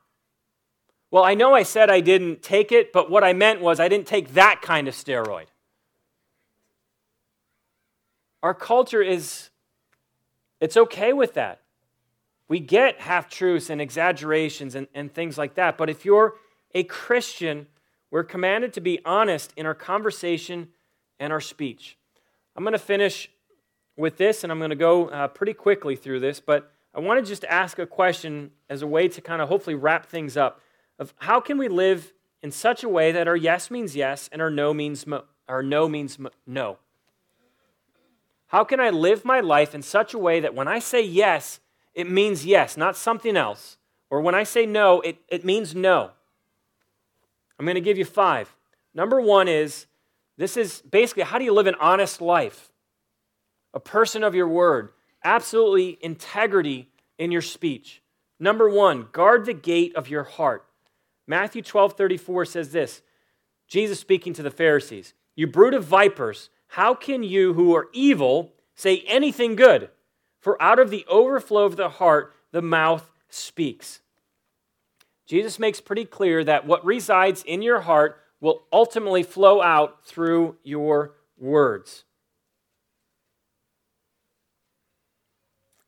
Well, 1.11 1.23
I 1.23 1.33
know 1.33 1.55
I 1.55 1.63
said 1.63 1.89
I 1.89 2.01
didn't 2.01 2.43
take 2.43 2.71
it, 2.71 2.93
but 2.93 3.09
what 3.09 3.23
I 3.23 3.33
meant 3.33 3.61
was 3.61 3.79
I 3.79 3.87
didn't 3.87 4.07
take 4.07 4.33
that 4.33 4.61
kind 4.61 4.87
of 4.87 4.93
steroid. 4.93 5.45
Our 8.43 8.53
culture 8.53 9.01
is, 9.01 9.49
it's 10.61 10.77
okay 10.77 11.13
with 11.13 11.33
that. 11.33 11.61
We 12.47 12.59
get 12.59 13.01
half 13.01 13.29
truths 13.29 13.69
and 13.69 13.81
exaggerations 13.81 14.75
and, 14.75 14.87
and 14.93 15.13
things 15.13 15.37
like 15.37 15.55
that. 15.55 15.77
But 15.77 15.89
if 15.89 16.05
you're 16.05 16.35
a 16.73 16.83
Christian, 16.83 17.67
we're 18.11 18.23
commanded 18.23 18.73
to 18.73 18.81
be 18.81 18.99
honest 19.05 19.53
in 19.55 19.65
our 19.65 19.75
conversation 19.75 20.69
and 21.19 21.31
our 21.31 21.41
speech. 21.41 21.97
I'm 22.55 22.63
going 22.63 22.73
to 22.73 22.79
finish 22.79 23.29
with 23.95 24.17
this, 24.17 24.43
and 24.43 24.51
I'm 24.51 24.59
going 24.59 24.69
to 24.69 24.75
go 24.75 25.09
uh, 25.09 25.27
pretty 25.27 25.53
quickly 25.53 25.95
through 25.95 26.21
this, 26.21 26.39
but 26.39 26.71
I 26.93 26.99
want 26.99 27.23
to 27.23 27.29
just 27.29 27.43
ask 27.45 27.77
a 27.79 27.85
question 27.85 28.51
as 28.69 28.81
a 28.81 28.87
way 28.87 29.07
to 29.09 29.21
kind 29.21 29.41
of 29.41 29.49
hopefully 29.49 29.75
wrap 29.75 30.05
things 30.07 30.35
up 30.37 30.61
of 30.97 31.13
how 31.17 31.39
can 31.39 31.57
we 31.57 31.67
live 31.67 32.13
in 32.41 32.51
such 32.51 32.83
a 32.83 32.89
way 32.89 33.11
that 33.11 33.27
our 33.27 33.35
yes 33.35 33.69
means 33.69 33.95
yes 33.95 34.29
and 34.31 34.41
our 34.41 34.49
no 34.49 34.73
means 34.73 35.05
mo- 35.05 35.25
our 35.47 35.61
no 35.61 35.87
means 35.87 36.17
mo- 36.17 36.31
no. 36.47 36.77
How 38.47 38.63
can 38.63 38.79
I 38.79 38.89
live 38.89 39.23
my 39.23 39.41
life 39.41 39.75
in 39.75 39.81
such 39.81 40.13
a 40.13 40.17
way 40.17 40.39
that 40.39 40.55
when 40.55 40.67
I 40.67 40.79
say 40.79 41.01
yes, 41.03 41.59
it 41.93 42.09
means 42.09 42.45
yes, 42.45 42.75
not 42.77 42.95
something 42.95 43.37
else? 43.37 43.77
Or 44.09 44.21
when 44.21 44.33
I 44.33 44.43
say 44.43 44.65
no, 44.65 45.01
it, 45.01 45.17
it 45.27 45.45
means 45.45 45.75
no. 45.75 46.11
I'm 47.59 47.65
going 47.65 47.75
to 47.75 47.81
give 47.81 47.97
you 47.97 48.05
five. 48.05 48.55
Number 48.93 49.19
one 49.19 49.49
is 49.49 49.85
this 50.37 50.55
is 50.55 50.81
basically 50.81 51.23
how 51.23 51.37
do 51.37 51.43
you 51.43 51.53
live 51.53 51.67
an 51.67 51.75
honest 51.79 52.21
life? 52.21 52.71
A 53.73 53.79
person 53.79 54.23
of 54.23 54.33
your 54.33 54.47
word. 54.47 54.89
Absolutely 55.23 55.97
integrity 56.01 56.87
in 57.17 57.31
your 57.31 57.41
speech. 57.41 58.01
Number 58.39 58.69
one, 58.69 59.07
guard 59.11 59.45
the 59.45 59.53
gate 59.53 59.93
of 59.95 60.09
your 60.09 60.23
heart. 60.23 60.65
Matthew 61.27 61.61
12 61.61 61.93
34 61.93 62.45
says 62.45 62.71
this 62.71 63.01
Jesus 63.67 63.99
speaking 63.99 64.33
to 64.33 64.41
the 64.41 64.49
Pharisees, 64.49 65.13
You 65.35 65.45
brood 65.45 65.73
of 65.73 65.83
vipers, 65.83 66.49
how 66.67 66.95
can 66.95 67.21
you 67.21 67.53
who 67.53 67.75
are 67.75 67.89
evil 67.91 68.53
say 68.75 69.03
anything 69.07 69.55
good? 69.55 69.89
For 70.39 70.61
out 70.61 70.79
of 70.79 70.89
the 70.89 71.05
overflow 71.09 71.65
of 71.65 71.75
the 71.75 71.89
heart, 71.89 72.33
the 72.51 72.61
mouth 72.61 73.11
speaks. 73.29 73.99
Jesus 75.29 75.59
makes 75.59 75.79
pretty 75.79 76.05
clear 76.05 76.43
that 76.43 76.65
what 76.65 76.83
resides 76.83 77.43
in 77.43 77.61
your 77.61 77.81
heart 77.81 78.19
will 78.41 78.63
ultimately 78.73 79.21
flow 79.21 79.61
out 79.61 80.03
through 80.03 80.57
your 80.63 81.13
words. 81.37 82.03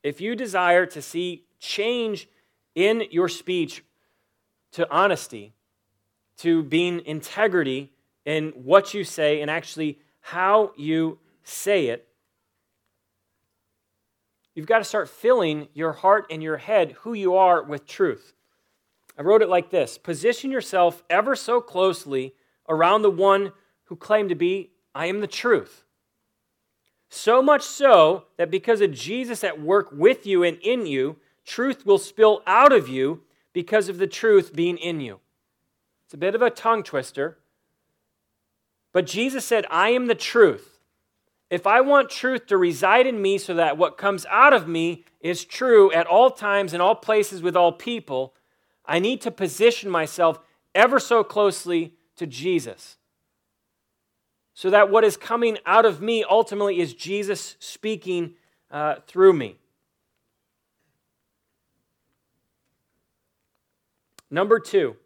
If 0.04 0.22
you 0.22 0.36
desire 0.36 0.86
to 0.86 1.02
see 1.02 1.46
change 1.60 2.30
in 2.76 3.06
your 3.10 3.28
speech 3.28 3.84
to 4.74 4.88
honesty, 4.92 5.54
to 6.38 6.62
being 6.62 7.04
integrity 7.08 7.92
in 8.26 8.50
what 8.50 8.94
you 8.94 9.04
say 9.04 9.42
and 9.42 9.50
actually 9.50 9.98
how 10.20 10.72
you 10.78 11.18
say 11.44 11.88
it, 11.88 12.08
you've 14.54 14.68
got 14.68 14.78
to 14.78 14.84
start 14.84 15.10
filling 15.10 15.68
your 15.74 15.94
heart 15.94 16.28
and 16.30 16.44
your 16.44 16.58
head, 16.58 16.92
who 17.00 17.14
you 17.14 17.36
are, 17.38 17.64
with 17.64 17.88
truth. 17.88 18.36
I 19.22 19.24
wrote 19.24 19.44
it 19.44 19.50
like 19.50 19.70
this 19.70 20.00
Position 20.00 20.50
yourself 20.50 21.04
ever 21.08 21.36
so 21.36 21.62
closely 21.62 22.34
around 22.68 23.04
the 23.04 23.12
one 23.12 23.52
who 23.84 23.96
claimed 23.96 24.30
to 24.30 24.36
be, 24.36 24.72
I 24.96 25.06
am 25.06 25.22
the 25.22 25.28
truth. 25.28 25.84
So 27.08 27.40
much 27.40 27.62
so 27.62 28.24
that 28.38 28.50
because 28.50 28.82
of 28.82 28.92
Jesus 28.92 29.44
at 29.44 29.62
work 29.62 29.90
with 29.92 30.26
you 30.26 30.42
and 30.42 30.58
in 30.64 30.88
you, 30.88 31.18
truth 31.46 31.86
will 31.86 32.00
spill 32.00 32.42
out 32.48 32.74
of 32.74 32.90
you 32.90 33.22
because 33.54 33.90
of 33.90 34.00
the 34.00 34.08
truth 34.08 34.56
being 34.56 34.80
in 34.80 35.00
you. 35.00 35.20
It's 36.06 36.16
a 36.16 36.18
bit 36.18 36.34
of 36.34 36.42
a 36.42 36.50
tongue 36.50 36.82
twister, 36.82 37.38
but 38.92 39.06
Jesus 39.06 39.46
said, 39.46 39.68
I 39.70 39.90
am 39.90 40.08
the 40.08 40.16
truth. 40.16 40.80
If 41.52 41.68
I 41.68 41.82
want 41.82 42.10
truth 42.10 42.48
to 42.48 42.58
reside 42.58 43.06
in 43.06 43.22
me 43.22 43.38
so 43.38 43.54
that 43.54 43.78
what 43.78 44.00
comes 44.00 44.26
out 44.32 44.54
of 44.54 44.68
me 44.68 45.06
is 45.20 45.46
true 45.46 45.92
at 45.92 46.08
all 46.08 46.32
times, 46.32 46.74
in 46.74 46.82
all 46.82 46.96
places, 46.96 47.44
with 47.44 47.56
all 47.56 47.72
people, 47.72 48.34
I 48.92 49.00
need 49.00 49.22
to 49.22 49.32
position 49.32 49.90
myself 49.90 50.38
ever 50.76 51.00
so 51.00 51.24
closely 51.24 51.94
to 52.18 52.28
Jesus. 52.28 52.98
So 54.54 54.70
that 54.70 54.92
what 54.92 55.06
is 55.06 55.16
coming 55.16 55.60
out 55.66 55.86
of 55.86 56.02
me 56.02 56.26
ultimately 56.30 56.82
is 56.82 56.94
Jesus 56.94 57.56
speaking 57.60 58.34
uh, 58.70 58.96
through 59.08 59.32
me. 59.32 59.56
Number 64.30 64.60
two, 64.60 64.98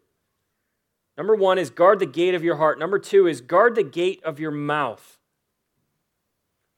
Number 1.16 1.36
one 1.36 1.56
is 1.56 1.70
guard 1.70 2.00
the 2.00 2.06
gate 2.06 2.34
of 2.34 2.42
your 2.42 2.56
heart. 2.56 2.80
Number 2.80 2.98
two 2.98 3.28
is 3.28 3.40
guard 3.40 3.76
the 3.76 3.84
gate 3.84 4.20
of 4.24 4.40
your 4.40 4.50
mouth. 4.50 5.18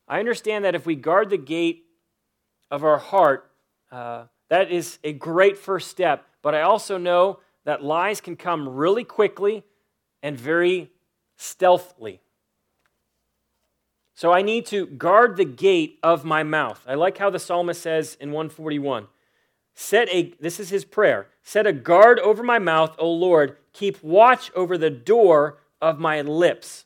I 0.07 0.19
understand 0.21 0.67
that 0.67 0.75
if 0.75 0.85
we 0.85 0.95
guard 0.95 1.31
the 1.31 1.39
gate 1.39 1.87
of 2.71 2.85
our 2.85 2.99
heart, 2.99 3.51
uh, 3.91 4.25
that 4.49 4.71
is 4.71 4.99
a 5.03 5.15
great 5.15 5.57
first 5.57 5.89
step. 5.89 6.28
But 6.43 6.55
I 6.55 6.63
also 6.63 6.99
know 6.99 7.41
that 7.65 7.83
lies 7.83 8.21
can 8.21 8.37
come 8.37 8.69
really 8.69 9.05
quickly 9.05 9.65
and 10.23 10.39
very 10.39 10.91
stealthily. 11.37 12.21
So 14.15 14.33
I 14.33 14.43
need 14.43 14.67
to 14.67 14.87
guard 14.87 15.37
the 15.37 15.45
gate 15.45 15.99
of 16.03 16.25
my 16.25 16.43
mouth. 16.43 16.83
I 16.87 16.95
like 16.95 17.19
how 17.19 17.31
the 17.31 17.39
psalmist 17.39 17.81
says 17.81 18.17
in 18.21 18.33
141 18.33 19.07
Set 19.75 20.09
a, 20.09 20.35
this 20.41 20.59
is 20.59 20.71
his 20.71 20.85
prayer, 20.85 21.29
set 21.45 21.65
a 21.65 21.73
guard 21.73 22.19
over 22.19 22.43
my 22.43 22.59
mouth, 22.59 22.97
O 22.99 23.09
Lord. 23.09 23.59
Keep 23.73 24.03
watch 24.03 24.51
over 24.57 24.77
the 24.77 24.91
door 24.91 25.59
of 25.81 26.01
my 26.01 26.21
lips. 26.21 26.85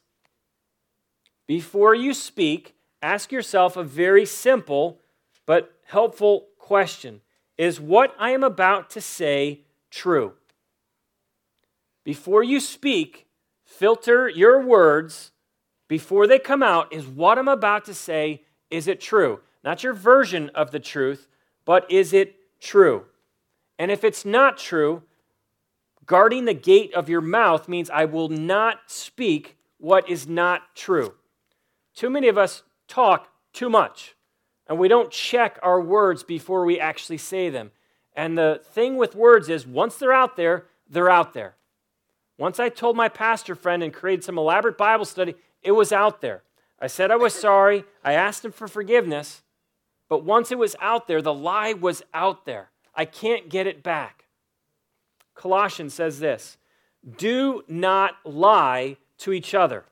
Before 1.47 1.95
you 1.95 2.13
speak, 2.13 2.75
ask 3.01 3.33
yourself 3.33 3.79
a 3.79 3.83
very 3.83 4.27
simple 4.27 5.01
but 5.47 5.73
helpful 5.87 6.49
question 6.59 7.23
Is 7.63 7.81
what 7.81 8.13
I 8.19 8.31
am 8.31 8.43
about 8.43 8.91
to 8.91 9.01
say 9.01 9.61
true? 9.89 10.33
Before 12.03 12.43
you 12.43 12.59
speak, 12.59 13.29
filter 13.65 14.29
your 14.29 14.61
words 14.61 15.31
before 15.87 16.27
they 16.27 16.41
come 16.41 16.65
out. 16.65 16.93
Is 16.93 17.07
what 17.07 17.39
I'm 17.39 17.47
about 17.47 17.85
to 17.85 17.95
say, 17.95 18.43
is 18.69 18.89
it 18.89 19.01
true? 19.01 19.43
Not 19.63 19.85
your 19.85 19.93
version 19.93 20.51
of 20.57 20.73
the 20.73 20.81
truth, 20.81 21.29
but 21.65 21.89
is 21.89 22.13
it 22.13 22.35
true. 22.61 23.05
And 23.79 23.93
if 23.93 24.03
it's 24.03 24.25
not 24.25 24.59
true, 24.59 25.05
guarding 26.05 26.47
the 26.47 26.55
gate 26.55 26.93
of 26.95 27.09
your 27.09 27.21
mouth 27.21 27.69
means 27.69 27.91
I 27.91 28.07
will 28.07 28.29
not 28.29 28.79
speak 28.89 29.57
what 29.79 30.11
is 30.11 30.27
not 30.27 30.75
true. 30.75 31.15
Too 31.95 32.11
many 32.11 32.27
of 32.27 32.37
us 32.37 32.65
talk 32.89 33.29
too 33.53 33.71
much, 33.71 34.17
and 34.73 34.79
we 34.79 34.89
don't 34.89 35.11
check 35.11 35.59
our 35.63 35.83
words 35.83 36.23
before 36.23 36.65
we 36.65 36.81
actually 36.81 37.19
say 37.19 37.51
them. 37.51 37.73
And 38.17 38.39
the 38.39 38.63
thing 38.73 38.97
with 38.97 39.15
words 39.15 39.51
is 39.51 39.67
once 39.67 39.97
they're 39.97 40.15
out 40.15 40.35
there, 40.35 40.65
they're 40.89 41.11
out 41.11 41.35
there. 41.35 41.57
Once 42.39 42.59
I 42.59 42.71
told 42.71 42.97
my 42.97 43.11
pastor 43.11 43.55
friend 43.55 43.83
and 43.83 43.93
created 43.93 44.25
some 44.25 44.39
elaborate 44.39 44.79
Bible 44.79 45.05
study, 45.05 45.35
it 45.63 45.73
was 45.73 45.93
out 45.93 46.23
there. 46.23 46.43
I 46.81 46.87
said 46.87 47.11
I 47.11 47.17
was 47.17 47.35
sorry. 47.35 47.85
I 48.03 48.15
asked 48.15 48.47
him 48.47 48.53
for 48.53 48.67
forgiveness. 48.67 49.43
But 50.09 50.25
once 50.25 50.51
it 50.51 50.57
was 50.57 50.75
out 50.81 51.07
there, 51.07 51.21
the 51.21 51.35
lie 51.35 51.75
was 51.75 52.03
out 52.15 52.47
there. 52.47 52.71
I 52.95 53.05
can't 53.05 53.51
get 53.51 53.67
it 53.67 53.83
back. 53.83 54.25
Colossians 55.35 55.93
says 55.93 56.19
this 56.19 56.57
Do 57.19 57.63
not 57.69 58.15
lie 58.25 58.97
to 59.19 59.35
each 59.35 59.55
other, 59.55 59.85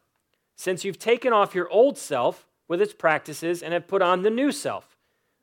since 0.56 0.86
you've 0.86 0.98
taken 0.98 1.34
off 1.34 1.54
your 1.54 1.68
old 1.68 1.98
self 1.98 2.46
with 2.70 2.80
its 2.80 2.94
practices 2.94 3.64
and 3.64 3.74
have 3.74 3.88
put 3.88 4.00
on 4.00 4.22
the 4.22 4.30
new 4.30 4.52
self, 4.52 4.96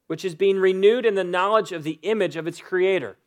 which 0.08 0.24
is 0.24 0.34
being 0.34 0.58
renewed 0.58 1.06
in 1.06 1.16
the 1.16 1.26
knowledge 1.26 1.74
of 1.74 1.84
the 1.84 2.00
image 2.02 2.38
of 2.38 2.48
its 2.48 2.62
creator. 2.62 3.18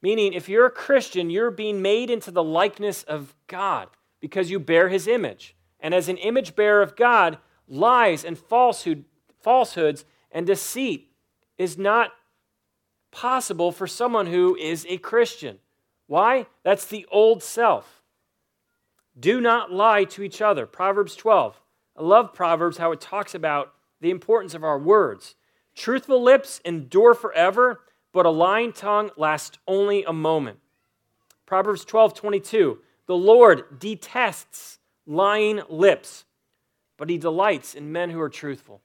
Meaning, 0.00 0.32
if 0.32 0.48
you're 0.48 0.66
a 0.66 0.70
Christian, 0.70 1.28
you're 1.28 1.50
being 1.50 1.82
made 1.82 2.10
into 2.10 2.30
the 2.30 2.44
likeness 2.44 3.02
of 3.02 3.34
God 3.48 3.88
because 4.20 4.52
you 4.52 4.60
bear 4.60 4.88
his 4.88 5.08
image. 5.08 5.56
And 5.80 5.92
as 5.92 6.08
an 6.08 6.16
image 6.16 6.54
bearer 6.54 6.80
of 6.80 6.94
God, 6.94 7.38
lies 7.66 8.24
and 8.24 8.38
falsehood, 8.38 9.04
falsehoods 9.40 10.04
and 10.30 10.46
deceit 10.46 11.10
is 11.58 11.76
not 11.76 12.12
possible 13.10 13.72
for 13.72 13.88
someone 13.88 14.28
who 14.28 14.54
is 14.54 14.86
a 14.88 14.98
Christian. 14.98 15.58
Why? 16.06 16.46
That's 16.62 16.86
the 16.86 17.04
old 17.10 17.42
self. 17.42 18.00
Do 19.18 19.40
not 19.40 19.72
lie 19.72 20.04
to 20.04 20.22
each 20.22 20.40
other. 20.40 20.66
Proverbs 20.66 21.16
12. 21.16 21.61
I 21.96 22.02
love 22.02 22.32
Proverbs, 22.32 22.78
how 22.78 22.92
it 22.92 23.00
talks 23.00 23.34
about 23.34 23.74
the 24.00 24.10
importance 24.10 24.54
of 24.54 24.64
our 24.64 24.78
words. 24.78 25.34
Truthful 25.74 26.22
lips 26.22 26.60
endure 26.64 27.14
forever, 27.14 27.80
but 28.12 28.26
a 28.26 28.30
lying 28.30 28.72
tongue 28.72 29.10
lasts 29.16 29.58
only 29.66 30.04
a 30.04 30.12
moment. 30.12 30.58
Proverbs 31.46 31.84
12, 31.84 32.14
22. 32.14 32.78
The 33.06 33.16
Lord 33.16 33.78
detests 33.78 34.78
lying 35.06 35.60
lips, 35.68 36.24
but 36.96 37.10
he 37.10 37.18
delights 37.18 37.74
in 37.74 37.92
men 37.92 38.10
who 38.10 38.20
are 38.20 38.28
truthful. 38.28 38.80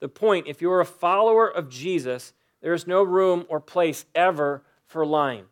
The 0.00 0.08
point 0.08 0.46
if 0.46 0.60
you're 0.60 0.80
a 0.80 0.86
follower 0.86 1.48
of 1.48 1.68
Jesus, 1.68 2.34
there 2.60 2.74
is 2.74 2.86
no 2.86 3.02
room 3.02 3.46
or 3.48 3.60
place 3.60 4.04
ever 4.14 4.62
for 4.86 5.06
lying. 5.06 5.46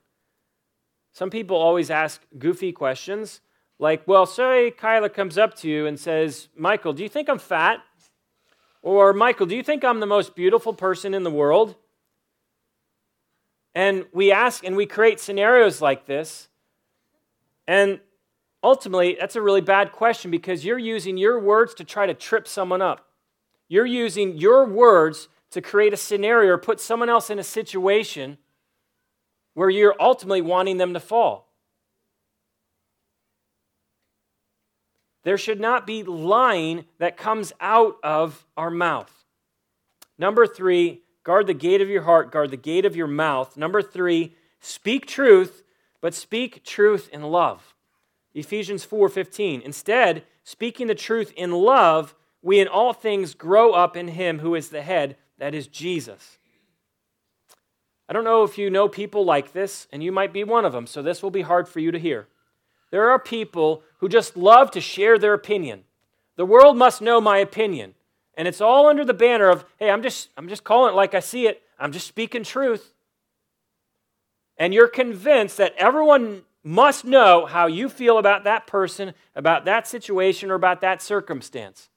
Some 1.13 1.31
people 1.31 1.57
always 1.57 1.91
ask 1.91 2.23
goofy 2.39 2.73
questions 2.73 3.41
like, 3.79 4.07
well, 4.07 4.27
say 4.27 4.71
Kyla 4.71 5.11
comes 5.11 5.39
up 5.39 5.55
to 5.57 5.69
you 5.69 5.87
and 5.87 5.99
says, 5.99 6.49
Michael, 6.57 6.93
do 6.93 7.03
you 7.03 7.09
think 7.09 7.29
I'm 7.29 7.39
fat? 7.39 7.81
Or, 8.83 9.13
Michael, 9.13 9.47
do 9.47 9.57
you 9.57 9.63
think 9.63 9.85
I'm 9.85 10.01
the 10.01 10.07
most 10.07 10.35
beautiful 10.35 10.73
person 10.73 11.15
in 11.15 11.23
the 11.23 11.31
world? 11.31 11.77
And 13.75 14.07
we 14.13 14.33
ask 14.33 14.65
and 14.65 14.77
we 14.77 14.87
create 14.87 15.21
scenarios 15.21 15.81
like 15.81 16.07
this. 16.07 16.49
And 17.67 18.01
ultimately, 18.63 19.17
that's 19.19 19.37
a 19.37 19.43
really 19.43 19.61
bad 19.61 19.93
question 19.93 20.31
because 20.31 20.65
you're 20.65 20.79
using 20.79 21.17
your 21.17 21.39
words 21.41 21.75
to 21.75 21.85
try 21.85 22.07
to 22.07 22.15
trip 22.15 22.47
someone 22.47 22.83
up. 22.83 23.07
You're 23.69 23.87
using 23.87 24.37
your 24.37 24.67
words 24.67 25.29
to 25.51 25.63
create 25.63 25.93
a 25.93 25.97
scenario 25.97 26.53
or 26.53 26.59
put 26.59 26.81
someone 26.81 27.09
else 27.09 27.31
in 27.31 27.39
a 27.39 27.45
situation 27.45 28.39
where 29.55 29.71
you're 29.71 29.95
ultimately 30.01 30.43
wanting 30.43 30.79
them 30.79 30.95
to 30.95 31.01
fall. 31.01 31.52
There 35.25 35.39
should 35.39 35.61
not 35.61 35.87
be 35.87 36.03
lying 36.03 36.85
that 36.99 37.17
comes 37.17 37.53
out 37.61 37.97
of 38.03 38.47
our 38.57 38.71
mouth. 38.71 39.25
Number 40.19 40.47
three, 40.47 41.03
guard 41.25 41.47
the 41.47 41.55
gate 41.55 41.81
of 41.81 41.89
your 41.89 42.03
heart, 42.03 42.33
guard 42.33 42.51
the 42.51 42.57
gate 42.57 42.85
of 42.85 42.97
your 42.97 43.07
mouth. 43.07 43.57
Number 43.57 43.83
three, 43.83 44.35
speak 44.61 45.07
truth, 45.07 45.63
but 46.01 46.15
speak 46.15 46.65
truth 46.65 47.09
in 47.13 47.23
love. 47.23 47.75
Ephesians 48.35 48.85
4:15. 48.85 49.63
Instead, 49.63 50.25
speaking 50.43 50.87
the 50.87 50.95
truth 50.95 51.33
in 51.37 51.53
love, 51.53 52.15
we 52.41 52.59
in 52.59 52.69
all 52.69 52.93
things 52.93 53.35
grow 53.35 53.73
up 53.73 53.97
in 53.97 54.09
him 54.09 54.41
who 54.41 54.55
is 54.55 54.71
the 54.71 54.83
head, 54.83 55.17
that 55.39 55.55
is 55.55 55.67
Jesus. 55.69 56.39
I 58.09 58.13
don't 58.13 58.25
know 58.25 58.43
if 58.43 58.59
you 58.59 58.69
know 58.69 58.89
people 58.89 59.25
like 59.25 59.53
this, 59.53 59.87
and 59.93 60.03
you 60.03 60.13
might 60.13 60.33
be 60.33 60.45
one 60.45 60.65
of 60.65 60.73
them, 60.73 60.87
so 60.87 61.03
this 61.03 61.23
will 61.23 61.31
be 61.31 61.43
hard 61.43 61.69
for 61.69 61.81
you 61.81 61.93
to 61.93 61.99
hear. 61.99 62.29
There 62.93 63.11
are 63.11 63.19
people 63.19 63.83
who 63.99 64.09
just 64.09 64.37
love 64.37 64.71
to 64.73 64.81
share 64.81 65.19
their 65.19 65.33
opinion. 65.33 65.85
The 66.37 66.45
world 66.45 66.77
must 66.77 67.01
know 67.01 67.21
my 67.21 67.39
opinion. 67.39 67.95
And 68.35 68.47
it's 68.47 68.61
all 68.61 68.87
under 68.87 69.05
the 69.05 69.15
banner 69.15 69.49
of, 69.49 69.65
hey, 69.79 69.91
I'm 69.91 70.03
just, 70.03 70.29
I'm 70.37 70.47
just 70.47 70.63
calling 70.63 70.93
it 70.93 70.97
like 70.97 71.15
I 71.15 71.21
see 71.21 71.47
it. 71.47 71.63
I'm 71.79 71.91
just 71.91 72.07
speaking 72.07 72.45
truth. 72.45 72.93
And 74.59 74.75
you're 74.75 74.89
convinced 74.89 75.57
that 75.57 75.75
everyone 75.79 76.43
must 76.63 77.05
know 77.05 77.47
how 77.47 77.67
you 77.67 77.89
feel 77.89 78.19
about 78.19 78.45
that 78.45 78.67
person, 78.67 79.15
about 79.35 79.65
that 79.65 79.89
situation, 79.89 80.51
or 80.51 80.55
about 80.55 80.83
that 80.83 81.01
circumstance. 81.01 81.89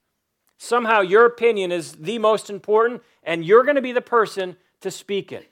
Somehow 0.57 1.01
your 1.01 1.25
opinion 1.25 1.73
is 1.73 1.91
the 1.91 2.19
most 2.19 2.49
important, 2.49 3.03
and 3.21 3.43
you're 3.43 3.63
going 3.63 3.75
to 3.75 3.81
be 3.81 3.91
the 3.91 3.99
person 3.99 4.55
to 4.79 4.89
speak 4.89 5.33
it. 5.33 5.51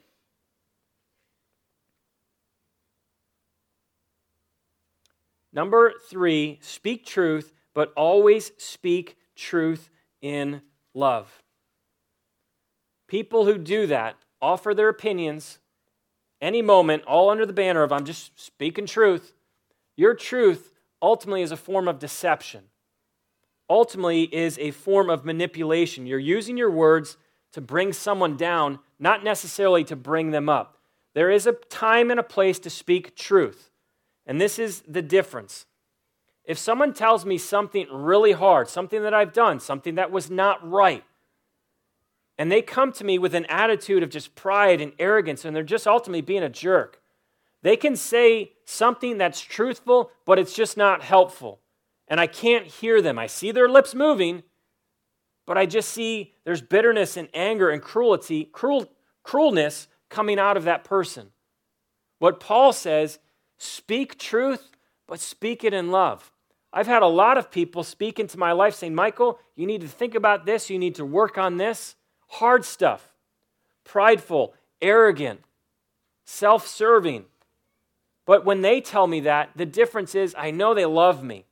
Number 5.54 5.92
three, 6.10 6.58
speak 6.60 7.06
truth, 7.06 7.54
but 7.74 7.92
always 7.96 8.50
speak 8.58 9.16
truth 9.36 9.88
in 10.20 10.60
love. 10.92 11.42
People 13.06 13.44
who 13.44 13.56
do 13.56 13.86
that 13.86 14.16
offer 14.42 14.74
their 14.74 14.88
opinions 14.88 15.60
any 16.40 16.60
moment, 16.60 17.04
all 17.04 17.30
under 17.30 17.46
the 17.46 17.52
banner 17.52 17.82
of, 17.82 17.92
I'm 17.92 18.04
just 18.04 18.38
speaking 18.38 18.84
truth. 18.84 19.32
Your 19.96 20.14
truth 20.14 20.72
ultimately 21.00 21.42
is 21.42 21.52
a 21.52 21.56
form 21.56 21.86
of 21.86 21.98
deception, 21.98 22.64
ultimately, 23.70 24.24
is 24.34 24.58
a 24.58 24.72
form 24.72 25.08
of 25.08 25.24
manipulation. 25.24 26.06
You're 26.06 26.18
using 26.18 26.56
your 26.56 26.70
words 26.70 27.16
to 27.52 27.60
bring 27.60 27.92
someone 27.92 28.36
down, 28.36 28.80
not 28.98 29.22
necessarily 29.22 29.84
to 29.84 29.96
bring 29.96 30.32
them 30.32 30.48
up. 30.48 30.78
There 31.14 31.30
is 31.30 31.46
a 31.46 31.52
time 31.52 32.10
and 32.10 32.18
a 32.18 32.24
place 32.24 32.58
to 32.58 32.70
speak 32.70 33.14
truth. 33.14 33.70
And 34.26 34.40
this 34.40 34.58
is 34.58 34.82
the 34.88 35.02
difference. 35.02 35.66
If 36.44 36.58
someone 36.58 36.92
tells 36.92 37.24
me 37.24 37.38
something 37.38 37.86
really 37.90 38.32
hard, 38.32 38.68
something 38.68 39.02
that 39.02 39.14
I've 39.14 39.32
done, 39.32 39.60
something 39.60 39.94
that 39.94 40.10
was 40.10 40.30
not 40.30 40.68
right, 40.68 41.04
and 42.36 42.50
they 42.50 42.62
come 42.62 42.92
to 42.92 43.04
me 43.04 43.18
with 43.18 43.34
an 43.34 43.46
attitude 43.46 44.02
of 44.02 44.10
just 44.10 44.34
pride 44.34 44.80
and 44.80 44.92
arrogance, 44.98 45.44
and 45.44 45.54
they're 45.54 45.62
just 45.62 45.86
ultimately 45.86 46.20
being 46.20 46.42
a 46.42 46.48
jerk, 46.48 47.00
they 47.62 47.76
can 47.76 47.96
say 47.96 48.52
something 48.66 49.16
that's 49.16 49.40
truthful, 49.40 50.10
but 50.26 50.38
it's 50.38 50.54
just 50.54 50.76
not 50.76 51.02
helpful. 51.02 51.60
And 52.08 52.20
I 52.20 52.26
can't 52.26 52.66
hear 52.66 53.00
them. 53.00 53.18
I 53.18 53.26
see 53.26 53.52
their 53.52 53.68
lips 53.68 53.94
moving, 53.94 54.42
but 55.46 55.56
I 55.56 55.64
just 55.64 55.88
see 55.88 56.34
there's 56.44 56.60
bitterness 56.60 57.16
and 57.16 57.28
anger 57.32 57.70
and 57.70 57.80
cruelty, 57.80 58.44
cruel, 58.44 58.92
cruelness 59.24 59.86
coming 60.10 60.38
out 60.38 60.58
of 60.58 60.64
that 60.64 60.84
person. 60.84 61.30
What 62.18 62.40
Paul 62.40 62.72
says 62.72 63.18
speak 63.58 64.18
truth, 64.18 64.70
but 65.06 65.20
speak 65.20 65.64
it 65.64 65.74
in 65.74 65.90
love. 65.90 66.32
I've 66.72 66.86
had 66.86 67.02
a 67.02 67.06
lot 67.06 67.38
of 67.38 67.50
people 67.50 67.84
speak 67.84 68.18
into 68.18 68.38
my 68.38 68.52
life 68.52 68.74
saying, 68.74 68.94
Michael, 68.94 69.38
you 69.54 69.66
need 69.66 69.80
to 69.82 69.88
think 69.88 70.14
about 70.14 70.44
this, 70.44 70.70
you 70.70 70.78
need 70.78 70.96
to 70.96 71.04
work 71.04 71.38
on 71.38 71.56
this. 71.56 71.94
Hard 72.28 72.64
stuff, 72.64 73.14
prideful, 73.84 74.54
arrogant, 74.82 75.40
self 76.24 76.66
serving. 76.66 77.26
But 78.26 78.44
when 78.44 78.62
they 78.62 78.80
tell 78.80 79.06
me 79.06 79.20
that, 79.20 79.50
the 79.54 79.66
difference 79.66 80.14
is 80.14 80.34
I 80.36 80.50
know 80.50 80.74
they 80.74 80.86
love 80.86 81.22
me. 81.22 81.44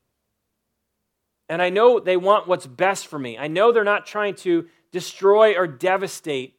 And 1.48 1.60
I 1.60 1.68
know 1.68 2.00
they 2.00 2.16
want 2.16 2.48
what's 2.48 2.66
best 2.66 3.06
for 3.06 3.18
me. 3.18 3.36
I 3.36 3.46
know 3.46 3.72
they're 3.72 3.84
not 3.84 4.06
trying 4.06 4.34
to 4.36 4.66
destroy 4.90 5.54
or 5.54 5.66
devastate 5.66 6.56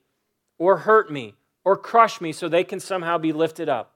or 0.58 0.78
hurt 0.78 1.12
me 1.12 1.34
or 1.66 1.76
crush 1.76 2.22
me 2.22 2.32
so 2.32 2.48
they 2.48 2.64
can 2.64 2.80
somehow 2.80 3.18
be 3.18 3.34
lifted 3.34 3.70
up. 3.70 3.93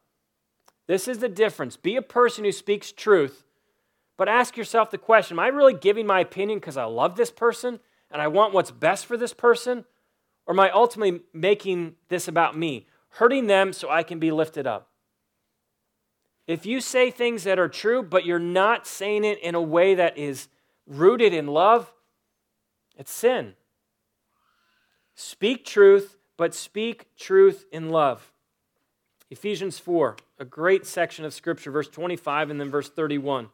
This 0.87 1.07
is 1.07 1.19
the 1.19 1.29
difference. 1.29 1.77
Be 1.77 1.95
a 1.95 2.01
person 2.01 2.43
who 2.43 2.51
speaks 2.51 2.91
truth 2.91 3.43
but 4.17 4.27
ask 4.27 4.57
yourself 4.57 4.89
the 4.89 4.97
question 4.97 5.35
Am 5.35 5.39
I 5.39 5.47
really 5.47 5.75
giving 5.75 6.07
my 6.07 6.19
opinion 6.19 6.59
because 6.59 6.75
I 6.75 6.85
love 6.85 7.15
this 7.15 7.31
person 7.31 7.79
and 8.11 8.21
I 8.21 8.27
want 8.27 8.53
what's 8.53 8.71
best 8.71 9.05
for 9.05 9.15
this 9.15 9.33
person? 9.33 9.85
Or 10.45 10.53
am 10.53 10.59
I 10.59 10.71
ultimately 10.71 11.21
making 11.33 11.95
this 12.09 12.27
about 12.27 12.57
me, 12.57 12.87
hurting 13.09 13.47
them 13.47 13.73
so 13.73 13.89
I 13.89 14.03
can 14.03 14.17
be 14.17 14.31
lifted 14.31 14.65
up? 14.65 14.89
If 16.47 16.65
you 16.65 16.79
say 16.79 17.11
things 17.11 17.43
that 17.43 17.59
are 17.59 17.67
true, 17.67 18.01
but 18.01 18.25
you're 18.25 18.39
not 18.39 18.87
saying 18.87 19.25
it 19.25 19.39
in 19.39 19.55
a 19.55 19.61
way 19.61 19.93
that 19.95 20.17
is 20.17 20.47
rooted 20.85 21.33
in 21.33 21.47
love, 21.47 21.93
it's 22.95 23.11
sin. 23.11 23.55
Speak 25.15 25.65
truth, 25.65 26.17
but 26.37 26.55
speak 26.55 27.07
truth 27.17 27.65
in 27.69 27.89
love. 27.89 28.31
Ephesians 29.29 29.77
4, 29.77 30.15
a 30.39 30.45
great 30.45 30.85
section 30.85 31.25
of 31.25 31.33
Scripture, 31.33 31.71
verse 31.71 31.89
25 31.89 32.49
and 32.49 32.59
then 32.59 32.69
verse 32.69 32.89
31. 32.89 33.49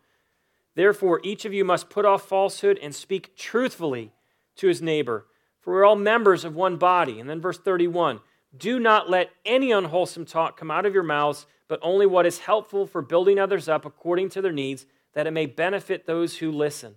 Therefore, 0.76 1.20
each 1.24 1.46
of 1.46 1.54
you 1.54 1.66
must 1.66 1.90
put 1.90 2.06
off 2.06 2.28
falsehood 2.28 2.80
and 2.82 2.94
speak 2.94 3.36
truthfully 3.36 4.12
to 4.56 4.68
his 4.68 4.82
neighbor, 4.82 5.26
for 5.60 5.74
we're 5.74 5.86
all 5.86 5.96
members 5.96 6.44
of 6.44 6.56
one 6.56 6.78
body. 6.78 7.20
And 7.20 7.30
then 7.30 7.42
verse 7.42 7.58
31 7.58 8.20
Do 8.56 8.80
not 8.80 9.10
let 9.10 9.32
any 9.46 9.72
unwholesome 9.72 10.26
talk 10.26 10.58
come 10.58 10.72
out 10.72 10.86
of 10.86 10.94
your 10.94 11.04
mouths, 11.04 11.46
but 11.68 11.80
only 11.82 12.06
what 12.06 12.26
is 12.26 12.40
helpful 12.40 12.86
for 12.86 13.02
building 13.02 13.40
others 13.40 13.68
up 13.68 13.86
according 13.86 14.30
to 14.30 14.42
their 14.42 14.52
needs, 14.52 14.86
that 15.14 15.28
it 15.28 15.32
may 15.32 15.46
benefit 15.46 16.06
those 16.06 16.38
who 16.38 16.52
listen. 16.52 16.96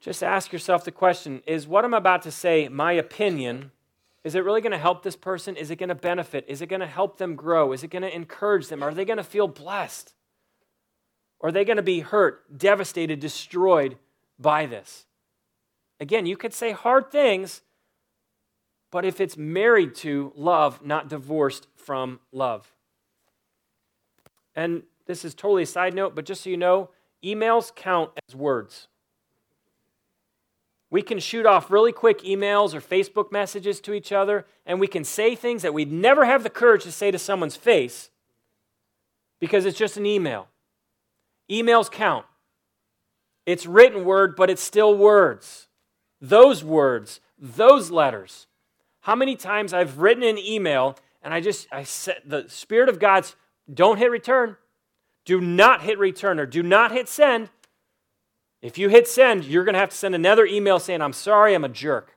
Just 0.00 0.22
ask 0.22 0.52
yourself 0.52 0.84
the 0.84 0.92
question 0.92 1.42
Is 1.46 1.68
what 1.68 1.84
I'm 1.84 1.94
about 1.94 2.22
to 2.22 2.32
say 2.32 2.68
my 2.68 2.92
opinion? 2.92 3.70
Is 4.26 4.34
it 4.34 4.42
really 4.42 4.60
going 4.60 4.72
to 4.72 4.78
help 4.78 5.04
this 5.04 5.14
person? 5.14 5.54
Is 5.54 5.70
it 5.70 5.76
going 5.76 5.88
to 5.88 5.94
benefit? 5.94 6.46
Is 6.48 6.60
it 6.60 6.66
going 6.66 6.80
to 6.80 6.86
help 6.88 7.16
them 7.16 7.36
grow? 7.36 7.72
Is 7.72 7.84
it 7.84 7.92
going 7.92 8.02
to 8.02 8.12
encourage 8.12 8.66
them? 8.66 8.82
Are 8.82 8.92
they 8.92 9.04
going 9.04 9.18
to 9.18 9.22
feel 9.22 9.46
blessed? 9.46 10.14
Or 11.38 11.50
are 11.50 11.52
they 11.52 11.64
going 11.64 11.76
to 11.76 11.82
be 11.84 12.00
hurt, 12.00 12.58
devastated, 12.58 13.20
destroyed 13.20 13.98
by 14.36 14.66
this? 14.66 15.06
Again, 16.00 16.26
you 16.26 16.36
could 16.36 16.52
say 16.52 16.72
hard 16.72 17.12
things, 17.12 17.62
but 18.90 19.04
if 19.04 19.20
it's 19.20 19.36
married 19.36 19.94
to 19.96 20.32
love, 20.34 20.84
not 20.84 21.08
divorced 21.08 21.68
from 21.76 22.18
love. 22.32 22.72
And 24.56 24.82
this 25.06 25.24
is 25.24 25.36
totally 25.36 25.62
a 25.62 25.66
side 25.66 25.94
note, 25.94 26.16
but 26.16 26.24
just 26.24 26.42
so 26.42 26.50
you 26.50 26.56
know, 26.56 26.90
emails 27.24 27.72
count 27.72 28.10
as 28.28 28.34
words. 28.34 28.88
We 30.96 31.02
can 31.02 31.18
shoot 31.18 31.44
off 31.44 31.70
really 31.70 31.92
quick 31.92 32.20
emails 32.20 32.72
or 32.72 32.80
Facebook 32.80 33.30
messages 33.30 33.82
to 33.82 33.92
each 33.92 34.12
other, 34.12 34.46
and 34.64 34.80
we 34.80 34.86
can 34.86 35.04
say 35.04 35.34
things 35.34 35.60
that 35.60 35.74
we'd 35.74 35.92
never 35.92 36.24
have 36.24 36.42
the 36.42 36.48
courage 36.48 36.84
to 36.84 36.90
say 36.90 37.10
to 37.10 37.18
someone's 37.18 37.54
face 37.54 38.08
because 39.38 39.66
it's 39.66 39.76
just 39.76 39.98
an 39.98 40.06
email. 40.06 40.48
Emails 41.50 41.90
count. 41.90 42.24
It's 43.44 43.66
written 43.66 44.06
word, 44.06 44.36
but 44.36 44.48
it's 44.48 44.62
still 44.62 44.96
words. 44.96 45.68
Those 46.22 46.64
words, 46.64 47.20
those 47.38 47.90
letters. 47.90 48.46
How 49.02 49.14
many 49.14 49.36
times 49.36 49.74
I've 49.74 49.98
written 49.98 50.22
an 50.22 50.38
email 50.38 50.96
and 51.22 51.34
I 51.34 51.42
just, 51.42 51.68
I 51.70 51.82
said, 51.82 52.22
the 52.24 52.46
Spirit 52.48 52.88
of 52.88 52.98
God's, 52.98 53.36
don't 53.70 53.98
hit 53.98 54.10
return. 54.10 54.56
Do 55.26 55.42
not 55.42 55.82
hit 55.82 55.98
return 55.98 56.40
or 56.40 56.46
do 56.46 56.62
not 56.62 56.90
hit 56.90 57.06
send. 57.06 57.50
If 58.62 58.78
you 58.78 58.88
hit 58.88 59.06
send, 59.06 59.44
you're 59.44 59.64
going 59.64 59.74
to 59.74 59.80
have 59.80 59.90
to 59.90 59.96
send 59.96 60.14
another 60.14 60.46
email 60.46 60.78
saying, 60.78 61.02
I'm 61.02 61.12
sorry, 61.12 61.54
I'm 61.54 61.64
a 61.64 61.68
jerk. 61.68 62.16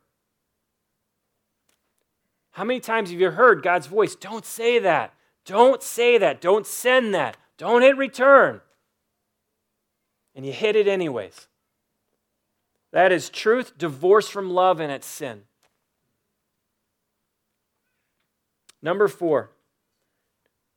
How 2.52 2.64
many 2.64 2.80
times 2.80 3.12
have 3.12 3.20
you 3.20 3.32
heard 3.32 3.64
God's 3.64 3.88
voice? 3.88 4.16
Don't 4.16 4.46
say 4.46 4.80
that. 4.80 5.14
Don't 5.46 5.84
say 5.84 6.18
that. 6.18 6.42
Don't 6.42 6.66
send 6.66 7.14
that. 7.14 7.38
Don't 7.58 7.82
hit 7.82 7.98
return 7.98 8.62
and 10.40 10.46
you 10.46 10.54
hit 10.54 10.78
it 10.78 10.88
anyways. 10.88 11.48
That 12.94 13.12
is 13.12 13.30
truth 13.30 13.78
divorced 13.78 14.32
from 14.32 14.50
love 14.50 14.80
and 14.80 14.90
it's 14.90 15.06
sin. 15.06 15.42
Number 18.82 19.10
four, 19.10 19.52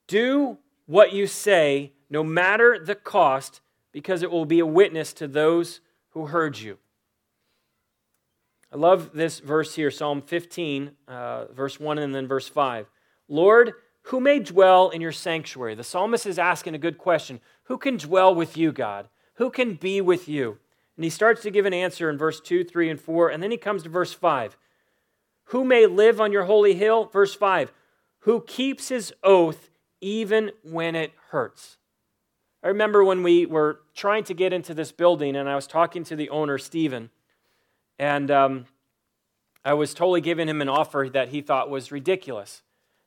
do 0.08 0.58
what 0.86 1.12
you 1.12 1.28
say, 1.28 1.92
no 2.10 2.24
matter 2.24 2.76
the 2.84 2.96
cost, 2.96 3.60
because 3.92 4.22
it 4.22 4.30
will 4.30 4.46
be 4.46 4.58
a 4.58 4.66
witness 4.66 5.12
to 5.14 5.28
those 5.28 5.80
who 6.10 6.26
heard 6.26 6.58
you. 6.58 6.78
I 8.72 8.76
love 8.76 9.10
this 9.12 9.40
verse 9.40 9.74
here, 9.74 9.90
Psalm 9.90 10.22
15, 10.22 10.92
uh, 11.06 11.44
verse 11.52 11.78
1 11.78 11.98
and 11.98 12.14
then 12.14 12.26
verse 12.26 12.48
5. 12.48 12.86
Lord, 13.28 13.74
who 14.04 14.18
may 14.18 14.38
dwell 14.38 14.88
in 14.88 15.00
your 15.00 15.12
sanctuary? 15.12 15.74
The 15.74 15.84
psalmist 15.84 16.26
is 16.26 16.38
asking 16.38 16.74
a 16.74 16.78
good 16.78 16.96
question. 16.96 17.40
Who 17.64 17.76
can 17.76 17.98
dwell 17.98 18.34
with 18.34 18.56
you, 18.56 18.72
God? 18.72 19.08
Who 19.34 19.50
can 19.50 19.74
be 19.74 20.00
with 20.00 20.28
you? 20.28 20.58
And 20.96 21.04
he 21.04 21.10
starts 21.10 21.42
to 21.42 21.50
give 21.50 21.66
an 21.66 21.74
answer 21.74 22.08
in 22.10 22.18
verse 22.18 22.40
2, 22.40 22.64
3, 22.64 22.90
and 22.90 23.00
4, 23.00 23.28
and 23.28 23.42
then 23.42 23.50
he 23.50 23.56
comes 23.56 23.82
to 23.82 23.88
verse 23.88 24.12
5. 24.12 24.56
Who 25.46 25.64
may 25.64 25.86
live 25.86 26.20
on 26.20 26.32
your 26.32 26.44
holy 26.44 26.74
hill? 26.74 27.06
Verse 27.06 27.34
5. 27.34 27.72
Who 28.20 28.40
keeps 28.42 28.88
his 28.88 29.12
oath 29.22 29.70
even 30.00 30.50
when 30.62 30.94
it 30.94 31.12
hurts? 31.30 31.76
I 32.62 32.68
remember 32.68 33.02
when 33.02 33.24
we 33.24 33.44
were 33.44 33.80
trying 33.94 34.22
to 34.24 34.34
get 34.34 34.52
into 34.52 34.72
this 34.72 34.92
building, 34.92 35.34
and 35.34 35.48
I 35.48 35.56
was 35.56 35.66
talking 35.66 36.04
to 36.04 36.14
the 36.14 36.30
owner, 36.30 36.58
Stephen, 36.58 37.10
and 37.98 38.30
um, 38.30 38.66
I 39.64 39.74
was 39.74 39.94
totally 39.94 40.20
giving 40.20 40.48
him 40.48 40.60
an 40.60 40.68
offer 40.68 41.08
that 41.12 41.30
he 41.30 41.40
thought 41.40 41.70
was 41.70 41.90
ridiculous. 41.90 42.62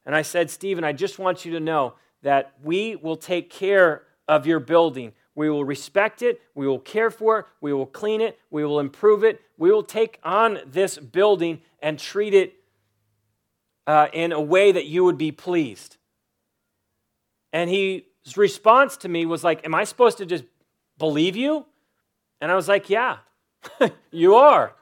And 0.05 0.13
I 0.13 0.23
said, 0.23 0.49
Stephen, 0.49 0.83
I 0.83 0.91
just 0.91 1.19
want 1.19 1.45
you 1.45 1.53
to 1.53 1.59
know 1.59 1.93
that 2.21 2.53
we 2.63 2.97
will 2.97 3.15
take 3.15 3.49
care 3.49 4.03
of 4.27 4.45
your 4.45 4.59
building. 4.59 5.13
We 5.35 5.49
will 5.49 5.63
respect 5.63 6.21
it. 6.21 6.41
We 6.53 6.67
will 6.67 6.79
care 6.79 7.09
for 7.09 7.39
it. 7.39 7.45
We 7.61 7.71
will 7.71 7.85
clean 7.85 8.21
it. 8.21 8.39
We 8.49 8.65
will 8.65 8.79
improve 8.79 9.23
it. 9.23 9.41
We 9.57 9.71
will 9.71 9.83
take 9.83 10.19
on 10.23 10.59
this 10.65 10.97
building 10.97 11.61
and 11.79 11.97
treat 11.97 12.33
it 12.33 12.55
uh, 13.87 14.07
in 14.11 14.31
a 14.31 14.41
way 14.41 14.71
that 14.71 14.85
you 14.85 15.03
would 15.05 15.17
be 15.17 15.31
pleased. 15.31 15.97
And 17.53 17.69
he 17.69 18.07
his 18.25 18.37
response 18.37 18.97
to 18.97 19.07
me 19.07 19.25
was 19.25 19.43
like, 19.43 19.65
Am 19.65 19.73
I 19.73 19.83
supposed 19.85 20.17
to 20.17 20.25
just 20.25 20.43
believe 20.97 21.35
you? 21.35 21.65
And 22.41 22.51
I 22.51 22.55
was 22.55 22.67
like, 22.67 22.89
Yeah, 22.89 23.17
you 24.11 24.35
are. 24.35 24.73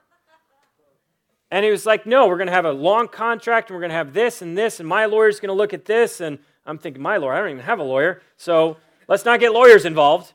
And 1.51 1.63
he 1.63 1.69
was 1.69 1.85
like, 1.85 2.05
No, 2.05 2.27
we're 2.27 2.37
going 2.37 2.47
to 2.47 2.53
have 2.53 2.65
a 2.65 2.71
long 2.71 3.09
contract 3.09 3.69
and 3.69 3.75
we're 3.75 3.81
going 3.81 3.91
to 3.91 3.95
have 3.95 4.13
this 4.13 4.41
and 4.41 4.57
this, 4.57 4.79
and 4.79 4.87
my 4.87 5.05
lawyer's 5.05 5.39
going 5.39 5.49
to 5.49 5.53
look 5.53 5.73
at 5.73 5.85
this. 5.85 6.21
And 6.21 6.39
I'm 6.65 6.77
thinking, 6.77 7.01
My 7.01 7.17
lawyer, 7.17 7.33
I 7.33 7.39
don't 7.39 7.51
even 7.51 7.63
have 7.63 7.79
a 7.79 7.83
lawyer. 7.83 8.21
So 8.37 8.77
let's 9.07 9.25
not 9.25 9.39
get 9.41 9.51
lawyers 9.51 9.85
involved. 9.85 10.33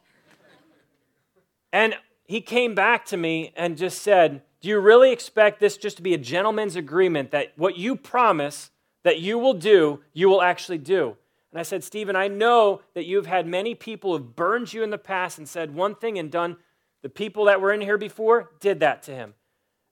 And 1.73 1.95
he 2.25 2.41
came 2.43 2.75
back 2.75 3.07
to 3.07 3.17
me 3.17 3.53
and 3.57 3.79
just 3.79 4.03
said, 4.03 4.43
Do 4.61 4.69
you 4.69 4.79
really 4.81 5.13
expect 5.13 5.61
this 5.61 5.79
just 5.79 5.97
to 5.97 6.03
be 6.03 6.13
a 6.13 6.19
gentleman's 6.19 6.77
agreement 6.77 7.31
that 7.31 7.55
what 7.57 7.79
you 7.79 7.97
promise 7.97 8.71
that 9.03 9.21
you 9.21 9.39
will 9.39 9.55
do, 9.55 10.01
you 10.13 10.29
will 10.29 10.43
actually 10.43 10.79
do? 10.79 11.17
And 11.59 11.63
I 11.63 11.65
said, 11.65 11.83
Stephen, 11.83 12.15
I 12.15 12.29
know 12.29 12.83
that 12.95 13.07
you've 13.07 13.27
had 13.27 13.45
many 13.45 13.75
people 13.75 14.17
who've 14.17 14.37
burned 14.37 14.73
you 14.73 14.85
in 14.85 14.91
the 14.91 14.97
past 14.97 15.39
and 15.39 15.49
said 15.49 15.75
one 15.75 15.97
thing 15.97 16.17
and 16.17 16.31
done. 16.31 16.57
The 17.03 17.09
people 17.09 17.47
that 17.47 17.61
were 17.61 17.73
in 17.73 17.81
here 17.81 17.99
before 17.99 18.53
did 18.61 18.79
that 18.79 19.03
to 19.03 19.11
him. 19.13 19.35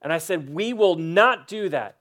And 0.01 0.12
I 0.12 0.19
said, 0.19 0.49
We 0.49 0.73
will 0.73 0.95
not 0.95 1.49
do 1.49 1.69
that. 1.71 1.97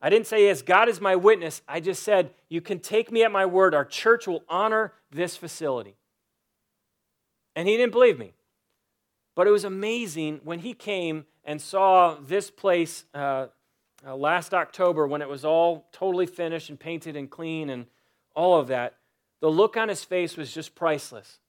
I 0.00 0.10
didn't 0.10 0.28
say, 0.28 0.44
Yes, 0.44 0.62
God 0.62 0.88
is 0.88 1.00
my 1.00 1.16
witness. 1.16 1.60
I 1.66 1.80
just 1.80 2.04
said, 2.04 2.30
You 2.48 2.60
can 2.60 2.78
take 2.78 3.10
me 3.10 3.24
at 3.24 3.32
my 3.32 3.46
word. 3.46 3.74
Our 3.74 3.84
church 3.84 4.28
will 4.28 4.44
honor 4.48 4.92
this 5.10 5.36
facility. 5.36 5.96
And 7.56 7.66
he 7.66 7.76
didn't 7.76 7.90
believe 7.90 8.16
me. 8.16 8.32
But 9.34 9.48
it 9.48 9.50
was 9.50 9.64
amazing 9.64 10.42
when 10.44 10.60
he 10.60 10.72
came 10.72 11.26
and 11.42 11.60
saw 11.60 12.14
this 12.14 12.48
place 12.48 13.06
uh, 13.12 13.48
uh, 14.06 14.14
last 14.14 14.54
October 14.54 15.04
when 15.08 15.20
it 15.20 15.28
was 15.28 15.44
all 15.44 15.88
totally 15.90 16.26
finished 16.26 16.70
and 16.70 16.78
painted 16.78 17.16
and 17.16 17.28
clean 17.28 17.70
and 17.70 17.86
all 18.38 18.60
of 18.60 18.68
that, 18.68 18.94
the 19.40 19.50
look 19.50 19.76
on 19.76 19.88
his 19.88 20.04
face 20.04 20.36
was 20.36 20.54
just 20.54 20.76
priceless. 20.76 21.40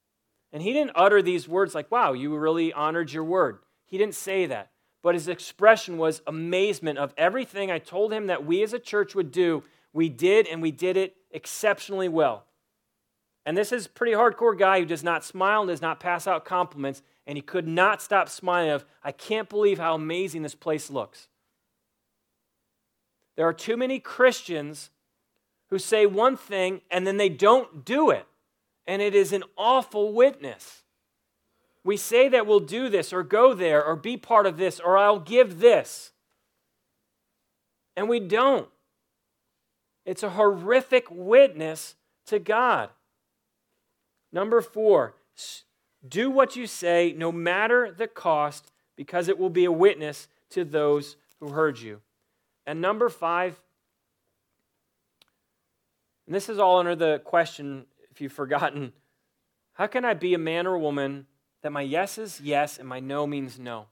And 0.51 0.63
he 0.63 0.73
didn't 0.73 0.93
utter 0.95 1.21
these 1.21 1.47
words 1.47 1.75
like, 1.75 1.91
wow, 1.91 2.13
you 2.13 2.35
really 2.35 2.73
honored 2.73 3.13
your 3.13 3.23
word. 3.23 3.59
He 3.85 3.99
didn't 3.99 4.15
say 4.15 4.47
that. 4.47 4.71
But 5.03 5.13
his 5.13 5.27
expression 5.27 5.99
was 5.99 6.23
amazement 6.25 6.97
of 6.97 7.13
everything 7.15 7.69
I 7.69 7.77
told 7.77 8.11
him 8.11 8.25
that 8.27 8.43
we 8.43 8.63
as 8.63 8.73
a 8.73 8.79
church 8.79 9.13
would 9.13 9.31
do. 9.31 9.63
We 9.93 10.09
did, 10.09 10.47
and 10.47 10.63
we 10.63 10.71
did 10.71 10.97
it 10.97 11.15
exceptionally 11.29 12.09
well. 12.09 12.45
And 13.45 13.55
this 13.55 13.71
is 13.71 13.85
a 13.85 13.89
pretty 13.89 14.13
hardcore 14.13 14.57
guy 14.57 14.79
who 14.79 14.85
does 14.85 15.03
not 15.03 15.23
smile 15.23 15.61
and 15.61 15.69
does 15.69 15.83
not 15.83 15.99
pass 15.99 16.25
out 16.25 16.43
compliments. 16.43 17.03
And 17.27 17.37
he 17.37 17.43
could 17.43 17.67
not 17.67 18.01
stop 18.01 18.29
smiling 18.29 18.71
of, 18.71 18.83
I 19.03 19.11
can't 19.11 19.47
believe 19.47 19.77
how 19.77 19.93
amazing 19.93 20.41
this 20.41 20.55
place 20.55 20.89
looks. 20.89 21.27
There 23.37 23.47
are 23.47 23.53
too 23.53 23.77
many 23.77 23.99
Christians 23.99 24.89
who 25.69 25.79
say 25.79 26.05
one 26.05 26.37
thing 26.37 26.81
and 26.89 27.05
then 27.05 27.17
they 27.17 27.29
don't 27.29 27.85
do 27.85 28.09
it. 28.09 28.25
And 28.87 29.01
it 29.01 29.13
is 29.13 29.33
an 29.33 29.43
awful 29.57 30.13
witness. 30.13 30.83
We 31.83 31.95
say 31.95 32.27
that 32.29 32.45
we'll 32.45 32.59
do 32.59 32.89
this 32.89 33.13
or 33.13 33.23
go 33.23 33.53
there 33.53 33.83
or 33.83 33.95
be 33.95 34.17
part 34.17 34.45
of 34.45 34.57
this 34.57 34.79
or 34.79 34.97
I'll 34.97 35.19
give 35.19 35.59
this. 35.59 36.11
And 37.95 38.09
we 38.09 38.19
don't. 38.19 38.67
It's 40.05 40.23
a 40.23 40.31
horrific 40.31 41.05
witness 41.09 41.95
to 42.27 42.39
God. 42.39 42.89
Number 44.31 44.61
four, 44.61 45.15
do 46.07 46.29
what 46.29 46.55
you 46.55 46.67
say 46.67 47.13
no 47.15 47.31
matter 47.31 47.93
the 47.95 48.07
cost 48.07 48.71
because 48.95 49.27
it 49.27 49.37
will 49.37 49.49
be 49.49 49.65
a 49.65 49.71
witness 49.71 50.27
to 50.51 50.63
those 50.63 51.15
who 51.39 51.49
heard 51.49 51.79
you. 51.79 52.01
And 52.65 52.81
number 52.81 53.09
five, 53.09 53.59
and 56.29 56.35
this 56.35 56.47
is 56.47 56.59
all 56.59 56.77
under 56.77 56.95
the 56.95 57.17
question, 57.25 57.87
if 58.11 58.21
you've 58.21 58.31
forgotten 58.31 58.93
how 59.73 59.87
can 59.87 60.05
I 60.05 60.13
be 60.13 60.35
a 60.35 60.37
man 60.37 60.67
or 60.67 60.75
a 60.75 60.79
woman 60.79 61.25
that 61.63 61.71
my 61.71 61.81
yes 61.81 62.19
is 62.19 62.39
yes 62.39 62.77
and 62.77 62.87
my 62.87 62.99
no 62.99 63.25
means 63.25 63.57
no? 63.57 63.87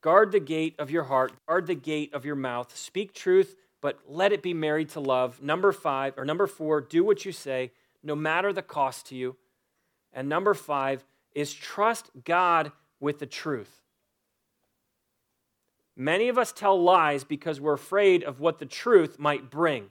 Guard 0.00 0.32
the 0.32 0.40
gate 0.40 0.74
of 0.80 0.90
your 0.90 1.04
heart, 1.04 1.32
guard 1.46 1.68
the 1.68 1.76
gate 1.76 2.12
of 2.12 2.24
your 2.24 2.34
mouth. 2.34 2.76
Speak 2.76 3.14
truth, 3.14 3.54
but 3.80 4.00
let 4.08 4.32
it 4.32 4.42
be 4.42 4.52
married 4.52 4.88
to 4.88 5.00
love. 5.00 5.40
Number 5.40 5.70
five, 5.70 6.14
or 6.16 6.24
number 6.24 6.48
four, 6.48 6.80
do 6.80 7.04
what 7.04 7.24
you 7.24 7.30
say, 7.30 7.70
no 8.02 8.16
matter 8.16 8.52
the 8.52 8.62
cost 8.62 9.06
to 9.10 9.14
you. 9.14 9.36
And 10.12 10.28
number 10.28 10.54
five 10.54 11.04
is 11.36 11.54
trust 11.54 12.10
God 12.24 12.72
with 12.98 13.20
the 13.20 13.26
truth. 13.26 13.80
Many 15.94 16.28
of 16.28 16.36
us 16.36 16.50
tell 16.50 16.82
lies 16.82 17.22
because 17.22 17.60
we're 17.60 17.74
afraid 17.74 18.24
of 18.24 18.40
what 18.40 18.58
the 18.58 18.66
truth 18.66 19.20
might 19.20 19.48
bring. 19.48 19.90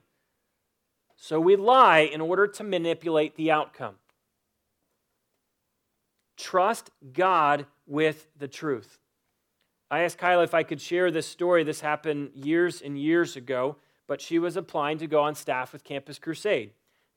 So 1.24 1.40
we 1.40 1.56
lie 1.56 2.00
in 2.00 2.20
order 2.20 2.48
to 2.48 2.64
manipulate 2.64 3.36
the 3.36 3.52
outcome. 3.52 3.94
Trust 6.36 6.90
God 7.14 7.68
with 7.86 8.26
the 8.40 8.48
truth. 8.48 8.98
I 9.92 10.00
asked 10.00 10.18
Kyla 10.18 10.42
if 10.42 10.56
I 10.56 10.64
could 10.64 10.82
share 10.82 11.12
this 11.12 11.28
story. 11.28 11.64
This 11.64 11.82
happened 11.82 12.32
years 12.34 12.82
and 12.82 13.00
years 13.00 13.36
ago, 13.36 13.76
but 14.08 14.20
she 14.20 14.40
was 14.40 14.58
applying 14.58 14.98
to 14.98 15.06
go 15.06 15.22
on 15.22 15.36
staff 15.36 15.74
with 15.74 15.84
Campus 15.84 16.18
Crusade. 16.18 16.72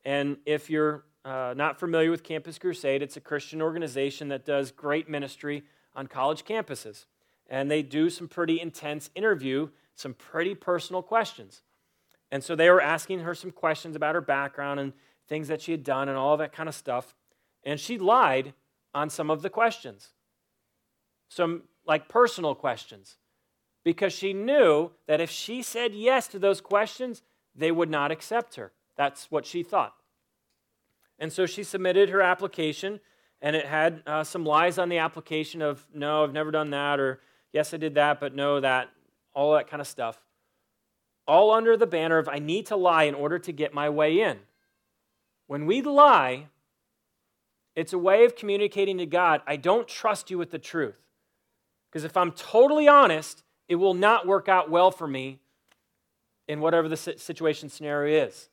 And 0.04 0.36
if 0.44 0.68
you're 0.68 1.06
uh, 1.24 1.54
not 1.56 1.80
familiar 1.80 2.10
with 2.10 2.22
Campus 2.22 2.58
Crusade, 2.58 3.00
it's 3.00 3.16
a 3.16 3.22
Christian 3.22 3.62
organization 3.62 4.28
that 4.28 4.44
does 4.44 4.70
great 4.70 5.08
ministry 5.08 5.62
on 5.96 6.08
college 6.08 6.44
campuses. 6.44 7.06
And 7.48 7.70
they 7.70 7.82
do 7.82 8.10
some 8.10 8.28
pretty 8.28 8.60
intense 8.60 9.08
interview, 9.14 9.70
some 9.94 10.12
pretty 10.12 10.54
personal 10.54 11.00
questions. 11.00 11.62
And 12.34 12.42
so 12.42 12.56
they 12.56 12.68
were 12.68 12.80
asking 12.80 13.20
her 13.20 13.32
some 13.32 13.52
questions 13.52 13.94
about 13.94 14.16
her 14.16 14.20
background 14.20 14.80
and 14.80 14.92
things 15.28 15.46
that 15.46 15.62
she 15.62 15.70
had 15.70 15.84
done 15.84 16.08
and 16.08 16.18
all 16.18 16.36
that 16.38 16.52
kind 16.52 16.68
of 16.68 16.74
stuff. 16.74 17.14
And 17.62 17.78
she 17.78 17.96
lied 17.96 18.54
on 18.92 19.08
some 19.08 19.30
of 19.30 19.42
the 19.42 19.48
questions, 19.48 20.08
some 21.28 21.62
like 21.86 22.08
personal 22.08 22.56
questions, 22.56 23.18
because 23.84 24.12
she 24.12 24.32
knew 24.32 24.90
that 25.06 25.20
if 25.20 25.30
she 25.30 25.62
said 25.62 25.94
yes 25.94 26.26
to 26.26 26.40
those 26.40 26.60
questions, 26.60 27.22
they 27.54 27.70
would 27.70 27.88
not 27.88 28.10
accept 28.10 28.56
her. 28.56 28.72
That's 28.96 29.30
what 29.30 29.46
she 29.46 29.62
thought. 29.62 29.94
And 31.20 31.32
so 31.32 31.46
she 31.46 31.62
submitted 31.62 32.08
her 32.08 32.20
application, 32.20 32.98
and 33.40 33.54
it 33.54 33.66
had 33.66 34.02
uh, 34.08 34.24
some 34.24 34.44
lies 34.44 34.76
on 34.76 34.88
the 34.88 34.98
application 34.98 35.62
of, 35.62 35.86
no, 35.94 36.24
I've 36.24 36.32
never 36.32 36.50
done 36.50 36.70
that, 36.70 36.98
or 36.98 37.20
yes, 37.52 37.72
I 37.72 37.76
did 37.76 37.94
that, 37.94 38.18
but 38.18 38.34
no, 38.34 38.58
that, 38.58 38.90
all 39.34 39.54
that 39.54 39.70
kind 39.70 39.80
of 39.80 39.86
stuff 39.86 40.23
all 41.26 41.50
under 41.50 41.76
the 41.76 41.86
banner 41.86 42.18
of 42.18 42.28
I 42.28 42.38
need 42.38 42.66
to 42.66 42.76
lie 42.76 43.04
in 43.04 43.14
order 43.14 43.38
to 43.38 43.52
get 43.52 43.74
my 43.74 43.88
way 43.88 44.20
in. 44.20 44.38
When 45.46 45.66
we 45.66 45.82
lie, 45.82 46.46
it's 47.74 47.92
a 47.92 47.98
way 47.98 48.24
of 48.24 48.36
communicating 48.36 48.98
to 48.98 49.06
God, 49.06 49.42
I 49.46 49.56
don't 49.56 49.88
trust 49.88 50.30
you 50.30 50.38
with 50.38 50.50
the 50.50 50.58
truth. 50.58 50.96
Because 51.90 52.04
if 52.04 52.16
I'm 52.16 52.32
totally 52.32 52.88
honest, 52.88 53.42
it 53.68 53.76
will 53.76 53.94
not 53.94 54.26
work 54.26 54.48
out 54.48 54.70
well 54.70 54.90
for 54.90 55.06
me 55.06 55.40
in 56.46 56.60
whatever 56.60 56.88
the 56.88 56.96
situation 56.96 57.68
scenario 57.68 58.26
is. 58.26 58.48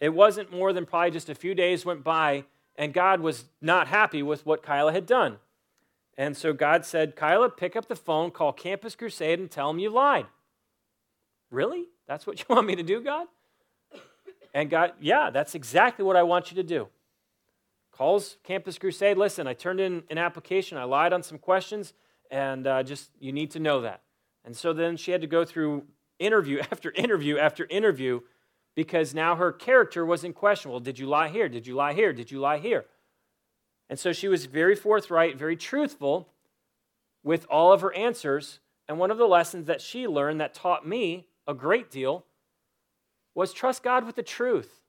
It 0.00 0.10
wasn't 0.10 0.52
more 0.52 0.72
than 0.72 0.86
probably 0.86 1.10
just 1.10 1.28
a 1.28 1.34
few 1.34 1.54
days 1.54 1.84
went 1.84 2.04
by, 2.04 2.44
and 2.76 2.92
God 2.92 3.20
was 3.20 3.44
not 3.60 3.88
happy 3.88 4.22
with 4.22 4.46
what 4.46 4.62
Kyla 4.62 4.92
had 4.92 5.06
done. 5.06 5.38
And 6.16 6.36
so 6.36 6.52
God 6.52 6.84
said, 6.84 7.16
Kyla, 7.16 7.50
pick 7.50 7.76
up 7.76 7.86
the 7.88 7.96
phone, 7.96 8.30
call 8.30 8.52
Campus 8.52 8.96
Crusade, 8.96 9.38
and 9.38 9.50
tell 9.50 9.68
them 9.68 9.78
you 9.78 9.90
lied. 9.90 10.26
Really? 11.50 11.86
That's 12.06 12.26
what 12.26 12.38
you 12.40 12.44
want 12.48 12.66
me 12.66 12.76
to 12.76 12.82
do, 12.82 13.00
God? 13.00 13.26
And 14.54 14.70
God, 14.70 14.92
yeah, 15.00 15.30
that's 15.30 15.54
exactly 15.54 16.04
what 16.04 16.16
I 16.16 16.22
want 16.22 16.50
you 16.50 16.56
to 16.56 16.62
do. 16.62 16.88
Calls 17.92 18.36
Campus 18.44 18.78
Crusade, 18.78 19.18
listen, 19.18 19.46
I 19.46 19.54
turned 19.54 19.80
in 19.80 20.04
an 20.10 20.18
application, 20.18 20.78
I 20.78 20.84
lied 20.84 21.12
on 21.12 21.22
some 21.22 21.38
questions, 21.38 21.92
and 22.30 22.66
uh, 22.66 22.82
just, 22.82 23.10
you 23.18 23.32
need 23.32 23.50
to 23.52 23.60
know 23.60 23.80
that. 23.82 24.02
And 24.44 24.56
so 24.56 24.72
then 24.72 24.96
she 24.96 25.10
had 25.10 25.20
to 25.20 25.26
go 25.26 25.44
through 25.44 25.84
interview 26.18 26.60
after 26.72 26.90
interview 26.92 27.38
after 27.38 27.66
interview 27.66 28.20
because 28.74 29.14
now 29.14 29.34
her 29.36 29.50
character 29.52 30.06
was 30.06 30.22
in 30.22 30.32
question. 30.32 30.70
Well, 30.70 30.80
did 30.80 30.98
you 30.98 31.06
lie 31.06 31.28
here? 31.28 31.48
Did 31.48 31.66
you 31.66 31.74
lie 31.74 31.94
here? 31.94 32.12
Did 32.12 32.30
you 32.30 32.38
lie 32.38 32.58
here? 32.58 32.86
And 33.90 33.98
so 33.98 34.12
she 34.12 34.28
was 34.28 34.46
very 34.46 34.76
forthright, 34.76 35.36
very 35.36 35.56
truthful 35.56 36.28
with 37.24 37.46
all 37.50 37.72
of 37.72 37.80
her 37.80 37.92
answers. 37.94 38.60
And 38.88 38.98
one 38.98 39.10
of 39.10 39.18
the 39.18 39.26
lessons 39.26 39.66
that 39.66 39.80
she 39.80 40.06
learned 40.06 40.40
that 40.40 40.54
taught 40.54 40.86
me 40.86 41.26
a 41.48 41.54
great 41.54 41.90
deal 41.90 42.26
was 43.34 43.52
trust 43.52 43.82
God 43.82 44.04
with 44.04 44.14
the 44.14 44.22
truth. 44.22 44.82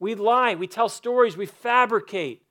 We 0.00 0.14
lie, 0.14 0.54
we 0.54 0.66
tell 0.66 0.88
stories, 0.88 1.36
we 1.36 1.46
fabricate. 1.46 2.42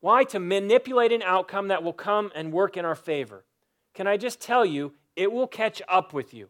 Why? 0.00 0.24
To 0.24 0.38
manipulate 0.38 1.12
an 1.12 1.22
outcome 1.22 1.68
that 1.68 1.82
will 1.82 1.92
come 1.92 2.30
and 2.34 2.52
work 2.52 2.76
in 2.76 2.84
our 2.84 2.94
favor. 2.94 3.44
Can 3.94 4.06
I 4.06 4.18
just 4.18 4.40
tell 4.40 4.64
you, 4.64 4.92
it 5.16 5.32
will 5.32 5.46
catch 5.46 5.80
up 5.88 6.12
with 6.12 6.34
you. 6.34 6.48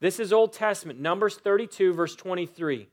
This 0.00 0.18
is 0.18 0.32
Old 0.32 0.52
Testament, 0.52 0.98
Numbers 0.98 1.36
32, 1.36 1.92
verse 1.92 2.16
23. 2.16 2.88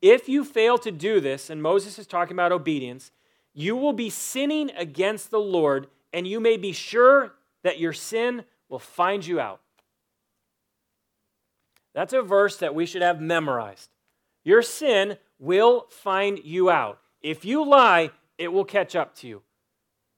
If 0.00 0.28
you 0.28 0.44
fail 0.44 0.78
to 0.78 0.92
do 0.92 1.20
this, 1.20 1.50
and 1.50 1.60
Moses 1.60 1.98
is 1.98 2.06
talking 2.06 2.36
about 2.36 2.52
obedience, 2.52 3.10
you 3.52 3.74
will 3.74 3.92
be 3.92 4.10
sinning 4.10 4.70
against 4.76 5.32
the 5.32 5.40
Lord, 5.40 5.88
and 6.12 6.28
you 6.28 6.38
may 6.38 6.56
be 6.56 6.70
sure 6.70 7.34
that 7.64 7.80
your 7.80 7.92
sin 7.92 8.44
will 8.68 8.78
find 8.78 9.26
you 9.26 9.40
out. 9.40 9.60
That's 11.94 12.12
a 12.12 12.22
verse 12.22 12.58
that 12.58 12.74
we 12.74 12.86
should 12.86 13.02
have 13.02 13.20
memorized. 13.20 13.90
Your 14.44 14.62
sin 14.62 15.16
will 15.38 15.86
find 15.90 16.38
you 16.44 16.70
out. 16.70 17.00
If 17.22 17.44
you 17.44 17.64
lie, 17.64 18.10
it 18.36 18.52
will 18.52 18.64
catch 18.64 18.94
up 18.94 19.14
to 19.16 19.28
you. 19.28 19.42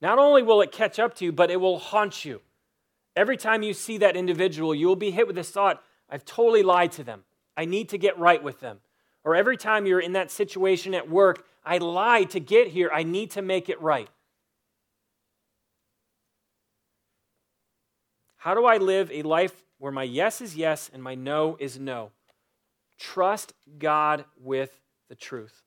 Not 0.02 0.18
only 0.18 0.42
will 0.42 0.62
it 0.62 0.72
catch 0.72 0.98
up 0.98 1.14
to 1.16 1.24
you, 1.24 1.32
but 1.32 1.50
it 1.50 1.60
will 1.60 1.78
haunt 1.78 2.24
you. 2.24 2.40
Every 3.16 3.36
time 3.36 3.62
you 3.62 3.74
see 3.74 3.98
that 3.98 4.16
individual, 4.16 4.74
you 4.74 4.86
will 4.86 4.96
be 4.96 5.10
hit 5.10 5.26
with 5.26 5.36
this 5.36 5.50
thought 5.50 5.82
I've 6.08 6.24
totally 6.24 6.62
lied 6.62 6.92
to 6.92 7.04
them. 7.04 7.24
I 7.56 7.64
need 7.64 7.90
to 7.90 7.98
get 7.98 8.18
right 8.18 8.42
with 8.42 8.60
them. 8.60 8.80
Or 9.24 9.36
every 9.36 9.56
time 9.56 9.86
you're 9.86 10.00
in 10.00 10.14
that 10.14 10.30
situation 10.30 10.94
at 10.94 11.08
work, 11.08 11.44
I 11.64 11.78
lied 11.78 12.30
to 12.30 12.40
get 12.40 12.68
here. 12.68 12.90
I 12.92 13.02
need 13.02 13.30
to 13.32 13.42
make 13.42 13.68
it 13.68 13.80
right. 13.80 14.08
How 18.40 18.54
do 18.54 18.64
I 18.64 18.78
live 18.78 19.10
a 19.12 19.20
life 19.20 19.52
where 19.76 19.92
my 19.92 20.02
yes 20.02 20.40
is 20.40 20.56
yes 20.56 20.90
and 20.94 21.02
my 21.02 21.14
no 21.14 21.58
is 21.60 21.78
no? 21.78 22.10
Trust 22.98 23.52
God 23.78 24.24
with 24.42 24.80
the 25.10 25.14
truth. 25.14 25.62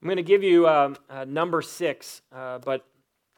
I'm 0.00 0.08
going 0.08 0.16
to 0.16 0.22
give 0.22 0.42
you 0.42 0.66
um, 0.66 0.96
uh, 1.10 1.26
number 1.26 1.60
six, 1.60 2.22
uh, 2.34 2.60
but 2.60 2.82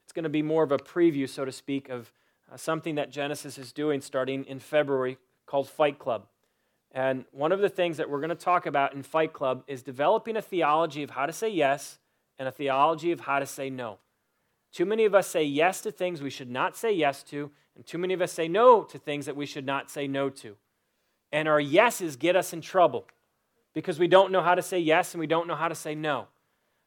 it's 0.04 0.12
going 0.12 0.22
to 0.22 0.28
be 0.28 0.40
more 0.40 0.62
of 0.62 0.70
a 0.70 0.76
preview, 0.76 1.28
so 1.28 1.44
to 1.44 1.50
speak, 1.50 1.88
of 1.88 2.12
uh, 2.52 2.56
something 2.56 2.94
that 2.94 3.10
Genesis 3.10 3.58
is 3.58 3.72
doing 3.72 4.00
starting 4.00 4.44
in 4.44 4.60
February 4.60 5.18
called 5.46 5.68
Fight 5.68 5.98
Club. 5.98 6.26
And 6.92 7.24
one 7.32 7.50
of 7.50 7.58
the 7.58 7.68
things 7.68 7.96
that 7.96 8.08
we're 8.08 8.20
going 8.20 8.28
to 8.28 8.36
talk 8.36 8.66
about 8.66 8.94
in 8.94 9.02
Fight 9.02 9.32
Club 9.32 9.64
is 9.66 9.82
developing 9.82 10.36
a 10.36 10.42
theology 10.42 11.02
of 11.02 11.10
how 11.10 11.26
to 11.26 11.32
say 11.32 11.48
yes 11.48 11.98
and 12.38 12.46
a 12.46 12.52
theology 12.52 13.10
of 13.10 13.18
how 13.18 13.40
to 13.40 13.46
say 13.46 13.68
no. 13.68 13.98
Too 14.74 14.84
many 14.84 15.04
of 15.04 15.14
us 15.14 15.28
say 15.28 15.44
yes 15.44 15.80
to 15.82 15.92
things 15.92 16.20
we 16.20 16.30
should 16.30 16.50
not 16.50 16.76
say 16.76 16.90
yes 16.90 17.22
to, 17.24 17.52
and 17.76 17.86
too 17.86 17.96
many 17.96 18.12
of 18.12 18.20
us 18.20 18.32
say 18.32 18.48
no 18.48 18.82
to 18.82 18.98
things 18.98 19.24
that 19.26 19.36
we 19.36 19.46
should 19.46 19.64
not 19.64 19.88
say 19.88 20.08
no 20.08 20.28
to. 20.30 20.56
And 21.30 21.46
our 21.46 21.60
yeses 21.60 22.16
get 22.16 22.34
us 22.34 22.52
in 22.52 22.60
trouble 22.60 23.06
because 23.72 24.00
we 24.00 24.08
don't 24.08 24.32
know 24.32 24.42
how 24.42 24.56
to 24.56 24.62
say 24.62 24.80
yes 24.80 25.14
and 25.14 25.20
we 25.20 25.28
don't 25.28 25.46
know 25.46 25.54
how 25.54 25.68
to 25.68 25.76
say 25.76 25.94
no. 25.94 26.26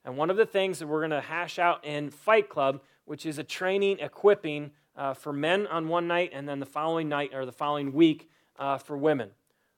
And 0.03 0.17
one 0.17 0.29
of 0.29 0.35
the 0.35 0.45
things 0.45 0.79
that 0.79 0.88
we're 0.88 0.99
going 0.99 1.11
to 1.11 1.21
hash 1.21 1.59
out 1.59 1.85
in 1.85 2.09
Fight 2.09 2.49
Club, 2.49 2.81
which 3.05 3.25
is 3.25 3.38
a 3.38 3.43
training, 3.43 3.99
equipping 3.99 4.71
uh, 4.97 5.13
for 5.13 5.31
men 5.31 5.65
on 5.67 5.88
one 5.88 6.09
night 6.09 6.31
and 6.33 6.47
then 6.47 6.59
the 6.59 6.65
following 6.65 7.07
night 7.07 7.33
or 7.33 7.45
the 7.45 7.53
following 7.53 7.93
week 7.93 8.29
uh, 8.59 8.77
for 8.77 8.97
women. 8.97 9.29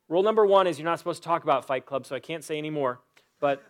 Rule 0.07 0.24
number 0.24 0.47
one 0.47 0.66
is 0.66 0.80
you're 0.80 0.86
not 0.86 0.97
supposed 0.97 1.22
to 1.22 1.28
talk 1.28 1.43
about 1.43 1.64
Fight 1.64 1.86
Club, 1.86 2.07
so 2.07 2.16
I 2.16 2.20
can't 2.20 2.43
say 2.43 2.57
any 2.57 2.72
more. 2.72 3.01
But 3.39 3.62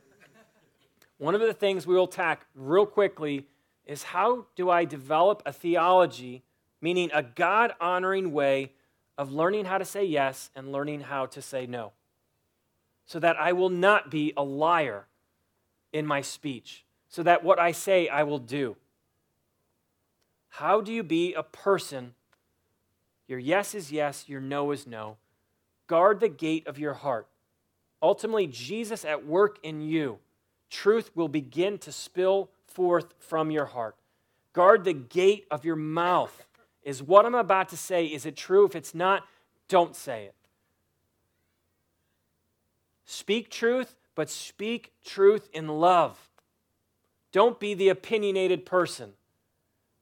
one 1.17 1.35
of 1.35 1.41
the 1.41 1.53
things 1.53 1.85
we 1.85 1.95
will 1.95 2.07
tack 2.07 2.45
real 2.55 2.85
quickly 2.85 3.45
is 3.89 4.03
how 4.03 4.45
do 4.55 4.69
I 4.69 4.85
develop 4.85 5.41
a 5.45 5.51
theology, 5.51 6.43
meaning 6.79 7.09
a 7.11 7.23
God 7.23 7.73
honoring 7.81 8.31
way 8.31 8.71
of 9.17 9.33
learning 9.33 9.65
how 9.65 9.79
to 9.79 9.85
say 9.85 10.05
yes 10.05 10.51
and 10.55 10.71
learning 10.71 11.01
how 11.01 11.25
to 11.25 11.41
say 11.41 11.65
no, 11.65 11.91
so 13.05 13.19
that 13.19 13.35
I 13.37 13.51
will 13.51 13.69
not 13.69 14.11
be 14.11 14.31
a 14.37 14.43
liar 14.43 15.07
in 15.91 16.05
my 16.05 16.21
speech, 16.21 16.85
so 17.09 17.23
that 17.23 17.43
what 17.43 17.57
I 17.57 17.71
say 17.71 18.07
I 18.07 18.21
will 18.23 18.37
do. 18.37 18.77
How 20.49 20.81
do 20.81 20.93
you 20.93 21.01
be 21.01 21.33
a 21.33 21.43
person? 21.43 22.13
Your 23.27 23.39
yes 23.39 23.73
is 23.73 23.91
yes, 23.91 24.29
your 24.29 24.41
no 24.41 24.71
is 24.71 24.85
no 24.85 25.17
Guard 25.89 26.19
the 26.19 26.29
gate 26.29 26.67
of 26.67 26.77
your 26.77 26.93
heart. 26.93 27.27
Ultimately, 27.99 28.45
Jesus 28.45 29.03
at 29.03 29.25
work 29.25 29.57
in 29.63 29.81
you, 29.81 30.19
truth 30.69 31.09
will 31.15 31.27
begin 31.27 31.79
to 31.79 31.91
spill 31.91 32.51
forth 32.79 33.13
from 33.19 33.51
your 33.51 33.65
heart. 33.65 33.97
Guard 34.53 34.85
the 34.85 34.93
gate 34.93 35.45
of 35.51 35.65
your 35.65 35.75
mouth. 35.75 36.47
Is 36.81 37.03
what 37.03 37.25
I'm 37.25 37.35
about 37.35 37.67
to 37.69 37.77
say, 37.77 38.05
is 38.05 38.25
it 38.25 38.37
true? 38.37 38.65
If 38.65 38.73
it's 38.73 38.95
not, 38.95 39.27
don't 39.67 39.93
say 39.93 40.27
it. 40.27 40.35
Speak 43.03 43.49
truth, 43.49 43.97
but 44.15 44.29
speak 44.29 44.93
truth 45.03 45.49
in 45.51 45.67
love. 45.67 46.29
Don't 47.33 47.59
be 47.59 47.73
the 47.73 47.89
opinionated 47.89 48.65
person. 48.65 49.11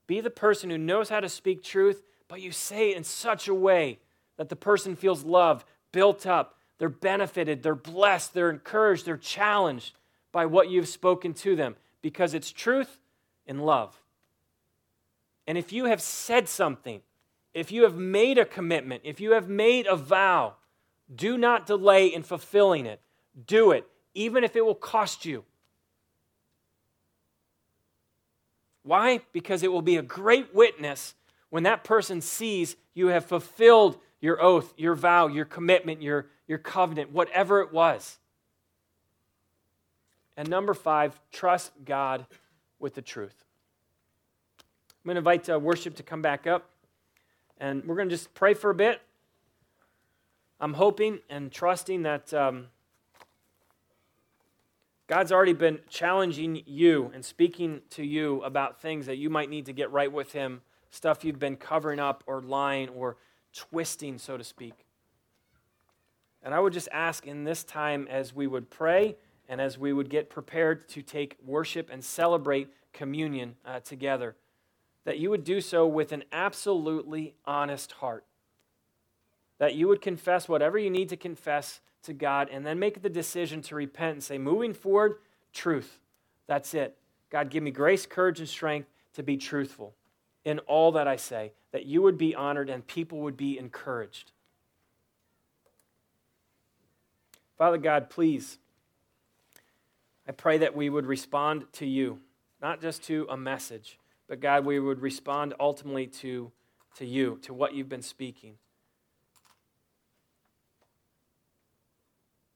Be 0.06 0.22
the 0.22 0.30
person 0.30 0.70
who 0.70 0.78
knows 0.78 1.10
how 1.10 1.20
to 1.20 1.30
speak 1.30 1.64
truth, 1.64 2.04
but 2.28 2.42
you 2.42 2.52
say 2.52 2.92
it 2.92 2.98
in 2.98 3.04
such 3.04 3.48
a 3.48 3.56
way 3.56 3.98
that 4.38 4.50
the 4.50 4.56
person 4.56 4.96
feels 4.96 5.24
loved, 5.24 5.66
built 5.92 6.28
up, 6.28 6.60
they're 6.78 6.90
benefited, 6.90 7.64
they're 7.64 7.74
blessed, 7.74 8.36
they're 8.36 8.52
encouraged, 8.52 9.08
they're 9.08 9.18
challenged 9.18 9.96
by 10.32 10.46
what 10.46 10.70
you've 10.70 10.88
spoken 10.88 11.34
to 11.34 11.56
them 11.56 11.76
because 12.02 12.34
it's 12.34 12.52
truth 12.52 13.00
and 13.46 13.66
love. 13.66 14.00
And 15.46 15.58
if 15.58 15.72
you 15.72 15.86
have 15.86 16.02
said 16.02 16.50
something, 16.50 17.02
if 17.54 17.72
you 17.72 17.84
have 17.84 17.96
made 17.96 18.38
a 18.38 18.46
commitment, 18.46 19.02
if 19.04 19.20
you 19.20 19.32
have 19.32 19.50
made 19.50 19.88
a 19.88 19.96
vow, 19.96 20.56
do 21.14 21.38
not 21.38 21.66
delay 21.66 22.08
in 22.08 22.24
fulfilling 22.24 22.86
it. 22.86 23.02
Do 23.46 23.72
it, 23.72 23.88
even 24.14 24.44
if 24.44 24.56
it 24.56 24.66
will 24.66 24.76
cost 24.76 25.26
you. 25.26 25.44
Why? 28.84 29.22
Because 29.32 29.64
it 29.64 29.72
will 29.72 29.82
be 29.82 29.98
a 29.98 30.02
great 30.02 30.54
witness 30.54 31.16
when 31.50 31.64
that 31.64 31.84
person 31.84 32.22
sees 32.22 32.76
you 32.94 33.08
have 33.08 33.26
fulfilled 33.26 33.98
your 34.20 34.42
oath, 34.42 34.74
your 34.78 34.96
vow, 34.96 35.28
your 35.28 35.46
commitment, 35.46 36.02
your, 36.02 36.28
your 36.48 36.58
covenant, 36.58 37.12
whatever 37.12 37.62
it 37.62 37.72
was. 37.72 38.18
And 40.38 40.48
number 40.50 40.76
five, 40.76 41.20
trust 41.32 41.72
God 41.84 42.28
with 42.80 42.94
the 42.94 43.02
truth. 43.02 43.44
I'm 44.60 45.10
going 45.10 45.16
to 45.16 45.20
invite 45.20 45.50
uh, 45.50 45.60
worship 45.60 45.96
to 45.96 46.04
come 46.04 46.22
back 46.22 46.46
up, 46.46 46.70
and 47.60 47.84
we're 47.86 47.96
going 47.96 48.08
to 48.08 48.14
just 48.14 48.36
pray 48.36 48.54
for 48.54 48.70
a 48.70 48.76
bit. 48.76 49.02
I'm 50.60 50.76
hoping 50.76 51.20
and 51.28 51.52
trusting 51.52 52.04
that 52.04 52.32
um, 52.36 52.68
God's 55.08 55.32
already 55.32 55.54
been 55.54 55.80
challenging 55.90 56.62
you 56.68 57.12
and 57.16 57.26
speaking 57.26 57.82
to 57.92 58.06
you 58.06 58.44
about 58.44 58.80
things 58.80 59.08
that 59.08 59.18
you 59.18 59.32
might 59.32 59.50
need 59.50 59.66
to 59.66 59.74
get 59.74 59.92
right 59.92 60.12
with 60.12 60.34
Him, 60.34 60.62
stuff 60.92 61.26
you've 61.26 61.40
been 61.40 61.56
covering 61.56 62.00
up 62.00 62.24
or 62.28 62.42
lying 62.42 62.90
or 62.90 63.18
twisting, 63.54 64.20
so 64.20 64.38
to 64.38 64.44
speak. 64.44 64.86
And 66.44 66.54
I 66.54 66.60
would 66.60 66.74
just 66.74 66.90
ask 66.92 67.26
in 67.26 67.44
this 67.44 67.64
time 67.64 68.08
as 68.08 68.36
we 68.36 68.46
would 68.46 68.70
pray 68.70 69.16
and 69.48 69.62
as 69.62 69.78
we 69.78 69.94
would 69.94 70.10
get 70.10 70.30
prepared 70.30 70.88
to 70.90 71.02
take 71.02 71.38
worship 71.46 71.90
and 71.92 72.04
celebrate 72.04 72.70
communion 72.94 73.56
uh, 73.66 73.80
together, 73.80 74.36
that 75.06 75.20
you 75.20 75.30
would 75.30 75.44
do 75.44 75.62
so 75.62 75.88
with 75.88 76.12
an 76.12 76.24
absolutely 76.32 77.34
honest 77.46 77.94
heart. 77.94 78.26
That 79.60 79.76
you 79.76 79.88
would 79.88 80.02
confess 80.02 80.50
whatever 80.50 80.78
you 80.78 80.90
need 80.90 81.10
to 81.10 81.18
confess 81.18 81.80
to 82.04 82.14
God 82.14 82.50
and 82.52 82.66
then 82.66 82.78
make 82.80 83.02
the 83.02 83.10
decision 83.10 83.62
to 83.64 83.76
repent 83.76 84.14
and 84.14 84.24
say, 84.24 84.38
moving 84.38 84.74
forward, 84.74 85.16
truth. 85.54 86.00
That's 86.46 86.74
it. 86.74 86.98
God, 87.30 87.50
give 87.50 87.64
me 87.64 87.72
grace, 87.72 88.06
courage, 88.06 88.40
and 88.40 88.50
strength 88.50 88.90
to 89.14 89.24
be 89.24 89.38
truthful 89.38 89.94
in 90.46 90.60
all 90.60 90.94
that 90.94 91.08
I 91.08 91.18
say, 91.18 91.52
that 91.72 91.86
you 91.86 92.02
would 92.02 92.18
be 92.18 92.34
honored 92.34 92.70
and 92.70 92.86
people 92.86 93.20
would 93.20 93.36
be 93.36 93.58
encouraged. 93.58 94.32
Father 97.58 97.78
God, 97.78 98.10
please, 98.10 98.58
I 100.28 100.34
pray 100.34 100.58
that 100.58 100.76
we 100.76 100.90
would 100.90 101.06
respond 101.06 101.66
to 101.74 101.86
you, 101.86 102.20
not 102.62 102.82
just 102.82 103.04
to 103.04 103.26
a 103.30 103.38
message, 103.38 103.98
but 104.28 104.42
God, 104.42 104.66
we 104.66 104.80
would 104.80 105.02
respond 105.02 105.54
ultimately 105.60 106.08
to, 106.08 106.52
to 106.96 107.06
you, 107.06 107.40
to 107.44 107.54
what 107.54 107.74
you've 107.74 107.88
been 107.88 108.02
speaking. 108.02 108.56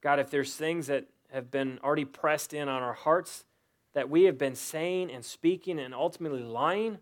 God, 0.01 0.19
if 0.19 0.30
there's 0.30 0.55
things 0.55 0.88
that 0.88 1.05
have 1.32 1.49
been 1.49 1.80
already 1.84 2.03
pressed 2.05 2.53
in 2.53 2.67
on 2.67 2.82
our 2.84 2.93
hearts 2.93 3.45
that 3.93 4.09
we 4.09 4.24
have 4.24 4.38
been 4.38 4.55
saying 4.55 5.11
and 5.11 5.24
speaking 5.24 5.80
and 5.80 5.93
ultimately 5.93 6.43
lying, 6.43 6.97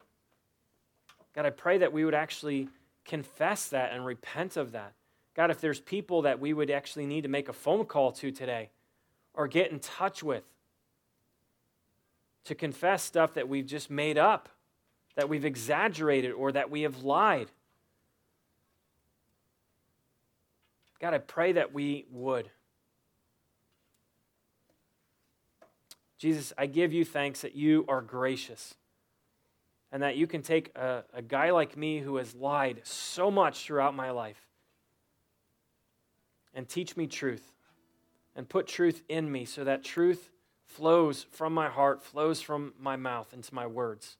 God, 1.33 1.45
I 1.45 1.49
pray 1.49 1.79
that 1.79 1.93
we 1.93 2.05
would 2.05 2.13
actually 2.13 2.67
confess 3.05 3.69
that 3.69 3.91
and 3.91 4.05
repent 4.05 4.55
of 4.55 4.73
that. 4.73 4.93
God, 5.35 5.49
if 5.49 5.61
there's 5.61 5.79
people 5.79 6.23
that 6.23 6.39
we 6.39 6.53
would 6.53 6.69
actually 6.69 7.07
need 7.07 7.21
to 7.21 7.29
make 7.29 7.49
a 7.49 7.53
phone 7.53 7.85
call 7.85 8.11
to 8.13 8.29
today 8.29 8.69
or 9.33 9.47
get 9.47 9.71
in 9.71 9.79
touch 9.79 10.21
with 10.21 10.43
to 12.45 12.55
confess 12.55 13.03
stuff 13.03 13.33
that 13.35 13.47
we've 13.47 13.65
just 13.65 13.89
made 13.89 14.17
up, 14.17 14.49
that 15.15 15.29
we've 15.29 15.45
exaggerated, 15.45 16.31
or 16.31 16.51
that 16.51 16.69
we 16.69 16.81
have 16.81 17.03
lied. 17.03 17.49
God, 20.99 21.13
I 21.13 21.19
pray 21.19 21.53
that 21.53 21.73
we 21.73 22.05
would. 22.11 22.49
Jesus, 26.17 26.51
I 26.57 26.65
give 26.65 26.91
you 26.91 27.05
thanks 27.05 27.41
that 27.41 27.55
you 27.55 27.85
are 27.87 28.01
gracious 28.01 28.75
and 29.91 30.03
that 30.03 30.17
you 30.17 30.27
can 30.27 30.41
take 30.41 30.75
a, 30.75 31.03
a, 31.13 31.21
guy 31.21 31.51
like 31.51 31.77
me 31.77 31.99
who 31.99 32.17
has 32.17 32.35
lied 32.35 32.81
so 32.83 33.31
much 33.31 33.65
throughout 33.65 33.95
my 33.95 34.11
life 34.11 34.45
and 36.53 36.67
teach 36.67 36.97
me 36.97 37.07
truth 37.07 37.53
and 38.35 38.47
put 38.47 38.67
truth 38.67 39.01
in 39.07 39.31
me 39.31 39.45
so 39.45 39.63
that 39.63 39.83
truth 39.83 40.29
flows 40.69 41.25
from 41.31 41.53
my 41.53 41.67
heart, 41.67 42.01
flows 42.03 42.41
from 42.41 42.73
my 42.79 42.95
mouth 42.95 43.33
into 43.33 43.53
my 43.53 43.65
words. 43.65 44.17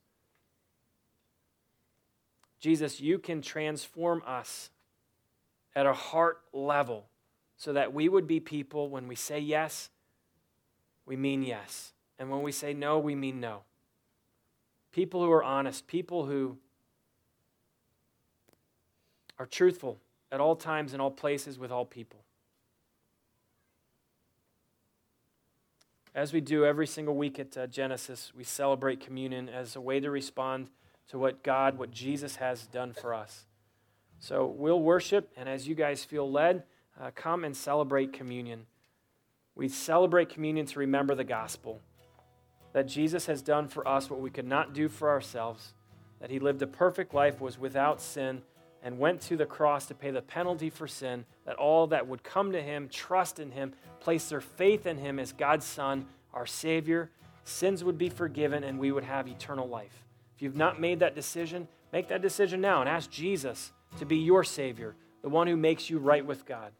Jesus, 2.60 3.00
you 3.00 3.20
can 3.20 3.42
transform 3.42 4.24
us 4.26 4.72
at 5.76 5.86
a 5.86 5.94
heart 5.94 6.42
level 6.52 7.06
so 7.56 7.72
that 7.74 7.94
we 7.94 8.10
would 8.10 8.28
be 8.28 8.40
people 8.40 8.90
when 8.90 9.08
we 9.08 9.16
say 9.16 9.40
yes, 9.40 9.90
we 11.06 11.16
mean 11.16 11.44
yes. 11.44 11.94
And 12.18 12.30
when 12.30 12.42
we 12.42 12.52
say 12.52 12.74
no, 12.74 12.98
we 13.00 13.16
mean 13.16 13.40
no. 13.40 13.60
People 14.92 15.24
who 15.24 15.32
are 15.32 15.44
honest, 15.44 15.88
people 15.88 16.26
who 16.26 16.58
are 19.38 19.46
truthful 19.46 20.00
at 20.32 20.42
all 20.42 20.56
times, 20.56 20.94
in 20.94 21.00
all 21.00 21.12
places, 21.12 21.60
with 21.60 21.72
all 21.72 21.86
people. 21.86 22.20
As 26.16 26.34
we 26.34 26.42
do 26.42 26.66
every 26.66 26.88
single 26.88 27.16
week 27.16 27.38
at 27.40 27.56
uh, 27.56 27.68
Genesis, 27.68 28.32
we 28.36 28.44
celebrate 28.44 29.00
communion 29.00 29.48
as 29.48 29.76
a 29.76 29.82
way 29.82 30.00
to 30.00 30.10
respond 30.10 30.70
to 31.10 31.20
what 31.20 31.44
God, 31.44 31.78
what 31.78 31.92
Jesus 31.92 32.38
has 32.38 32.66
done 32.66 32.94
for 32.94 33.14
us. 33.14 33.46
So 34.20 34.46
we'll 34.46 34.82
worship, 34.82 35.32
and 35.38 35.48
as 35.48 35.68
you 35.68 35.76
guys 35.76 36.04
feel 36.04 36.30
led, 36.30 36.64
uh, 37.00 37.12
come 37.14 37.44
and 37.44 37.56
celebrate 37.56 38.12
communion. 38.12 38.66
We 39.56 39.70
celebrate 39.70 40.30
communion 40.30 40.66
to 40.68 40.80
remember 40.80 41.16
the 41.16 41.24
gospel 41.24 41.80
that 42.74 42.88
Jesus 42.88 43.28
has 43.28 43.42
done 43.42 43.68
for 43.68 43.88
us 43.88 44.10
what 44.10 44.20
we 44.20 44.30
could 44.30 44.48
not 44.48 44.74
do 44.74 44.90
for 44.90 45.10
ourselves, 45.10 45.74
that 46.20 46.30
he 46.30 46.40
lived 46.40 46.62
a 46.62 46.68
perfect 46.68 47.14
life, 47.14 47.40
was 47.40 47.58
without 47.58 48.02
sin, 48.02 48.42
and 48.84 49.00
went 49.00 49.22
to 49.22 49.36
the 49.36 49.46
cross 49.46 49.86
to 49.88 49.94
pay 49.94 50.12
the 50.12 50.22
penalty 50.22 50.70
for 50.70 50.88
sin, 50.88 51.26
that 51.46 51.56
all 51.56 51.88
that 51.88 52.08
would 52.08 52.24
come 52.24 52.52
to 52.52 52.62
him, 52.62 52.88
trust 52.90 53.40
in 53.40 53.52
him, 53.52 53.74
place 54.00 54.30
their 54.30 54.42
faith 54.42 54.86
in 54.86 54.98
him 54.98 55.20
as 55.20 55.34
God's 55.34 55.66
Son, 55.66 56.06
our 56.34 56.46
Savior, 56.46 57.10
sins 57.44 57.84
would 57.84 57.98
be 57.98 58.10
forgiven 58.10 58.64
and 58.64 58.80
we 58.80 58.92
would 58.92 59.04
have 59.04 59.28
eternal 59.28 59.68
life. 59.68 60.06
If 60.36 60.42
you've 60.42 60.56
not 60.56 60.80
made 60.80 61.00
that 61.00 61.16
decision, 61.16 61.68
make 61.92 62.08
that 62.08 62.22
decision 62.22 62.62
now 62.62 62.82
and 62.82 62.90
ask 62.90 63.10
Jesus 63.10 63.72
to 63.98 64.06
be 64.06 64.18
your 64.18 64.44
Savior, 64.44 64.96
the 65.22 65.30
one 65.30 65.48
who 65.48 65.58
makes 65.58 65.90
you 65.90 65.98
right 65.98 66.26
with 66.26 66.46
God. 66.46 66.72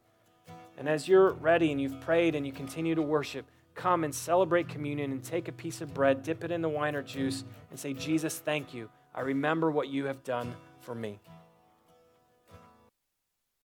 And 0.78 0.88
as 0.88 1.08
you're 1.08 1.34
ready 1.34 1.72
and 1.72 1.82
you've 1.82 2.00
prayed 2.00 2.36
and 2.36 2.46
you 2.46 2.54
continue 2.54 2.96
to 2.96 3.02
worship, 3.02 3.46
come 3.76 4.04
and 4.04 4.16
celebrate 4.16 4.70
communion 4.70 5.12
and 5.12 5.24
take 5.24 5.48
a 5.48 5.52
piece 5.52 5.82
of 5.82 5.94
bread, 5.94 6.24
dip 6.24 6.44
it 6.44 6.52
in 6.52 6.62
the 6.62 6.70
wine 6.70 6.96
or 6.96 7.02
juice, 7.02 7.44
and 7.70 7.78
say, 7.78 7.94
Jesus, 7.94 8.40
thank 8.40 8.74
you. 8.74 8.90
I 9.14 9.22
remember 9.22 9.72
what 9.72 9.90
you 9.90 10.06
have 10.06 10.24
done 10.24 10.54
for 10.80 10.96
me. 10.96 11.20